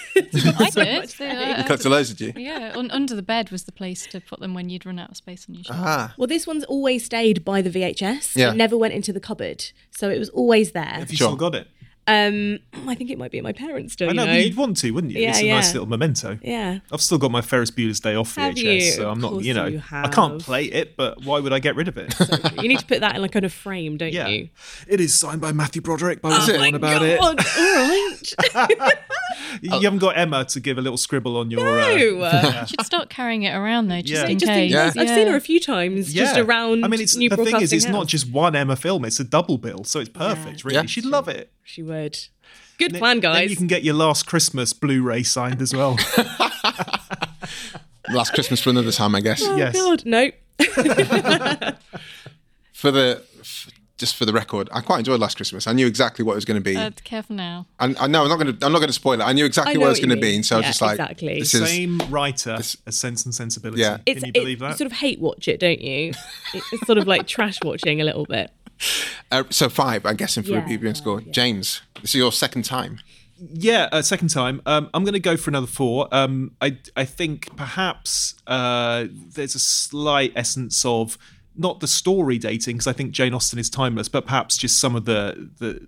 did. 0.70 1.14
They, 1.18 1.54
you 1.58 1.64
collected 1.64 1.88
loads, 1.88 2.12
did 2.14 2.36
you? 2.36 2.42
yeah, 2.42 2.72
un- 2.74 2.90
under 2.90 3.14
the 3.14 3.22
bed 3.22 3.50
was 3.50 3.64
the 3.64 3.72
place 3.72 4.06
to 4.08 4.20
put 4.20 4.40
them 4.40 4.54
when 4.54 4.68
you'd 4.70 4.84
run 4.86 4.98
out 4.98 5.10
of 5.10 5.16
space 5.16 5.46
on 5.48 5.54
your 5.54 5.64
shelf. 5.64 5.78
Ah, 5.80 6.14
Well, 6.18 6.26
this 6.26 6.46
one's 6.46 6.64
always 6.64 7.04
stayed 7.04 7.44
by 7.44 7.62
the 7.62 7.70
VHS. 7.70 8.34
Yeah. 8.36 8.50
It 8.50 8.56
never 8.56 8.76
went 8.76 8.94
into 8.94 9.12
the 9.12 9.20
cupboard. 9.20 9.64
So 9.90 10.10
it 10.10 10.18
was 10.18 10.28
always 10.30 10.72
there. 10.72 10.84
Have 10.84 11.10
you 11.10 11.16
Sure. 11.16 11.28
still 11.28 11.36
got 11.36 11.54
it? 11.54 11.68
Um, 12.06 12.58
I 12.88 12.94
think 12.94 13.10
it 13.10 13.18
might 13.18 13.30
be 13.30 13.38
at 13.38 13.44
my 13.44 13.52
parents' 13.52 13.94
still. 13.94 14.10
I 14.10 14.12
know, 14.12 14.22
you 14.22 14.28
but 14.28 14.32
know? 14.32 14.38
you'd 14.40 14.56
want 14.56 14.76
to, 14.78 14.90
wouldn't 14.90 15.12
you? 15.12 15.22
Yeah, 15.22 15.30
it's 15.30 15.40
a 15.40 15.48
nice 15.48 15.72
little 15.72 15.88
memento. 15.88 16.38
Yeah. 16.42 16.80
I've 16.92 17.00
still 17.00 17.18
got 17.18 17.30
my 17.30 17.40
Ferris 17.40 17.70
Bueller's 17.70 18.00
Day 18.00 18.14
Off 18.14 18.34
Have 18.36 18.54
VHS, 18.54 18.62
you? 18.62 18.80
so 18.92 19.10
I'm 19.10 19.20
not, 19.20 19.42
you 19.42 19.54
know, 19.54 19.66
you 19.66 19.82
I 19.90 20.08
can't 20.08 20.40
play 20.40 20.64
it, 20.64 20.96
but 20.96 21.24
why 21.24 21.40
would 21.40 21.52
I 21.52 21.58
get 21.58 21.76
rid 21.76 21.88
of 21.88 21.96
it? 21.96 22.14
you 22.62 22.68
need 22.68 22.80
to 22.80 22.86
put 22.86 23.00
that 23.00 23.16
in 23.16 23.22
like 23.22 23.32
kind 23.32 23.44
of 23.44 23.52
frame, 23.52 23.96
don't 23.96 24.12
yeah, 24.12 24.28
you? 24.28 24.48
it 24.86 25.00
is 25.00 25.16
signed 25.16 25.40
by 25.40 25.52
Matthew 25.52 25.82
Broderick. 25.82 26.20
But 26.20 26.32
I 26.32 26.38
was 26.38 26.48
it? 26.48 26.60
on 26.60 26.74
about 26.74 27.02
it. 27.02 27.20
God, 27.20 27.38
all 27.38 27.74
right. 27.74 28.92
You 29.62 29.70
haven't 29.80 29.98
got 29.98 30.18
Emma 30.18 30.44
to 30.46 30.60
give 30.60 30.78
a 30.78 30.80
little 30.80 30.96
scribble 30.96 31.36
on 31.36 31.50
your. 31.50 31.60
Uh, 31.60 31.96
no. 31.96 32.20
uh, 32.22 32.56
You 32.60 32.66
should 32.66 32.86
start 32.86 33.08
carrying 33.08 33.44
it 33.44 33.54
around 33.54 33.88
though, 33.88 34.00
just 34.00 34.24
Yeah. 34.24 34.28
in 34.28 34.38
just 34.38 34.50
case. 34.50 34.72
Yeah. 34.72 34.92
I've 34.96 35.08
seen 35.08 35.28
her 35.28 35.36
a 35.36 35.40
few 35.40 35.60
times 35.60 36.12
just 36.12 36.36
yeah. 36.36 36.42
around 36.42 36.84
I 36.84 36.88
mean, 36.88 37.00
it's 37.00 37.16
New 37.16 37.28
the 37.28 37.36
thing 37.36 37.46
is, 37.46 37.50
Broadcasting 37.50 37.76
it's 37.76 37.86
not 37.86 38.06
just 38.06 38.30
one 38.30 38.56
Emma 38.56 38.76
film; 38.76 39.04
it's 39.04 39.20
a 39.20 39.24
double 39.24 39.58
bill, 39.58 39.84
so 39.84 40.00
it's 40.00 40.08
perfect. 40.08 40.64
Really, 40.64 40.86
she'd 40.86 41.04
love 41.04 41.28
it. 41.28 41.50
She 41.64 41.82
would. 41.82 42.18
Good 42.78 42.92
Then- 42.92 42.98
plan, 43.00 43.16
Then 43.20 43.32
guys. 43.32 43.50
you 43.50 43.56
can 43.56 43.66
get 43.66 43.82
your 43.82 43.94
Last 43.94 44.26
Christmas 44.26 44.72
Blu-ray 44.72 45.22
signed 45.22 45.60
as 45.62 45.72
well. 45.74 45.96
last 48.10 48.34
Christmas 48.34 48.60
for 48.60 48.70
another 48.70 48.92
time, 48.92 49.14
I 49.14 49.20
guess. 49.20 49.42
oh, 49.44 49.56
yes. 49.56 49.74
God. 49.74 50.04
No. 50.04 50.30
For 52.72 52.90
the 52.90 53.22
f- 53.40 53.70
just 53.96 54.16
for 54.16 54.24
the 54.26 54.32
record, 54.32 54.68
I 54.72 54.80
quite 54.80 54.98
enjoyed 54.98 55.20
Last 55.20 55.36
Christmas. 55.36 55.66
I 55.66 55.72
knew 55.72 55.86
exactly 55.86 56.24
what 56.24 56.32
it 56.32 56.34
was 56.34 56.44
going 56.44 56.60
to 56.60 56.64
be. 56.64 56.76
Uh, 56.76 56.90
careful 57.04 57.34
now. 57.36 57.66
and 57.80 57.96
I 57.98 58.06
know 58.08 58.24
I'm 58.24 58.28
not 58.28 58.38
going 58.38 58.54
to. 58.58 58.66
I'm 58.66 58.72
not 58.72 58.80
going 58.80 58.88
to 58.88 58.92
spoil 58.92 59.20
it. 59.20 59.24
I 59.24 59.32
knew 59.32 59.46
exactly 59.46 59.76
I 59.76 59.78
what 59.78 59.86
it 59.86 59.90
was 59.90 60.00
going 60.00 60.10
to 60.10 60.16
be, 60.20 60.34
and 60.34 60.44
so 60.44 60.56
I 60.56 60.58
was 60.58 60.66
just 60.66 60.82
like, 60.82 60.92
exactly. 60.98 61.38
"This 61.38 61.54
is 61.54 61.66
Same 61.68 61.98
writer 62.10 62.54
as 62.58 62.76
Sense 62.90 63.24
and 63.24 63.34
Sensibility. 63.34 63.80
Yeah. 63.80 63.98
It's, 64.04 64.20
Can 64.20 64.26
you 64.26 64.32
believe 64.32 64.58
it, 64.58 64.60
that? 64.60 64.70
You 64.72 64.76
sort 64.76 64.86
of 64.92 64.98
hate 64.98 65.20
watch 65.20 65.48
it, 65.48 65.60
don't 65.60 65.80
you? 65.80 66.12
It's 66.52 66.86
sort 66.86 66.98
of 66.98 67.06
like 67.06 67.26
trash 67.26 67.56
watching 67.64 68.00
a 68.00 68.04
little 68.04 68.26
bit. 68.26 68.50
Uh, 69.30 69.44
so 69.50 69.68
five. 69.68 70.06
I'm 70.06 70.16
guessing 70.16 70.42
for 70.42 70.50
Yeah, 70.50 70.58
repeat 70.58 70.80
viewing 70.80 70.94
score. 70.94 71.20
James, 71.20 71.82
this 72.00 72.10
is 72.10 72.16
your 72.16 72.32
second 72.32 72.64
time. 72.64 73.00
Yeah, 73.38 73.88
uh, 73.90 74.02
second 74.02 74.28
time. 74.28 74.62
Um, 74.64 74.90
I'm 74.94 75.02
going 75.04 75.14
to 75.14 75.20
go 75.20 75.36
for 75.36 75.50
another 75.50 75.66
four. 75.66 76.08
Um, 76.12 76.52
I 76.60 76.78
I 76.96 77.04
think 77.04 77.54
perhaps 77.56 78.34
uh, 78.46 79.06
there's 79.10 79.54
a 79.54 79.58
slight 79.58 80.32
essence 80.36 80.84
of 80.84 81.18
not 81.56 81.80
the 81.80 81.88
story 81.88 82.38
dating 82.38 82.76
because 82.76 82.86
I 82.86 82.92
think 82.92 83.12
Jane 83.12 83.34
Austen 83.34 83.58
is 83.58 83.70
timeless, 83.70 84.08
but 84.08 84.24
perhaps 84.24 84.56
just 84.56 84.78
some 84.78 84.94
of 84.96 85.04
the 85.04 85.50
the 85.58 85.86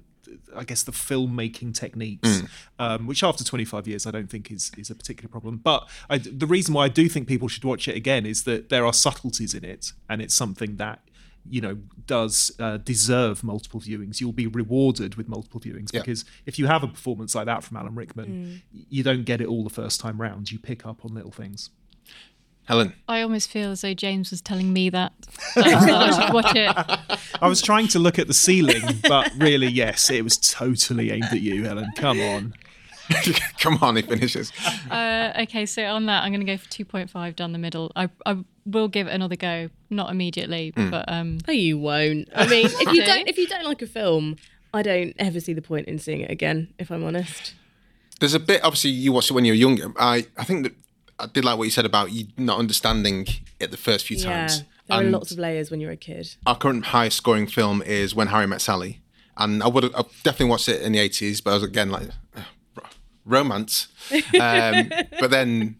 I 0.56 0.64
guess 0.64 0.82
the 0.82 0.92
filmmaking 0.92 1.74
techniques, 1.74 2.42
um, 2.78 3.06
which 3.06 3.22
after 3.22 3.44
25 3.44 3.86
years 3.86 4.06
I 4.06 4.10
don't 4.10 4.30
think 4.30 4.50
is 4.50 4.72
is 4.76 4.90
a 4.90 4.94
particular 4.94 5.28
problem. 5.28 5.58
But 5.58 5.88
I, 6.08 6.18
the 6.18 6.46
reason 6.46 6.74
why 6.74 6.86
I 6.86 6.88
do 6.88 7.08
think 7.08 7.28
people 7.28 7.48
should 7.48 7.64
watch 7.64 7.88
it 7.88 7.96
again 7.96 8.26
is 8.26 8.44
that 8.44 8.70
there 8.70 8.84
are 8.86 8.92
subtleties 8.92 9.54
in 9.54 9.64
it, 9.64 9.92
and 10.08 10.20
it's 10.20 10.34
something 10.34 10.76
that 10.76 11.00
you 11.50 11.60
know 11.60 11.78
does 12.06 12.52
uh, 12.60 12.76
deserve 12.78 13.42
multiple 13.42 13.80
viewings. 13.80 14.20
You'll 14.20 14.32
be 14.32 14.46
rewarded 14.46 15.16
with 15.16 15.28
multiple 15.28 15.60
viewings 15.60 15.92
Yeah. 15.92 16.00
because 16.00 16.24
if 16.46 16.58
you 16.58 16.66
have 16.66 16.82
a 16.82 16.88
performance 16.88 17.34
like 17.34 17.46
that 17.46 17.64
from 17.64 17.76
Alan 17.76 17.94
Rickman, 17.94 18.62
y- 18.72 18.80
you 18.90 19.02
don't 19.02 19.24
get 19.24 19.40
it 19.40 19.46
all 19.48 19.64
the 19.64 19.70
first 19.70 20.00
time 20.00 20.20
round. 20.20 20.50
You 20.52 20.58
pick 20.58 20.86
up 20.86 21.04
on 21.04 21.14
little 21.14 21.32
things. 21.32 21.70
Helen, 22.64 22.94
I 23.08 23.20
almost 23.22 23.48
feel 23.48 23.70
as 23.70 23.82
though 23.82 23.94
James 23.94 24.30
was 24.32 24.40
telling 24.40 24.72
me 24.72 24.90
that. 24.90 25.12
that 25.54 25.66
I 25.66 26.24
should 26.24 26.34
watch 26.34 26.52
it. 26.56 27.20
I 27.42 27.48
was 27.48 27.62
trying 27.62 27.86
to 27.88 28.00
look 28.00 28.18
at 28.18 28.26
the 28.26 28.34
ceiling, 28.34 28.82
but 29.08 29.30
really, 29.38 29.68
yes, 29.68 30.10
it 30.10 30.24
was 30.24 30.36
totally 30.36 31.12
aimed 31.12 31.24
at 31.30 31.40
you, 31.40 31.62
Helen. 31.64 31.88
Come 31.96 32.20
on. 32.20 32.54
come 33.60 33.78
on, 33.82 33.94
he 33.94 34.02
finishes. 34.02 34.52
Uh, 34.90 35.32
okay, 35.42 35.64
so 35.64 35.84
on 35.84 36.06
that, 36.06 36.24
I'm 36.24 36.32
going 36.32 36.44
to 36.44 36.52
go 36.52 36.56
for 36.56 36.68
2.5 36.68 37.36
down 37.36 37.52
the 37.52 37.58
middle. 37.58 37.92
I, 37.94 38.08
I 38.26 38.38
will 38.64 38.88
give 38.88 39.06
it 39.06 39.10
another 39.12 39.36
go. 39.36 39.70
Not 39.90 40.10
immediately, 40.10 40.72
Hmm. 40.76 40.90
but 40.90 41.04
um, 41.08 41.38
No, 41.46 41.52
you 41.52 41.78
won't. 41.78 42.28
I 42.34 42.46
mean, 42.52 42.66
if 42.66 42.92
you 42.92 43.04
don't, 43.04 43.28
if 43.28 43.38
you 43.38 43.46
don't 43.46 43.64
like 43.64 43.82
a 43.82 43.86
film, 43.86 44.36
I 44.74 44.82
don't 44.82 45.14
ever 45.18 45.40
see 45.40 45.52
the 45.52 45.62
point 45.62 45.86
in 45.88 45.98
seeing 45.98 46.20
it 46.20 46.30
again. 46.30 46.68
If 46.78 46.90
I'm 46.90 47.04
honest. 47.04 47.54
There's 48.20 48.34
a 48.34 48.40
bit. 48.40 48.64
Obviously, 48.64 48.90
you 48.90 49.12
watched 49.12 49.30
it 49.30 49.34
when 49.34 49.44
you 49.44 49.52
were 49.52 49.56
younger. 49.56 49.92
I 49.98 50.26
I 50.36 50.44
think 50.44 50.64
that 50.64 50.74
I 51.18 51.26
did 51.26 51.44
like 51.44 51.56
what 51.58 51.64
you 51.64 51.70
said 51.70 51.84
about 51.86 52.12
you 52.12 52.26
not 52.36 52.58
understanding 52.58 53.26
it 53.60 53.70
the 53.70 53.76
first 53.76 54.06
few 54.06 54.16
Yeah, 54.16 54.24
times. 54.24 54.64
there 54.88 54.98
are 54.98 55.02
And 55.02 55.12
lots 55.12 55.30
of 55.32 55.38
layers 55.38 55.70
when 55.70 55.80
you're 55.80 55.92
a 55.92 55.96
kid. 55.96 56.34
our 56.46 56.56
current 56.56 56.86
highest 56.86 57.16
scoring 57.18 57.46
film 57.46 57.80
is 57.82 58.14
When 58.14 58.28
Harry 58.28 58.46
Met 58.46 58.60
Sally, 58.60 59.00
and 59.36 59.62
I 59.62 59.68
would 59.68 59.84
have 59.84 59.92
definitely 60.22 60.46
watched 60.50 60.68
it 60.68 60.82
in 60.82 60.92
the 60.92 60.98
eighties, 60.98 61.40
but 61.40 61.50
I 61.52 61.54
was 61.54 61.62
again 61.62 61.90
like 61.90 62.08
"Ugh, 62.36 62.44
ro- 62.74 62.84
romance. 63.24 63.88
Um, 64.40 64.90
but 65.20 65.30
then, 65.30 65.76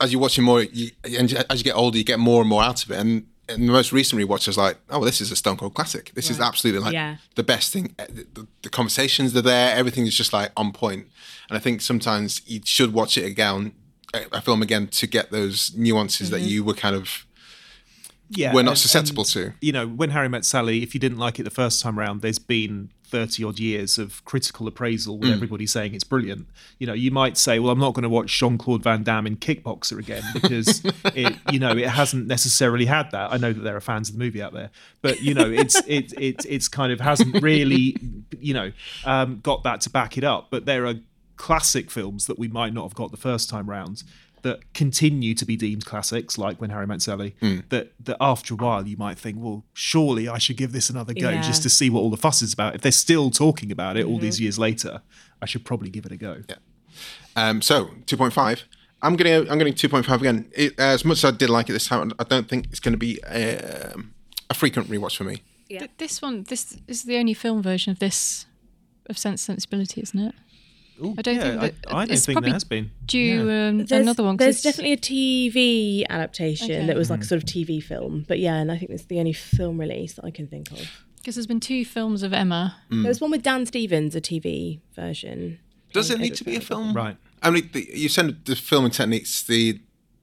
as 0.00 0.12
you're 0.12 0.20
watching 0.20 0.44
more, 0.44 0.62
you, 0.62 0.90
and 1.04 1.32
as 1.50 1.58
you 1.60 1.64
get 1.64 1.74
older, 1.76 1.96
you 1.98 2.04
get 2.04 2.18
more 2.18 2.40
and 2.40 2.48
more 2.48 2.62
out 2.62 2.84
of 2.84 2.90
it. 2.90 2.98
And, 2.98 3.26
and 3.48 3.68
the 3.68 3.72
most 3.72 3.92
recent 3.92 4.20
rewatch 4.20 4.46
was 4.46 4.58
like, 4.58 4.76
oh, 4.90 5.04
this 5.04 5.20
is 5.20 5.30
a 5.30 5.36
Stone 5.36 5.56
Cold 5.58 5.74
classic. 5.74 6.12
This 6.14 6.30
is 6.30 6.40
absolutely 6.40 6.80
like 6.82 6.92
Yeah. 6.92 7.16
the 7.36 7.42
best 7.44 7.72
thing. 7.72 7.94
Uh, 7.98 8.06
The, 8.08 8.26
the, 8.34 8.46
the 8.62 8.68
conversations 8.70 9.36
are 9.36 9.42
there. 9.42 9.74
Everything 9.76 10.06
is 10.06 10.16
just 10.16 10.32
like 10.32 10.50
on 10.56 10.72
point. 10.72 11.06
And 11.48 11.56
I 11.56 11.60
think 11.60 11.80
sometimes 11.80 12.42
you 12.46 12.60
should 12.64 12.92
watch 12.92 13.16
it 13.16 13.24
again, 13.24 13.72
a 14.12 14.24
a 14.32 14.40
film 14.40 14.62
again, 14.62 14.88
to 14.88 15.06
get 15.06 15.30
those 15.30 15.72
nuances 15.76 16.30
that 16.30 16.40
you 16.40 16.64
were 16.64 16.74
kind 16.74 16.96
of 16.96 17.24
yeah, 18.30 18.52
were 18.52 18.62
not 18.64 18.70
and- 18.72 18.78
susceptible 18.78 19.22
and, 19.22 19.30
to. 19.30 19.52
You 19.60 19.72
know, 19.72 19.86
when 19.86 20.10
Harry 20.10 20.28
met 20.28 20.44
Sally, 20.44 20.82
if 20.82 20.94
you 20.94 21.00
didn't 21.00 21.18
like 21.18 21.38
it 21.38 21.44
the 21.44 21.50
first 21.50 21.80
time 21.80 21.96
round, 21.98 22.22
there's 22.22 22.40
been 22.40 22.90
30 23.06 23.44
odd 23.44 23.58
years 23.58 23.98
of 23.98 24.24
critical 24.24 24.66
appraisal 24.66 25.18
with 25.18 25.30
everybody 25.30 25.66
saying 25.66 25.94
it's 25.94 26.04
brilliant. 26.04 26.46
You 26.78 26.86
know, 26.86 26.92
you 26.92 27.10
might 27.10 27.36
say, 27.36 27.58
well, 27.58 27.70
I'm 27.70 27.78
not 27.78 27.94
going 27.94 28.02
to 28.02 28.08
watch 28.08 28.36
Jean 28.38 28.58
Claude 28.58 28.82
Van 28.82 29.02
Damme 29.02 29.26
in 29.26 29.36
Kickboxer 29.36 29.98
again 29.98 30.22
because 30.34 30.82
it, 31.14 31.36
you 31.50 31.58
know, 31.58 31.70
it 31.70 31.88
hasn't 31.88 32.26
necessarily 32.26 32.86
had 32.86 33.10
that. 33.12 33.32
I 33.32 33.36
know 33.36 33.52
that 33.52 33.60
there 33.60 33.76
are 33.76 33.80
fans 33.80 34.08
of 34.08 34.16
the 34.16 34.24
movie 34.24 34.42
out 34.42 34.52
there, 34.52 34.70
but 35.02 35.20
you 35.20 35.34
know, 35.34 35.50
it's 35.50 35.76
it 35.86 36.12
it 36.18 36.44
it's 36.48 36.68
kind 36.68 36.92
of 36.92 37.00
hasn't 37.00 37.42
really, 37.42 37.96
you 38.38 38.54
know, 38.54 38.72
um, 39.04 39.40
got 39.42 39.62
that 39.62 39.80
to 39.82 39.90
back 39.90 40.18
it 40.18 40.24
up. 40.24 40.48
But 40.50 40.66
there 40.66 40.86
are 40.86 40.94
classic 41.36 41.90
films 41.90 42.26
that 42.26 42.38
we 42.38 42.48
might 42.48 42.72
not 42.72 42.84
have 42.84 42.94
got 42.94 43.10
the 43.10 43.16
first 43.16 43.48
time 43.48 43.68
round 43.68 44.02
that 44.42 44.72
continue 44.74 45.34
to 45.34 45.44
be 45.44 45.56
deemed 45.56 45.84
classics, 45.84 46.38
like 46.38 46.60
When 46.60 46.70
Harry 46.70 46.86
Met 46.86 47.02
Sally. 47.02 47.34
That 47.70 47.92
that 48.04 48.16
after 48.20 48.54
a 48.54 48.56
while 48.56 48.86
you 48.86 48.96
might 48.96 49.18
think, 49.18 49.38
well, 49.40 49.64
surely 49.72 50.28
I 50.28 50.38
should 50.38 50.56
give 50.56 50.72
this 50.72 50.88
another 50.90 51.14
go 51.14 51.30
Yeah. 51.30 51.42
just 51.42 51.62
to 51.64 51.68
see 51.68 51.90
what 51.90 52.00
all 52.00 52.10
the 52.10 52.16
fuss 52.16 52.42
is 52.42 52.52
about. 52.52 52.74
If 52.74 52.82
they're 52.82 52.92
still 52.92 53.30
talking 53.30 53.72
about 53.72 53.96
it 53.96 54.06
all 54.06 54.18
these 54.18 54.40
years 54.40 54.58
later, 54.58 55.02
I 55.42 55.46
should 55.46 55.64
probably 55.64 55.90
give 55.90 56.06
it 56.06 56.12
a 56.12 56.16
go. 56.16 56.42
Um, 57.34 57.60
so 57.62 57.90
two 58.06 58.16
point 58.16 58.32
five. 58.32 58.64
I'm 59.02 59.16
gonna 59.16 59.40
I'm 59.50 59.58
gonna 59.58 59.72
two 59.72 59.88
point 59.88 60.06
five 60.06 60.20
again. 60.20 60.50
It, 60.52 60.78
as 60.80 61.04
much 61.04 61.18
as 61.18 61.24
I 61.26 61.30
did 61.36 61.50
like 61.50 61.68
it 61.68 61.72
this 61.72 61.86
time, 61.88 62.12
I 62.18 62.24
don't 62.24 62.48
think 62.48 62.66
it's 62.70 62.80
going 62.80 62.92
to 62.94 62.98
be 62.98 63.22
um 63.24 64.14
a 64.48 64.54
frequent 64.54 64.88
rewatch 64.88 65.16
for 65.16 65.24
me. 65.24 65.42
th- 65.68 65.90
this 65.98 66.22
one, 66.22 66.44
this 66.44 66.78
is 66.86 67.02
the 67.02 67.16
only 67.16 67.34
film 67.34 67.62
version 67.62 67.90
of 67.90 67.98
this 67.98 68.46
of 69.10 69.18
Sense 69.18 69.42
Sensibility, 69.42 70.00
isn't 70.00 70.18
it? 70.18 70.34
I 71.00 71.22
don't 71.22 71.34
yeah, 71.36 71.42
think 71.42 71.60
that 71.60 71.92
I, 71.92 72.02
I 72.02 72.04
don't 72.06 72.18
think 72.18 72.40
there 72.42 72.52
has 72.52 72.64
been. 72.64 72.90
due 73.04 73.50
um, 73.50 73.78
There's, 73.84 73.92
another 73.92 74.22
one. 74.22 74.36
'cause 74.36 74.44
There's 74.44 74.62
definitely 74.62 74.92
a 74.92 74.96
TV 74.96 76.04
adaptation 76.08 76.70
Okay. 76.70 76.86
that 76.86 76.96
was 76.96 77.10
like 77.10 77.20
a 77.20 77.24
sort 77.24 77.42
of 77.42 77.48
TV 77.48 77.82
film, 77.82 78.24
but 78.26 78.38
yeah, 78.38 78.56
and 78.56 78.72
I 78.72 78.78
think 78.78 78.90
it's 78.90 79.04
the 79.04 79.18
only 79.18 79.32
film 79.32 79.78
release 79.78 80.14
that 80.14 80.24
I 80.24 80.30
can 80.30 80.46
think 80.46 80.70
of. 80.72 81.04
Because 81.18 81.34
there's 81.34 81.46
been 81.46 81.60
two 81.60 81.84
films 81.84 82.22
of 82.22 82.32
Emma. 82.32 82.76
Mm. 82.90 83.02
There 83.02 83.10
was 83.10 83.20
one 83.20 83.30
with 83.30 83.42
Dan 83.42 83.66
Stevens, 83.66 84.14
a 84.14 84.20
TV 84.20 84.80
version. 84.94 85.58
Does 85.92 86.10
it 86.10 86.18
need 86.20 86.34
to 86.36 86.44
be 86.44 86.56
a 86.56 86.60
film? 86.60 86.92
Right. 86.92 87.16
I 87.42 87.50
mean, 87.50 87.68
the, 87.72 87.88
you 87.92 88.08
said 88.08 88.44
the 88.44 88.54
filming 88.56 88.90
techniques. 88.92 89.42
The 89.42 89.80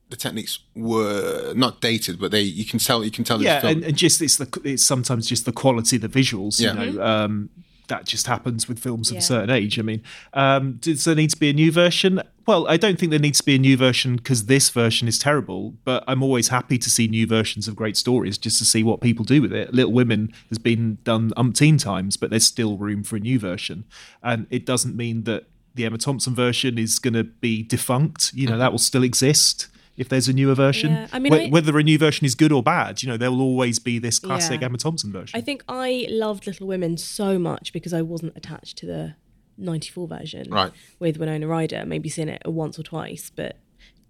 the 0.09 0.15
techniques 0.15 0.59
were 0.75 1.53
not 1.55 1.81
dated, 1.81 2.19
but 2.19 2.31
they 2.31 2.41
you 2.41 2.65
can 2.65 2.79
tell 2.79 3.03
you 3.03 3.11
can 3.11 3.23
tell. 3.23 3.41
Yeah, 3.41 3.61
film. 3.61 3.73
and, 3.73 3.83
and 3.83 3.97
just 3.97 4.21
it's 4.21 4.37
the 4.37 4.47
it's 4.63 4.83
sometimes 4.83 5.27
just 5.27 5.45
the 5.45 5.51
quality 5.51 5.95
of 5.97 6.03
the 6.03 6.07
visuals. 6.09 6.59
Yeah. 6.61 6.73
You 6.81 6.93
know, 6.93 7.03
um, 7.03 7.49
that 7.87 8.05
just 8.05 8.27
happens 8.27 8.67
with 8.67 8.79
films 8.79 9.09
of 9.09 9.15
Yeah. 9.15 9.19
a 9.19 9.23
certain 9.23 9.49
age. 9.49 9.77
I 9.77 9.81
mean, 9.81 10.01
um, 10.33 10.73
does 10.79 11.03
there 11.03 11.15
need 11.15 11.29
to 11.31 11.37
be 11.37 11.49
a 11.49 11.53
new 11.53 11.71
version? 11.71 12.21
Well, 12.45 12.67
I 12.67 12.77
don't 12.77 12.99
think 12.99 13.09
there 13.09 13.19
needs 13.19 13.39
to 13.39 13.45
be 13.45 13.55
a 13.55 13.59
new 13.59 13.77
version 13.77 14.15
because 14.17 14.45
this 14.45 14.69
version 14.69 15.07
is 15.07 15.17
terrible. 15.17 15.75
But 15.85 16.03
I'm 16.07 16.21
always 16.23 16.49
happy 16.49 16.77
to 16.77 16.89
see 16.89 17.07
new 17.07 17.25
versions 17.27 17.67
of 17.67 17.75
great 17.75 17.95
stories 17.97 18.37
just 18.37 18.57
to 18.59 18.65
see 18.65 18.83
what 18.83 19.01
people 19.01 19.25
do 19.25 19.41
with 19.41 19.53
it. 19.53 19.73
Little 19.73 19.93
Women 19.93 20.31
has 20.49 20.57
been 20.57 20.97
done 21.03 21.31
umpteen 21.37 21.77
times, 21.81 22.17
but 22.17 22.29
there's 22.29 22.45
still 22.45 22.77
room 22.77 23.03
for 23.03 23.15
a 23.15 23.19
new 23.19 23.39
version, 23.39 23.85
and 24.21 24.47
it 24.49 24.65
doesn't 24.65 24.95
mean 24.95 25.23
that 25.23 25.45
the 25.75 25.85
Emma 25.85 25.97
Thompson 25.97 26.35
version 26.35 26.77
is 26.77 26.99
going 26.99 27.15
to 27.15 27.23
be 27.23 27.63
defunct. 27.63 28.31
You 28.33 28.47
know, 28.47 28.57
that 28.57 28.71
will 28.71 28.79
still 28.79 29.03
exist. 29.03 29.67
If 29.95 30.09
there's 30.09 30.27
a 30.27 30.33
newer 30.33 30.55
version, 30.55 30.91
Yeah, 30.91 31.07
I 31.13 31.19
mean, 31.19 31.33
Wh- 31.33 31.35
I- 31.47 31.49
whether 31.49 31.77
a 31.77 31.83
new 31.83 31.97
version 31.99 32.25
is 32.25 32.33
good 32.35 32.51
or 32.51 32.63
bad, 32.63 33.03
you 33.03 33.09
know, 33.09 33.17
there 33.17 33.29
will 33.31 33.41
always 33.41 33.77
be 33.79 33.99
this 33.99 34.17
classic 34.19 34.61
Yeah. 34.61 34.65
Emma 34.65 34.77
Thompson 34.77 35.11
version. 35.11 35.37
I 35.37 35.41
think 35.41 35.63
I 35.69 36.07
loved 36.09 36.47
Little 36.47 36.65
Women 36.67 36.97
so 36.97 37.37
much 37.37 37.71
because 37.73 37.93
I 37.93 38.01
wasn't 38.01 38.35
attached 38.35 38.77
to 38.79 38.85
the 38.87 39.15
94 39.57 40.07
version 40.07 40.49
Right. 40.49 40.71
with 40.99 41.17
Winona 41.17 41.47
Ryder. 41.47 41.85
Maybe 41.85 42.09
seen 42.09 42.27
it 42.27 42.41
once 42.45 42.79
or 42.79 42.83
twice, 42.83 43.31
but 43.35 43.57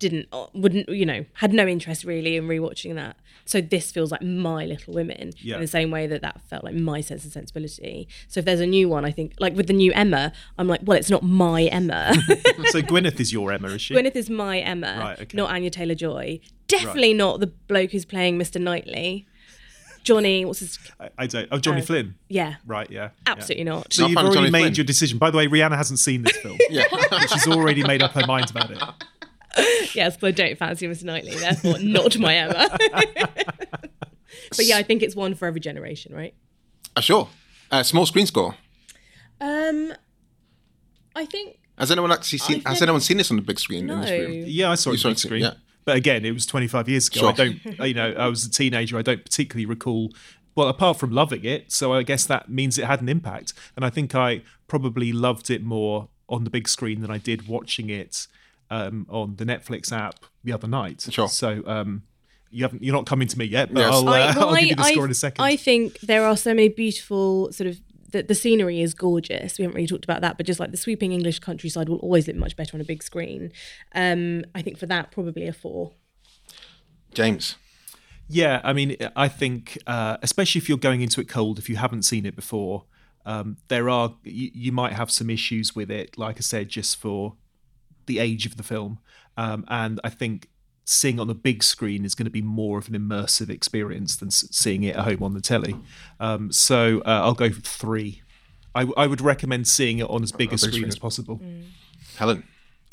didn't, 0.09 0.27
uh, 0.31 0.45
wouldn't, 0.53 0.87
you 0.89 1.05
know, 1.05 1.25
had 1.33 1.53
no 1.53 1.65
interest 1.67 2.03
really 2.03 2.35
in 2.35 2.47
rewatching 2.47 2.95
that. 2.95 3.15
So 3.45 3.59
this 3.61 3.91
feels 3.91 4.11
like 4.11 4.21
my 4.21 4.65
Little 4.65 4.93
Women 4.93 5.31
Yeah. 5.41 5.55
in 5.55 5.61
the 5.61 5.67
same 5.67 5.91
way 5.91 6.07
that 6.07 6.21
that 6.21 6.39
felt 6.49 6.63
like 6.63 6.75
my 6.75 7.01
sense 7.01 7.25
of 7.25 7.31
sensibility. 7.33 8.07
So 8.27 8.39
if 8.39 8.45
there's 8.45 8.59
a 8.61 8.65
new 8.67 8.87
one, 8.87 9.03
I 9.05 9.11
think, 9.11 9.33
like 9.39 9.55
with 9.55 9.67
the 9.67 9.73
new 9.73 9.91
Emma, 9.93 10.31
I'm 10.57 10.67
like, 10.67 10.81
well, 10.83 10.97
it's 10.97 11.09
not 11.09 11.23
my 11.23 11.63
Emma. 11.63 12.13
so 12.71 12.81
Gwyneth 12.81 13.19
is 13.19 13.33
your 13.33 13.51
Emma, 13.51 13.67
is 13.69 13.81
she? 13.81 13.93
Gwyneth 13.95 14.15
is 14.15 14.29
my 14.29 14.59
Emma, 14.59 14.95
Right, 14.99 15.21
okay. 15.21 15.37
not 15.37 15.49
Anya 15.49 15.69
Taylor 15.69 15.95
Joy. 15.95 16.39
Definitely 16.67 17.13
not 17.13 17.39
the 17.41 17.47
bloke 17.47 17.91
who's 17.91 18.05
playing 18.05 18.39
Mr. 18.39 18.61
Knightley. 18.61 19.25
Johnny, 20.03 20.43
what's 20.43 20.59
his? 20.59 20.77
I, 20.99 21.09
I 21.17 21.27
don't. 21.27 21.47
Oh, 21.51 21.59
Johnny 21.59 21.81
Uh, 21.81 21.85
Flynn. 21.85 22.15
Yeah, 22.27 22.55
Right. 22.65 22.89
Yeah. 22.91 23.09
absolutely 23.25 23.63
not. 23.63 23.93
So 23.93 24.01
Not 24.03 24.09
you've 24.09 24.17
already 24.17 24.35
Johnny 24.35 24.49
made 24.51 24.59
Flynn. 24.63 24.73
your 24.75 24.85
decision. 24.85 25.17
By 25.17 25.31
the 25.31 25.37
way, 25.37 25.47
Rhianna 25.47 25.77
hasn't 25.77 25.99
seen 25.99 26.23
this 26.23 26.35
film. 26.37 26.57
yeah. 26.69 26.83
she's 27.31 27.47
already 27.47 27.83
made 27.83 28.01
up 28.01 28.11
her 28.11 28.25
mind 28.27 28.49
about 28.51 28.71
it. 28.71 28.81
Yes, 29.93 30.17
but 30.17 30.27
I 30.29 30.31
don't 30.31 30.57
fancy 30.57 30.87
Mr. 30.87 31.03
Knightley, 31.03 31.35
therefore 31.35 31.77
not 31.79 32.17
my 32.17 32.35
Emma. 32.35 32.67
but 34.49 34.65
yeah, 34.65 34.77
I 34.77 34.83
think 34.83 35.03
it's 35.03 35.15
one 35.15 35.35
for 35.35 35.47
every 35.47 35.59
generation, 35.59 36.15
right? 36.15 36.33
Uh, 36.95 37.01
sure. 37.01 37.29
Uh, 37.71 37.83
small 37.83 38.05
screen 38.05 38.25
score. 38.25 38.55
Um, 39.39 39.93
I 41.15 41.25
think 41.25 41.59
Has 41.77 41.91
anyone 41.91 42.11
actually 42.11 42.39
seen? 42.39 42.57
I've 42.57 42.63
has 42.73 42.73
never- 42.81 42.83
anyone 42.89 43.01
seen 43.01 43.17
this 43.17 43.29
on 43.31 43.37
the 43.37 43.43
big 43.43 43.59
screen 43.59 43.89
in 43.89 44.01
this 44.01 44.09
no. 44.09 44.17
room? 44.17 44.43
Yeah, 44.47 44.71
I 44.71 44.75
saw 44.75 44.91
You 44.91 44.95
it 44.95 44.99
saw 44.99 45.07
on 45.09 45.11
it, 45.13 45.19
screen. 45.19 45.41
yeah. 45.43 45.53
But 45.85 45.97
again, 45.97 46.23
it 46.25 46.31
was 46.31 46.45
25 46.45 46.87
years 46.87 47.07
ago. 47.09 47.19
Sure. 47.19 47.29
I 47.29 47.33
don't, 47.33 47.65
you 47.87 47.93
know, 47.93 48.13
I 48.17 48.27
was 48.27 48.45
a 48.45 48.49
teenager. 48.49 48.97
I 48.97 49.01
don't 49.01 49.23
particularly 49.23 49.65
recall. 49.65 50.11
Well, 50.55 50.67
apart 50.69 50.97
from 50.97 51.11
loving 51.11 51.43
it, 51.45 51.71
so 51.71 51.93
I 51.93 52.03
guess 52.03 52.25
that 52.27 52.47
means 52.49 52.77
it 52.77 52.85
had 52.85 53.01
an 53.01 53.09
impact. 53.09 53.53
And 53.75 53.83
I 53.83 53.89
think 53.89 54.15
I 54.15 54.43
probably 54.67 55.11
loved 55.11 55.49
it 55.49 55.63
more 55.63 56.09
on 56.29 56.43
the 56.45 56.49
big 56.49 56.69
screen 56.69 57.01
than 57.01 57.11
I 57.11 57.17
did 57.17 57.47
watching 57.47 57.89
it 57.89 58.27
um, 58.73 59.05
on 59.09 59.35
the 59.35 59.45
Netflix 59.45 59.91
app 59.91 60.17
the 60.43 60.51
other 60.53 60.67
night. 60.67 61.05
Sure. 61.09 61.27
So 61.27 61.61
um, 61.65 62.03
you 62.49 62.63
haven't, 62.63 62.83
you're 62.83 62.95
not 62.95 63.05
coming 63.05 63.27
to 63.27 63.37
me 63.37 63.45
yet, 63.45 63.73
but 63.73 63.81
Yes. 63.81 63.93
I'll, 63.93 64.07
uh, 64.09 64.11
I, 64.11 64.33
well, 64.37 64.49
I'll 64.49 64.55
give 64.55 64.69
you 64.69 64.75
I- 64.77 64.83
the 64.83 64.83
score 64.93 65.03
I- 65.03 65.05
in 65.05 65.11
a 65.11 65.21
second. 65.27 65.43
I 65.45 65.55
think 65.55 65.99
there 65.99 66.23
are 66.25 66.37
so 66.37 66.51
many 66.53 66.69
beautiful 66.69 67.51
sort 67.51 67.67
of 67.69 67.79
the, 68.11 68.21
the 68.21 68.35
scenery 68.35 68.79
is 68.79 68.93
gorgeous. 68.93 69.57
We 69.57 69.63
haven't 69.63 69.75
really 69.75 69.87
talked 69.87 70.03
about 70.05 70.21
that, 70.21 70.37
but 70.37 70.45
just 70.45 70.59
like 70.59 70.69
the 70.71 70.77
sweeping 70.77 71.11
English 71.11 71.39
countryside 71.39 71.89
will 71.89 71.97
always 71.97 72.27
look 72.27 72.35
much 72.35 72.55
better 72.55 72.77
on 72.77 72.81
a 72.81 72.83
big 72.83 73.01
screen. 73.01 73.51
Um, 73.95 74.43
I 74.53 74.61
think 74.61 74.77
for 74.77 74.85
that 74.85 75.09
probably 75.11 75.47
a 75.47 75.53
four. 75.53 75.93
James. 77.13 77.55
Yeah, 78.27 78.61
I 78.63 78.73
mean, 78.73 78.95
I 79.15 79.27
think, 79.27 79.77
uh, 79.85 80.17
especially 80.21 80.59
if 80.59 80.69
you're 80.69 80.77
going 80.77 81.01
into 81.01 81.21
it 81.21 81.27
cold, 81.27 81.59
if 81.59 81.69
you 81.69 81.75
haven't 81.75 82.03
seen 82.03 82.25
it 82.25 82.35
before, 82.35 82.85
um, 83.25 83.57
there 83.67 83.89
are 83.89 84.15
you, 84.23 84.49
you 84.53 84.71
might 84.71 84.93
have 84.93 85.09
some 85.11 85.29
issues 85.29 85.75
with 85.75 85.91
it. 85.91 86.17
Like 86.17 86.37
I 86.37 86.41
said, 86.41 86.69
just 86.69 86.97
for 86.99 87.35
the 88.05 88.19
age 88.19 88.45
of 88.45 88.57
the 88.57 88.63
film, 88.63 88.99
um, 89.37 89.65
and 89.67 89.99
I 90.03 90.09
think 90.09 90.49
seeing 90.85 91.19
on 91.19 91.27
the 91.27 91.35
big 91.35 91.63
screen 91.63 92.03
is 92.03 92.13
going 92.13 92.25
to 92.25 92.31
be 92.31 92.41
more 92.41 92.77
of 92.77 92.89
an 92.89 92.93
immersive 92.93 93.49
experience 93.49 94.17
than 94.17 94.29
seeing 94.31 94.83
it 94.83 94.95
at 94.97 95.05
home 95.05 95.23
on 95.23 95.33
the 95.33 95.39
telly. 95.41 95.75
Um, 96.19 96.51
so 96.51 97.01
uh, 97.05 97.21
I'll 97.23 97.33
go 97.33 97.49
for 97.49 97.61
three. 97.61 98.21
I 98.75 99.05
would 99.05 99.21
recommend 99.21 99.67
seeing 99.67 99.99
it 99.99 100.09
on 100.09 100.23
as 100.23 100.31
big 100.31 100.47
a 100.47 100.51
big 100.51 100.59
screen 100.59 100.73
screen. 100.73 100.87
as 100.87 100.97
possible. 100.97 101.39
Helen. 102.17 102.43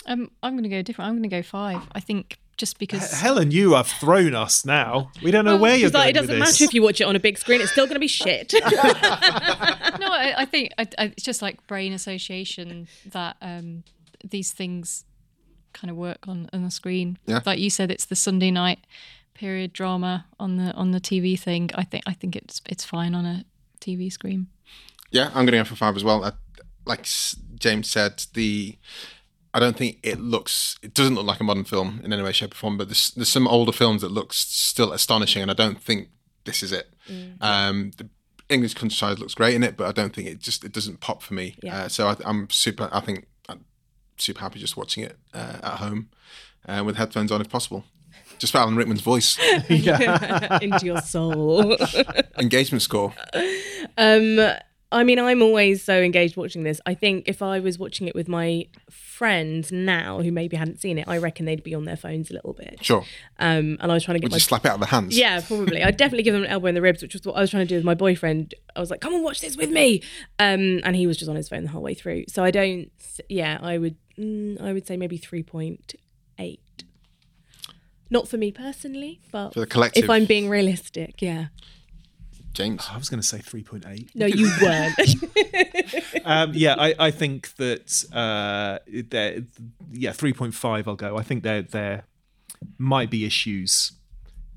Um, 0.07 0.31
I'm 0.43 0.53
going 0.53 0.65
to 0.65 0.69
go 0.69 0.83
different. 0.83 1.09
I'm 1.09 1.15
going 1.15 1.29
to 1.29 1.35
go 1.35 1.43
five. 1.43 1.83
I 1.93 2.01
think 2.01 2.39
just 2.59 2.79
because 2.79 3.11
Helen, 3.19 3.51
you 3.51 3.73
have 3.73 3.87
thrown 3.87 4.35
us 4.35 4.67
now. 4.67 5.11
We 5.23 5.31
don't 5.31 5.47
know 5.47 5.57
where 5.57 5.77
you're 5.77 5.87
It's 5.87 5.95
like, 5.95 6.03
going 6.03 6.11
it 6.11 6.13
doesn't 6.29 6.39
with 6.39 6.47
this. 6.49 6.61
matter 6.61 6.65
if 6.65 6.75
you 6.75 6.83
watch 6.83 7.01
it 7.01 7.05
on 7.05 7.17
a 7.17 7.21
big 7.21 7.39
screen; 7.39 7.63
it's 7.63 7.73
still 7.73 7.87
going 7.87 7.95
to 7.95 8.01
be 8.01 8.07
shit. 8.07 8.53
no, 8.63 8.69
I, 8.71 10.35
I 10.39 10.45
think 10.45 10.73
I, 10.77 10.87
I, 10.99 11.05
it's 11.07 11.23
just 11.23 11.41
like 11.41 11.67
brain 11.67 11.95
association 11.95 12.87
that 13.07 13.37
um, 13.41 13.85
these 14.25 14.53
things 14.53 15.05
kind 15.73 15.91
of 15.91 15.97
work 15.97 16.27
on 16.29 16.49
on 16.53 16.63
the 16.65 16.71
screen. 16.71 17.19
Yeah. 17.27 17.41
Like 17.45 17.59
you 17.59 17.71
said, 17.71 17.91
it's 17.91 18.07
the 18.07 18.17
Sunday 18.17 18.51
night 18.51 18.81
period 19.35 19.73
drama 19.73 20.27
on 20.39 20.57
the 20.57 20.73
on 20.75 20.91
the 20.91 21.01
TV 21.01 21.39
thing. 21.39 21.71
I 21.75 21.85
think 21.85 22.05
I 22.07 22.13
think 22.13 22.37
it's 22.37 22.61
it's 22.67 22.85
fine 22.85 23.15
on 23.15 23.25
a 23.27 23.45
TV 23.81 24.13
screen. 24.13 24.49
Yeah, 25.11 25.29
I'm 25.29 25.47
going 25.47 25.53
to 25.53 25.59
go 25.59 25.65
for 25.65 25.77
five 25.77 25.97
as 25.97 26.05
well. 26.05 26.25
I, 26.25 26.33
like 26.87 27.09
James 27.57 27.91
said, 27.91 28.25
the 28.35 28.79
I 29.53 29.59
don't 29.59 29.77
think 29.77 29.99
it 30.03 30.21
looks. 30.21 30.79
It 30.83 30.95
doesn't 30.95 31.15
look 31.15 31.27
like 31.27 31.41
a 31.41 31.45
modern 31.45 31.65
film 31.65 32.01
in 32.05 32.13
any 32.13 32.23
way, 32.23 32.33
shape, 32.33 32.53
or 32.53 32.57
form. 32.57 32.77
But 32.77 32.89
there's 32.89 33.11
there's 33.13 33.29
some 33.29 33.49
older 33.49 33.73
films 33.73 34.03
that 34.03 34.13
looks 34.13 34.37
still 34.37 34.93
astonishing, 34.93 35.43
and 35.43 35.51
I 35.51 35.55
don't 35.55 35.81
think 35.81 36.09
this 36.45 36.63
is 36.63 36.73
it. 36.73 36.95
Um, 37.41 37.91
the 37.97 38.09
English 38.49 38.75
countryside 38.75 39.19
looks 39.19 39.35
great 39.35 39.55
in 39.55 39.63
it, 39.65 39.77
but 39.77 39.89
I 39.89 39.93
don't 39.93 40.15
think 40.15 40.29
it 40.29 40.39
just 40.39 40.65
it 40.65 40.73
doesn't 40.73 41.01
pop 41.01 41.23
for 41.23 41.35
me. 41.35 41.57
Yeah. 41.63 41.85
Uh, 41.85 41.89
so 41.89 42.09
I, 42.09 42.17
I'm 42.25 42.49
super. 42.51 42.89
I 42.93 43.01
think 43.01 43.19
I'm 43.21 43.27
super 44.21 44.41
happy 44.41 44.59
just 44.59 44.77
watching 44.77 45.05
it 45.05 45.17
uh, 45.35 45.59
at 45.63 45.79
home 45.79 46.09
uh, 46.67 46.83
with 46.85 46.97
headphones 46.97 47.33
on 47.33 47.41
if 47.41 47.49
possible. 47.49 47.85
Just 48.39 48.53
for 48.53 48.59
Alan 48.59 48.75
Rickman's 48.75 49.03
voice, 49.03 49.39
into 49.69 50.81
your 50.83 51.03
soul. 51.03 51.77
engagement 52.39 52.81
score. 52.81 53.13
Um, 53.99 54.39
I 54.93 55.05
mean, 55.05 55.19
I'm 55.21 55.41
always 55.43 55.85
so 55.85 56.01
engaged 56.01 56.37
watching 56.37 56.65
this. 56.65 56.81
I 56.85 56.95
think 56.95 57.29
if 57.29 57.43
I 57.43 57.61
was 57.61 57.79
watching 57.79 58.09
it 58.09 58.15
with 58.15 58.29
my 58.29 58.67
friends 58.91 59.71
now 59.71 60.21
who 60.21 60.33
maybe 60.33 60.57
hadn't 60.57 60.81
seen 60.81 60.99
it, 60.99 61.07
I 61.07 61.19
reckon 61.19 61.47
they'd 61.47 61.63
be 61.63 61.75
on 61.75 61.85
their 61.85 61.97
phones 61.97 62.31
a 62.31 62.35
little 62.35 62.55
bit. 62.55 62.79
Sure. 62.83 63.05
Um, 63.39 63.77
and 63.81 63.93
I 63.93 63.95
was 63.95 64.03
trying 64.03 64.17
to 64.17 64.21
get 64.21 64.27
Would 64.27 64.33
my 64.33 64.37
you 64.37 64.41
slap 64.41 64.65
it 64.65 64.69
out 64.69 64.75
of 64.75 64.81
the 64.81 64.87
hands? 64.87 65.17
Yeah, 65.17 65.41
probably. 65.47 65.85
I'd 65.85 65.97
definitely 65.97 66.25
give 66.25 66.35
them 66.35 66.43
an 66.43 66.49
elbow 66.49 66.67
in 66.67 66.75
the 66.75 66.83
ribs, 66.83 67.03
which 67.03 67.13
was 67.13 67.23
what 67.25 67.37
I 67.37 67.41
was 67.41 67.51
trying 67.51 67.65
to 67.65 67.69
do 67.69 67.77
with 67.77 67.85
my 67.85 67.95
boyfriend. 67.95 68.55
I 68.75 68.81
was 68.81 68.91
like, 68.91 69.01
"Come 69.01 69.15
and 69.15 69.23
watch 69.23 69.41
this 69.41 69.57
with 69.57 69.71
me," 69.71 70.03
um, 70.41 70.81
and 70.83 70.97
he 70.97 71.07
was 71.07 71.17
just 71.17 71.29
on 71.29 71.37
his 71.37 71.49
phone 71.49 71.63
the 71.63 71.71
whole 71.71 71.83
way 71.83 71.95
through. 71.95 72.25
So 72.29 72.43
I 72.43 72.51
don't. 72.51 72.91
Yeah, 73.29 73.59
I 73.61 73.79
would. 73.79 73.97
Mm, 74.21 74.61
I 74.61 74.73
would 74.73 74.87
say 74.87 74.97
maybe 74.97 75.17
three 75.17 75.43
point 75.43 75.95
eight. 76.39 76.61
Not 78.11 78.29
for 78.29 78.37
me 78.37 78.51
personally, 78.51 79.21
but 79.31 79.55
For 79.55 79.61
the 79.61 79.67
collective. 79.67 80.05
if 80.05 80.11
I'm 80.11 80.25
being 80.27 80.49
realistic, 80.49 81.23
yeah. 81.23 81.47
James. 82.53 82.89
I 82.91 82.97
was 82.99 83.09
going 83.09 83.21
to 83.21 83.27
say 83.27 83.39
3.8. 83.39 84.09
No, 84.17 84.27
you 84.27 84.51
weren't. 84.61 86.27
um, 86.27 86.51
yeah, 86.53 86.75
I, 86.77 86.95
I 86.99 87.11
think 87.13 87.55
that 87.57 88.05
uh, 88.13 88.81
there, 89.09 89.45
yeah, 89.93 90.11
three 90.11 90.33
point 90.33 90.55
five. 90.55 90.89
I'll 90.89 90.97
go. 90.97 91.17
I 91.17 91.23
think 91.23 91.45
there 91.45 91.63
there 91.63 92.03
might 92.77 93.09
be 93.09 93.25
issues 93.25 93.93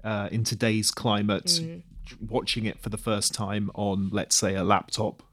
uh, 0.04 0.28
in 0.32 0.44
today's 0.44 0.90
climate. 0.90 1.46
Mm. 1.46 1.84
Watching 2.22 2.66
it 2.66 2.80
for 2.80 2.90
the 2.90 2.98
first 2.98 3.34
time 3.34 3.70
on, 3.76 4.10
let's 4.12 4.36
say, 4.36 4.56
a 4.56 4.64
laptop. 4.64 5.24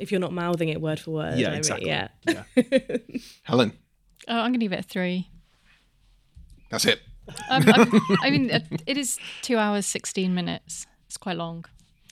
if 0.00 0.10
you're 0.10 0.20
not 0.20 0.32
mouthing 0.32 0.68
it 0.68 0.80
word 0.80 0.98
for 1.00 1.10
word. 1.12 1.38
Yeah, 1.38 1.48
I 1.48 1.50
mean, 1.50 1.58
exactly. 1.58 1.88
yeah. 1.88 2.08
Yeah. 2.26 2.42
Helen, 3.44 3.72
Oh, 4.28 4.36
I'm 4.36 4.50
going 4.52 4.60
to 4.60 4.64
give 4.66 4.72
it 4.72 4.80
a 4.80 4.82
three. 4.82 5.28
that's 6.70 6.84
it. 6.84 7.00
Um, 7.48 7.64
I'm- 7.68 8.00
mean, 8.30 8.50
uh, 8.50 8.60
it 8.86 8.96
is 8.96 9.18
two 9.42 9.56
hours, 9.56 9.86
16 9.86 10.34
minutes. 10.34 10.86
It's 11.06 11.16
quite 11.16 11.36
long. 11.36 11.64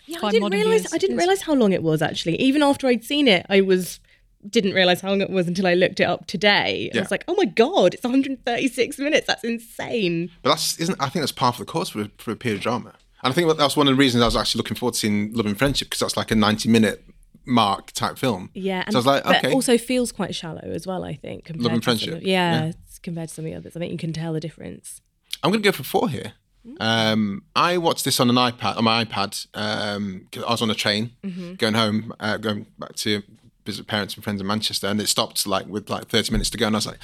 Yeah, 0.06 0.18
I 0.22 0.30
didn't 0.30 0.50
realize. 0.52 0.80
views, 0.82 0.94
I 0.94 0.98
didn't 0.98 1.16
realize 1.18 1.42
how 1.42 1.54
long 1.54 1.72
it 1.72 1.82
was 1.82 2.00
actually. 2.00 2.36
Even 2.40 2.62
after 2.62 2.86
I'd 2.86 3.04
seen 3.04 3.28
it, 3.28 3.44
I 3.50 3.60
was 3.60 4.00
didn't 4.48 4.72
realize 4.72 5.00
how 5.00 5.08
long 5.10 5.20
it 5.20 5.28
was 5.30 5.46
until 5.48 5.66
I 5.66 5.74
looked 5.74 6.00
it 6.00 6.04
up 6.04 6.26
today. 6.26 6.88
And 6.90 6.98
I 6.98 7.02
was 7.02 7.10
like, 7.10 7.24
oh 7.28 7.34
my 7.36 7.44
god, 7.44 7.92
it's 7.92 8.04
136 8.04 8.98
minutes. 8.98 9.26
That's 9.26 9.44
insane. 9.44 10.30
But 10.42 10.50
that's 10.50 10.78
isn't. 10.80 10.96
I 11.00 11.08
think 11.10 11.22
that's 11.22 11.32
part 11.32 11.56
of 11.56 11.66
the 11.66 11.70
course 11.70 11.90
for 11.90 12.02
a, 12.02 12.10
for 12.18 12.30
a 12.30 12.36
period 12.36 12.62
drama. 12.62 12.94
And 13.22 13.32
I 13.32 13.34
think 13.34 13.48
that 13.48 13.58
was 13.62 13.76
one 13.76 13.88
of 13.88 13.92
the 13.94 13.98
reasons 13.98 14.22
I 14.22 14.26
was 14.26 14.36
actually 14.36 14.60
looking 14.60 14.76
forward 14.76 14.94
to 14.94 15.00
seeing 15.00 15.32
Love 15.32 15.46
and 15.46 15.58
Friendship 15.58 15.86
because 15.88 16.00
that's 16.00 16.16
like 16.16 16.30
a 16.30 16.34
ninety-minute 16.36 17.04
mark 17.44 17.92
type 17.92 18.18
film. 18.18 18.50
Yeah, 18.54 18.82
and 18.86 18.92
so 18.92 18.98
I 18.98 19.00
was 19.00 19.06
like, 19.06 19.24
but 19.24 19.36
okay, 19.44 19.52
also 19.52 19.76
feels 19.78 20.12
quite 20.12 20.34
shallow 20.34 20.60
as 20.62 20.86
well. 20.86 21.02
I 21.04 21.14
think 21.14 21.44
compared 21.46 21.64
Love 21.64 21.72
and 21.72 21.84
Friendship, 21.84 22.14
of- 22.16 22.22
yeah, 22.22 22.66
yeah. 22.66 22.72
compared 23.02 23.28
to 23.30 23.34
some 23.34 23.44
of 23.46 23.50
the 23.50 23.56
others, 23.56 23.76
I 23.76 23.80
think 23.80 23.90
you 23.92 23.98
can 23.98 24.12
tell 24.12 24.32
the 24.32 24.40
difference. 24.40 25.00
I'm 25.42 25.50
going 25.50 25.62
to 25.62 25.66
go 25.68 25.72
for 25.72 25.82
four 25.84 26.08
here. 26.08 26.32
Um, 26.80 27.44
I 27.56 27.78
watched 27.78 28.04
this 28.04 28.20
on 28.20 28.28
an 28.28 28.36
iPad 28.36 28.76
on 28.76 28.84
my 28.84 29.04
iPad. 29.04 29.46
Um, 29.54 30.26
'cause 30.30 30.44
I 30.44 30.50
was 30.50 30.60
on 30.62 30.70
a 30.70 30.74
train 30.74 31.12
Mm-hmm. 31.24 31.54
going 31.54 31.74
home, 31.74 32.12
uh, 32.20 32.36
going 32.36 32.66
back 32.78 32.94
to 32.96 33.22
visit 33.64 33.86
parents 33.86 34.14
and 34.14 34.22
friends 34.24 34.40
in 34.40 34.46
Manchester, 34.46 34.86
and 34.86 35.00
it 35.00 35.08
stopped 35.08 35.46
like 35.46 35.66
with 35.66 35.88
like 35.90 36.08
30 36.08 36.32
minutes 36.32 36.50
to 36.50 36.58
go, 36.58 36.66
and 36.66 36.76
I 36.76 36.78
was 36.78 36.86
like. 36.86 36.98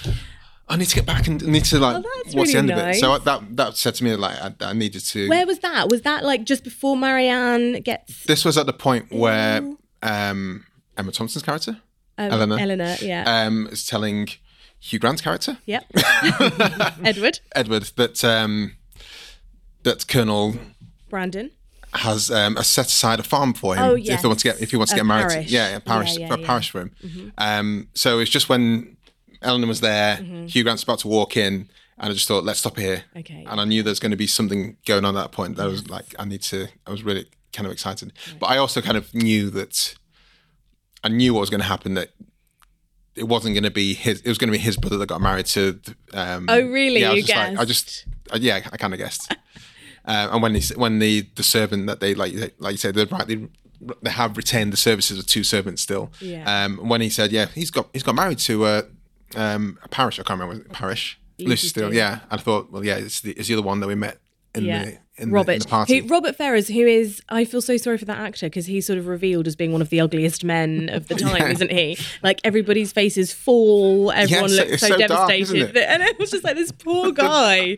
I 0.68 0.76
need 0.76 0.86
to 0.88 0.94
get 0.96 1.04
back 1.06 1.26
and 1.26 1.42
I 1.42 1.46
need 1.46 1.64
to 1.66 1.78
like 1.78 1.96
Oh, 1.96 2.02
that's 2.24 2.34
watch 2.34 2.48
the 2.48 2.54
really 2.54 2.58
end 2.58 2.70
of 2.70 2.78
it. 2.78 2.94
So 2.96 3.12
I, 3.12 3.18
that 3.18 3.56
that 3.56 3.76
said 3.76 3.94
to 3.96 4.04
me 4.04 4.16
like 4.16 4.38
I, 4.40 4.52
I 4.60 4.72
needed 4.72 5.00
to. 5.06 5.28
Where 5.28 5.46
was 5.46 5.58
that? 5.60 5.88
Was 5.90 6.02
that 6.02 6.24
like 6.24 6.44
just 6.44 6.64
before 6.64 6.96
Marianne 6.96 7.82
gets 7.82 8.24
this 8.24 8.44
was 8.44 8.56
at 8.56 8.66
the 8.66 8.72
point 8.72 9.12
where 9.12 9.62
um, 10.02 10.64
Emma 10.96 11.12
Thompson's 11.12 11.42
character, 11.44 11.78
um, 12.18 12.30
Elinor, 12.32 12.58
Elinor, 12.58 12.96
yeah, 13.02 13.24
um, 13.46 13.66
is 13.70 13.86
telling 13.86 14.28
Hugh 14.80 14.98
Grant's 14.98 15.20
character, 15.22 15.58
yep, 15.66 15.84
Edward, 17.04 17.40
Edward, 17.54 17.82
that 17.96 18.24
um, 18.24 18.76
that 19.82 20.06
Colonel 20.08 20.56
Brandon. 21.10 21.50
has 21.94 22.30
um, 22.30 22.56
set 22.62 22.86
aside 22.86 23.20
a 23.20 23.22
farm 23.22 23.54
for 23.54 23.76
him 23.76 23.82
Oh, 23.84 23.94
yes. 23.94 24.14
if 24.16 24.20
he 24.22 24.26
wants 24.26 24.42
to 24.42 24.48
get 24.50 24.62
if 24.62 24.70
he 24.70 24.76
wants 24.76 24.92
to 24.92 24.96
A 24.96 25.00
get 25.00 25.06
married. 25.06 25.28
parish. 25.30 25.46
To, 25.46 25.52
yeah, 25.52 25.76
a 25.76 25.80
parish, 25.80 26.16
Yeah, 26.16 26.26
yeah, 26.28 26.34
a 26.34 26.38
parish 26.38 26.70
for 26.70 26.80
him. 26.82 26.90
Mm-hmm. 27.04 27.28
Um, 27.38 27.88
so 27.94 28.18
it's 28.18 28.30
just 28.30 28.48
when 28.48 28.93
Elinor 29.44 29.66
was 29.66 29.80
there, 29.80 30.16
Mm-hmm. 30.16 30.46
Hugh 30.46 30.62
Grant's 30.64 30.82
about 30.82 30.98
to 31.00 31.08
walk 31.08 31.36
in, 31.36 31.68
and 31.98 32.10
I 32.10 32.12
just 32.12 32.26
thought, 32.28 32.44
let's 32.44 32.58
stop 32.60 32.76
here. 32.78 33.04
Okay. 33.16 33.44
And 33.48 33.60
I 33.60 33.64
knew 33.64 33.82
there's 33.82 34.00
going 34.00 34.10
to 34.10 34.16
be 34.16 34.26
something 34.26 34.76
going 34.86 35.04
on 35.04 35.16
at 35.16 35.20
that 35.22 35.32
point. 35.32 35.56
That 35.56 35.66
was 35.68 35.88
like, 35.88 36.14
I 36.18 36.24
need 36.24 36.42
to. 36.42 36.68
I 36.86 36.90
was 36.90 37.02
really 37.04 37.26
kind 37.52 37.66
of 37.66 37.72
excited, 37.72 38.12
but 38.40 38.46
I 38.46 38.56
also 38.58 38.80
kind 38.80 38.96
of 38.96 39.14
knew 39.14 39.50
that 39.50 39.94
I 41.04 41.08
knew 41.08 41.34
what 41.34 41.40
was 41.40 41.50
going 41.50 41.60
to 41.60 41.66
happen. 41.66 41.94
That 41.94 42.10
it 43.14 43.28
wasn't 43.28 43.54
going 43.54 43.62
to 43.64 43.70
be 43.70 43.94
his. 43.94 44.20
It 44.22 44.28
was 44.28 44.38
going 44.38 44.48
to 44.52 44.58
be 44.58 44.62
his 44.62 44.76
brother 44.76 44.98
that 44.98 45.06
got 45.06 45.20
married 45.20 45.46
to. 45.46 45.78
Um, 46.12 46.46
Oh, 46.48 46.60
really? 46.60 47.00
Yeah, 47.00 47.10
I 47.10 47.14
was 47.14 47.16
You 47.20 47.22
just 47.34 47.36
like, 47.50 47.58
I 47.58 47.64
just, 47.64 48.06
uh, 48.32 48.38
yeah, 48.40 48.56
I 48.72 48.76
kind 48.76 48.92
of 48.94 48.98
guessed. 48.98 49.34
Uh, 50.06 50.28
and 50.32 50.42
when 50.42 50.54
he, 50.54 50.74
when 50.74 50.98
the 50.98 51.22
the 51.34 51.42
servant 51.42 51.86
that 51.86 51.98
they 51.98 52.14
like 52.14 52.34
like 52.58 52.72
you 52.72 52.76
said 52.76 52.94
they 52.94 53.06
rightly 53.06 53.48
they 54.02 54.10
have 54.10 54.36
retained 54.36 54.70
the 54.70 54.76
services 54.76 55.18
of 55.18 55.24
two 55.24 55.42
servants 55.42 55.80
still. 55.80 56.12
Yeah. 56.20 56.44
Um, 56.66 56.76
when 56.90 57.00
he 57.00 57.08
said, 57.08 57.32
yeah, 57.32 57.46
he's 57.54 57.70
got 57.70 57.88
he's 57.94 58.02
got 58.02 58.14
married 58.14 58.38
to 58.40 58.64
uh, 58.66 58.82
um, 59.36 59.78
a 59.82 59.88
parish. 59.88 60.18
I 60.18 60.22
can't 60.22 60.40
remember 60.40 60.64
parish. 60.70 61.18
Lucy 61.38 61.68
Steele. 61.68 61.92
Yeah. 61.92 62.20
And 62.30 62.40
I 62.40 62.42
thought, 62.42 62.70
well, 62.70 62.84
yeah, 62.84 62.96
it's 62.96 63.20
the 63.20 63.32
it's 63.32 63.48
the 63.48 63.54
other 63.54 63.62
one 63.62 63.80
that 63.80 63.86
we 63.88 63.94
met 63.94 64.18
in 64.54 64.64
yeah, 64.64 64.84
the 64.84 64.98
in 65.16 65.30
Robert. 65.32 65.46
the, 65.46 65.52
in 65.54 65.58
the 65.60 65.66
party. 65.68 65.98
Who, 66.00 66.06
Robert 66.08 66.36
Ferrers, 66.36 66.68
who 66.68 66.86
is, 66.86 67.20
I 67.28 67.44
feel 67.44 67.60
so 67.60 67.76
sorry 67.76 67.98
for 67.98 68.04
that 68.04 68.18
actor 68.18 68.46
because 68.46 68.66
he's 68.66 68.86
sort 68.86 68.98
of 69.00 69.06
revealed 69.08 69.46
as 69.48 69.54
being 69.56 69.72
one 69.72 69.82
of 69.82 69.88
the 69.90 70.00
ugliest 70.00 70.44
men 70.44 70.88
of 70.92 71.08
the 71.08 71.14
time, 71.26 71.36
Yeah. 71.42 71.48
isn't 71.50 71.70
he? 71.72 71.98
Like 72.22 72.40
everybody's 72.44 72.92
faces 72.92 73.32
fall, 73.32 74.12
everyone 74.12 74.48
so- 74.48 74.64
looks 74.64 74.80
so, 74.80 74.88
so 74.88 74.96
dark, 74.96 75.28
devastated, 75.28 75.76
it? 75.76 75.84
and 75.88 76.02
it 76.04 76.18
was 76.20 76.30
just 76.30 76.44
like 76.44 76.54
this 76.56 76.70
poor 76.72 77.10
guy 77.12 77.76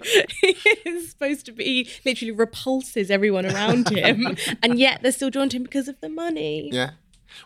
is 0.84 1.10
supposed 1.10 1.46
to 1.46 1.52
be 1.52 1.88
literally 2.04 2.32
repulses 2.32 3.10
everyone 3.10 3.46
around 3.46 3.88
him, 3.88 4.36
and 4.62 4.78
yet 4.78 5.00
they're 5.02 5.12
still 5.12 5.30
drawn 5.30 5.48
to 5.48 5.56
him 5.56 5.62
because 5.62 5.88
of 5.88 5.98
the 6.00 6.08
money. 6.08 6.70
yeah. 6.72 6.90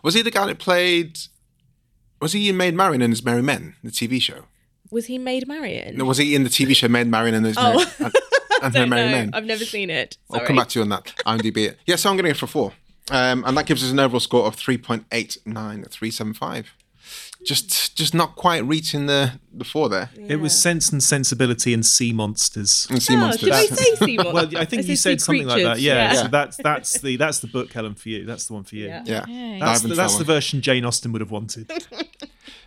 Was 0.03 0.13
he 0.13 0.21
the 0.21 0.31
guy 0.31 0.45
that 0.45 0.57
played? 0.59 1.19
Was 2.21 2.33
he 2.33 2.49
in 2.49 2.57
Maid 2.57 2.75
Marian 2.75 3.01
and 3.01 3.11
His 3.11 3.25
Merry 3.25 3.41
Men, 3.41 3.75
the 3.83 3.89
TV 3.91 4.21
show? 4.21 4.43
Was 4.91 5.07
he 5.07 5.17
Maid 5.17 5.47
Marian? 5.47 5.97
No, 5.97 6.05
was 6.05 6.17
he 6.17 6.35
in 6.35 6.43
the 6.43 6.49
TV 6.49 6.75
show 6.75 6.87
Maid 6.87 7.07
Marian 7.07 7.35
and 7.35 7.45
His 7.45 7.57
Oh. 7.57 7.73
Merry, 7.73 7.85
and, 8.11 8.13
and 8.63 8.75
Her 8.75 8.87
Merry. 8.87 9.11
Men? 9.11 9.31
I've 9.33 9.45
never 9.45 9.65
seen 9.65 9.89
it. 9.89 10.17
I'll 10.31 10.41
come 10.41 10.55
back 10.57 10.69
to 10.69 10.79
you 10.79 10.83
on 10.83 10.89
that. 10.89 11.05
IMDb 11.25 11.57
it. 11.69 11.79
Yeah, 11.85 11.95
so 11.95 12.09
I'm 12.09 12.15
going 12.15 12.25
to 12.25 12.31
go 12.31 12.37
for 12.37 12.47
four. 12.47 12.73
Um, 13.09 13.43
and 13.45 13.57
that 13.57 13.65
gives 13.65 13.83
us 13.83 13.91
an 13.91 13.99
overall 13.99 14.19
score 14.19 14.45
of 14.45 14.55
3.89, 14.55 16.69
Just 17.43 17.97
just 17.97 18.13
not 18.13 18.35
quite 18.35 18.63
reaching 18.65 19.07
the, 19.07 19.33
the 19.51 19.63
four 19.63 19.89
there. 19.89 20.09
It 20.15 20.35
was 20.35 20.59
Sense 20.59 20.91
and 20.91 21.01
Sensibility 21.01 21.73
and 21.73 21.83
Sea 21.85 22.13
Monsters. 22.13 22.87
And 22.89 23.01
Sea 23.01 23.15
Oh, 23.15 23.19
Monsters. 23.19 23.43
did 23.43 23.53
I 23.53 23.65
say 23.65 23.95
sea 23.95 24.17
monsters? 24.17 24.33
Well, 24.53 24.61
I 24.61 24.65
think 24.65 24.83
I 24.83 24.85
you 24.85 24.95
said 24.95 25.19
said 25.19 25.21
sea 25.21 25.25
something 25.25 25.47
like 25.47 25.63
that. 25.63 25.79
Yeah, 25.79 26.13
yeah. 26.13 26.21
so 26.21 26.27
that's 26.27 26.57
that's 26.63 26.99
the 27.01 27.15
that's 27.15 27.39
the 27.39 27.47
book, 27.47 27.71
Helen, 27.73 27.95
for 27.95 28.09
you. 28.09 28.25
That's 28.25 28.45
the 28.45 28.53
one 28.53 28.63
for 28.63 28.75
you. 28.75 28.87
Yeah. 28.87 29.03
yeah. 29.05 29.25
Yay. 29.27 29.59
That's, 29.59 29.81
the, 29.81 29.87
into 29.87 29.95
that's 29.95 30.17
the 30.17 30.23
version 30.23 30.61
Jane 30.61 30.85
Austen 30.85 31.11
would 31.13 31.21
have 31.21 31.31
wanted. 31.31 31.71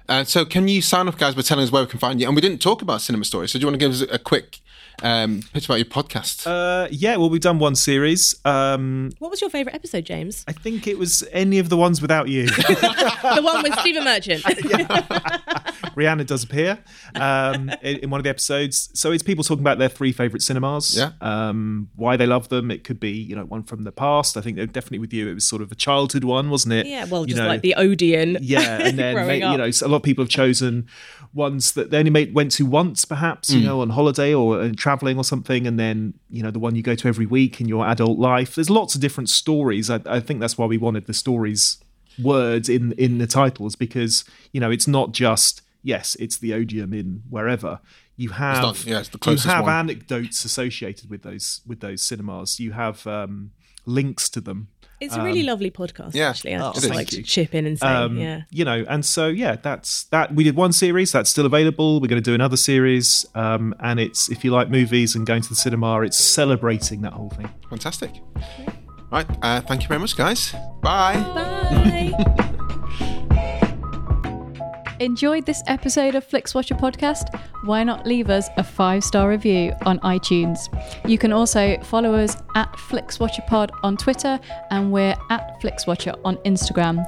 Uh, 0.06 0.22
so 0.22 0.44
can 0.44 0.68
you 0.68 0.82
sign 0.82 1.08
off, 1.08 1.16
guys, 1.16 1.34
by 1.34 1.40
telling 1.40 1.64
us 1.64 1.72
where 1.72 1.82
we 1.82 1.88
can 1.88 1.98
find 1.98 2.20
you? 2.20 2.26
And 2.26 2.36
we 2.36 2.42
didn't 2.42 2.60
talk 2.60 2.82
about 2.82 3.00
Cinema 3.00 3.24
Stories, 3.24 3.52
so 3.52 3.58
do 3.58 3.62
you 3.62 3.66
want 3.68 3.80
to 3.80 3.86
give 3.86 3.90
us 3.90 4.02
a 4.02 4.18
quick 4.18 4.58
um, 5.02 5.42
pitch 5.52 5.66
about 5.66 5.76
your 5.76 5.84
podcast? 5.86 6.46
Uh, 6.46 6.88
yeah, 6.90 7.16
well, 7.16 7.30
we've 7.30 7.40
done 7.40 7.58
one 7.58 7.74
series. 7.74 8.34
Um, 8.44 9.12
What 9.18 9.30
was 9.30 9.40
your 9.40 9.50
favourite 9.50 9.74
episode, 9.74 10.04
James? 10.04 10.44
I 10.48 10.52
think 10.52 10.86
it 10.86 10.98
was 10.98 11.24
any 11.32 11.58
of 11.58 11.68
the 11.68 11.76
ones 11.76 12.00
without 12.00 12.28
you. 12.28 12.46
the 12.46 13.40
one 13.42 13.62
with 13.62 13.78
Stephen 13.80 14.04
Merchant. 14.04 14.44
Rhianna 15.94 16.26
does 16.26 16.44
appear 16.44 16.78
um, 17.14 17.68
in, 17.82 17.98
in 17.98 18.10
one 18.10 18.18
of 18.20 18.24
the 18.24 18.30
episodes. 18.30 18.90
So 18.94 19.12
it's 19.12 19.22
people 19.22 19.44
talking 19.44 19.62
about 19.62 19.78
their 19.78 19.88
three 19.88 20.12
favorite 20.12 20.42
cinemas, 20.42 20.96
Yeah. 20.96 21.10
um, 21.20 21.88
why 21.96 22.16
they 22.16 22.26
love 22.26 22.48
them. 22.48 22.70
It 22.70 22.84
could 22.84 23.00
be 23.00 23.10
you 23.12 23.36
know 23.36 23.44
one 23.44 23.62
from 23.62 23.82
the 23.84 23.92
past. 23.92 24.36
I 24.36 24.40
think 24.40 24.56
definitely 24.72 24.98
with 25.00 25.12
you, 25.12 25.28
it 25.28 25.34
was 25.34 25.46
sort 25.46 25.62
of 25.62 25.70
a 25.72 25.74
childhood 25.74 26.24
one, 26.24 26.50
wasn't 26.50 26.74
it? 26.74 26.86
yeah, 26.86 27.04
well, 27.04 27.22
You 27.22 27.28
just 27.28 27.42
know, 27.42 27.48
like 27.48 27.62
the 27.62 27.74
Odeon. 27.76 28.38
yeah, 28.40 28.78
and 28.82 28.98
then 28.98 29.14
growing 29.14 29.40
ma- 29.40 29.52
you 29.52 29.58
know 29.58 29.70
so 29.70 29.86
a 29.86 29.88
lot 29.88 29.96
of 29.98 30.02
people 30.02 30.22
have 30.24 30.30
chosen 30.30 30.86
ones 31.32 31.72
that 31.72 31.90
they 31.90 31.98
only 31.98 32.10
made, 32.10 32.32
went 32.34 32.52
to 32.52 32.64
once, 32.66 33.04
perhaps 33.04 33.50
you 33.50 33.60
know 33.66 33.80
on 33.80 33.90
holiday 33.90 34.32
or 34.34 34.60
uh, 34.60 34.72
traveling 34.76 35.16
or 35.18 35.24
something, 35.24 35.66
and 35.66 35.78
then 35.78 36.14
you 36.30 36.42
know 36.42 36.50
the 36.50 36.58
one 36.58 36.74
you 36.74 36.82
go 36.82 36.94
to 36.94 37.08
every 37.08 37.26
week 37.26 37.60
in 37.60 37.68
your 37.68 37.86
adult 37.86 38.18
life. 38.18 38.54
There's 38.54 38.70
lots 38.70 38.94
of 38.94 39.00
different 39.00 39.28
stories. 39.28 39.90
I, 39.90 40.00
I 40.06 40.20
think 40.20 40.40
that's 40.40 40.56
why 40.58 40.66
we 40.66 40.78
wanted 40.78 41.06
the 41.06 41.14
stories 41.14 41.78
words 42.22 42.68
in 42.68 42.92
in 42.92 43.18
the 43.18 43.26
titles 43.26 43.74
because 43.74 44.24
you 44.52 44.60
know 44.60 44.70
it's 44.70 44.86
not 44.86 45.10
just 45.10 45.62
yes 45.84 46.16
it's 46.18 46.36
the 46.38 46.52
Odeon 46.52 46.92
in 46.92 47.22
wherever 47.30 47.78
you 48.16 48.30
have 48.30 48.62
not- 48.62 48.84
yeah, 48.84 48.98
it's 49.00 49.10
the 49.10 49.18
you 49.30 49.36
have 49.50 49.64
one. 49.64 49.72
anecdotes 49.74 50.44
associated 50.44 51.08
with 51.10 51.22
those 51.22 51.60
with 51.66 51.78
those 51.80 52.00
cinemas 52.02 52.58
you 52.58 52.72
have 52.72 53.06
um 53.06 53.52
links 53.86 54.28
to 54.30 54.40
them 54.40 54.66
It's 55.00 55.16
a 55.16 55.22
really 55.22 55.42
lovely 55.42 55.70
podcast, 55.70 56.14
yeah. 56.14 56.30
actually. 56.30 56.54
I 56.54 56.60
Oh, 56.68 56.72
just 56.72 56.88
like 56.88 57.12
you. 57.12 57.22
chip 57.22 57.54
in 57.54 57.66
and 57.66 57.76
say, 57.78 57.86
Um, 57.86 58.16
yeah. 58.16 58.42
You 58.58 58.64
know, 58.64 58.84
and 58.88 59.04
so 59.04 59.24
yeah, 59.28 59.56
that's 59.60 60.04
that. 60.14 60.34
We 60.34 60.42
did 60.44 60.56
one 60.56 60.72
series 60.72 61.12
that's 61.12 61.28
still 61.28 61.44
available. 61.44 62.00
We're 62.00 62.08
going 62.14 62.22
to 62.22 62.30
do 62.30 62.36
another 62.42 62.56
series, 62.56 63.26
um, 63.34 63.74
and 63.80 64.00
it's 64.00 64.30
if 64.30 64.38
you 64.44 64.50
like 64.58 64.70
movies 64.70 65.14
and 65.16 65.26
going 65.26 65.42
to 65.42 65.48
the 65.54 65.60
cinema, 65.66 66.00
it's 66.06 66.16
celebrating 66.16 67.02
that 67.02 67.12
whole 67.12 67.28
thing. 67.36 67.50
Fantastic. 67.68 68.12
Right. 69.12 69.26
Uh, 69.42 69.60
thank 69.68 69.82
you 69.82 69.88
very 69.88 70.00
much, 70.00 70.16
guys. 70.16 70.52
Bye. 70.80 71.20
Bye. 71.36 72.80
Enjoyed 75.00 75.44
this 75.44 75.62
episode 75.66 76.14
of 76.14 76.26
Flixwatcher 76.26 76.78
podcast? 76.78 77.40
Why 77.64 77.82
not 77.82 78.06
leave 78.06 78.30
us 78.30 78.48
a 78.56 78.62
five 78.62 79.02
star 79.02 79.28
review 79.28 79.72
on 79.84 79.98
iTunes? 80.00 80.58
You 81.08 81.18
can 81.18 81.32
also 81.32 81.76
follow 81.82 82.14
us 82.14 82.36
at 82.54 82.70
FlixWatcherPod 82.74 83.70
on 83.82 83.96
Twitter 83.96 84.38
and 84.70 84.92
we're 84.92 85.16
at 85.30 85.60
FlixWatcher 85.60 86.20
on 86.24 86.36
Instagram. 86.38 87.04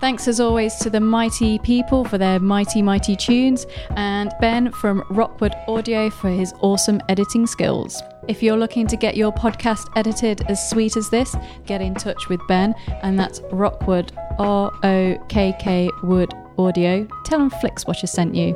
Thanks 0.00 0.26
as 0.26 0.40
always 0.40 0.76
to 0.76 0.90
the 0.90 1.00
mighty 1.00 1.58
people 1.58 2.04
for 2.04 2.16
their 2.16 2.40
mighty, 2.40 2.80
mighty 2.80 3.16
tunes, 3.16 3.66
and 3.90 4.32
Ben 4.40 4.72
from 4.72 5.02
Rokkwood 5.10 5.54
Audio 5.68 6.08
for 6.08 6.30
his 6.30 6.54
awesome 6.60 7.00
editing 7.08 7.46
skills. 7.46 8.00
If 8.28 8.42
you're 8.42 8.58
looking 8.58 8.86
to 8.88 8.96
get 8.96 9.16
your 9.16 9.32
podcast 9.32 9.88
edited 9.96 10.42
as 10.50 10.68
sweet 10.68 10.98
as 10.98 11.08
this, 11.08 11.34
get 11.64 11.80
in 11.80 11.94
touch 11.94 12.28
with 12.28 12.46
Ben, 12.46 12.74
and 13.02 13.18
that's 13.18 13.40
Rokkwood, 13.50 14.10
R 14.38 14.70
O 14.84 15.26
K 15.30 15.56
K 15.58 15.88
Wood 16.02 16.34
Audio. 16.58 17.08
Tell 17.24 17.40
him 17.40 17.50
Flixwatcher 17.50 18.06
sent 18.06 18.34
you. 18.34 18.54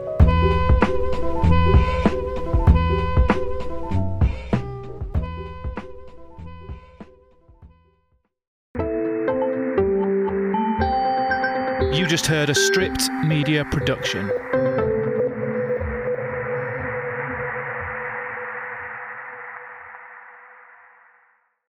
You 11.97 12.07
just 12.07 12.27
heard 12.27 12.51
a 12.51 12.55
stripped 12.55 13.09
media 13.25 13.65
production. 13.65 14.31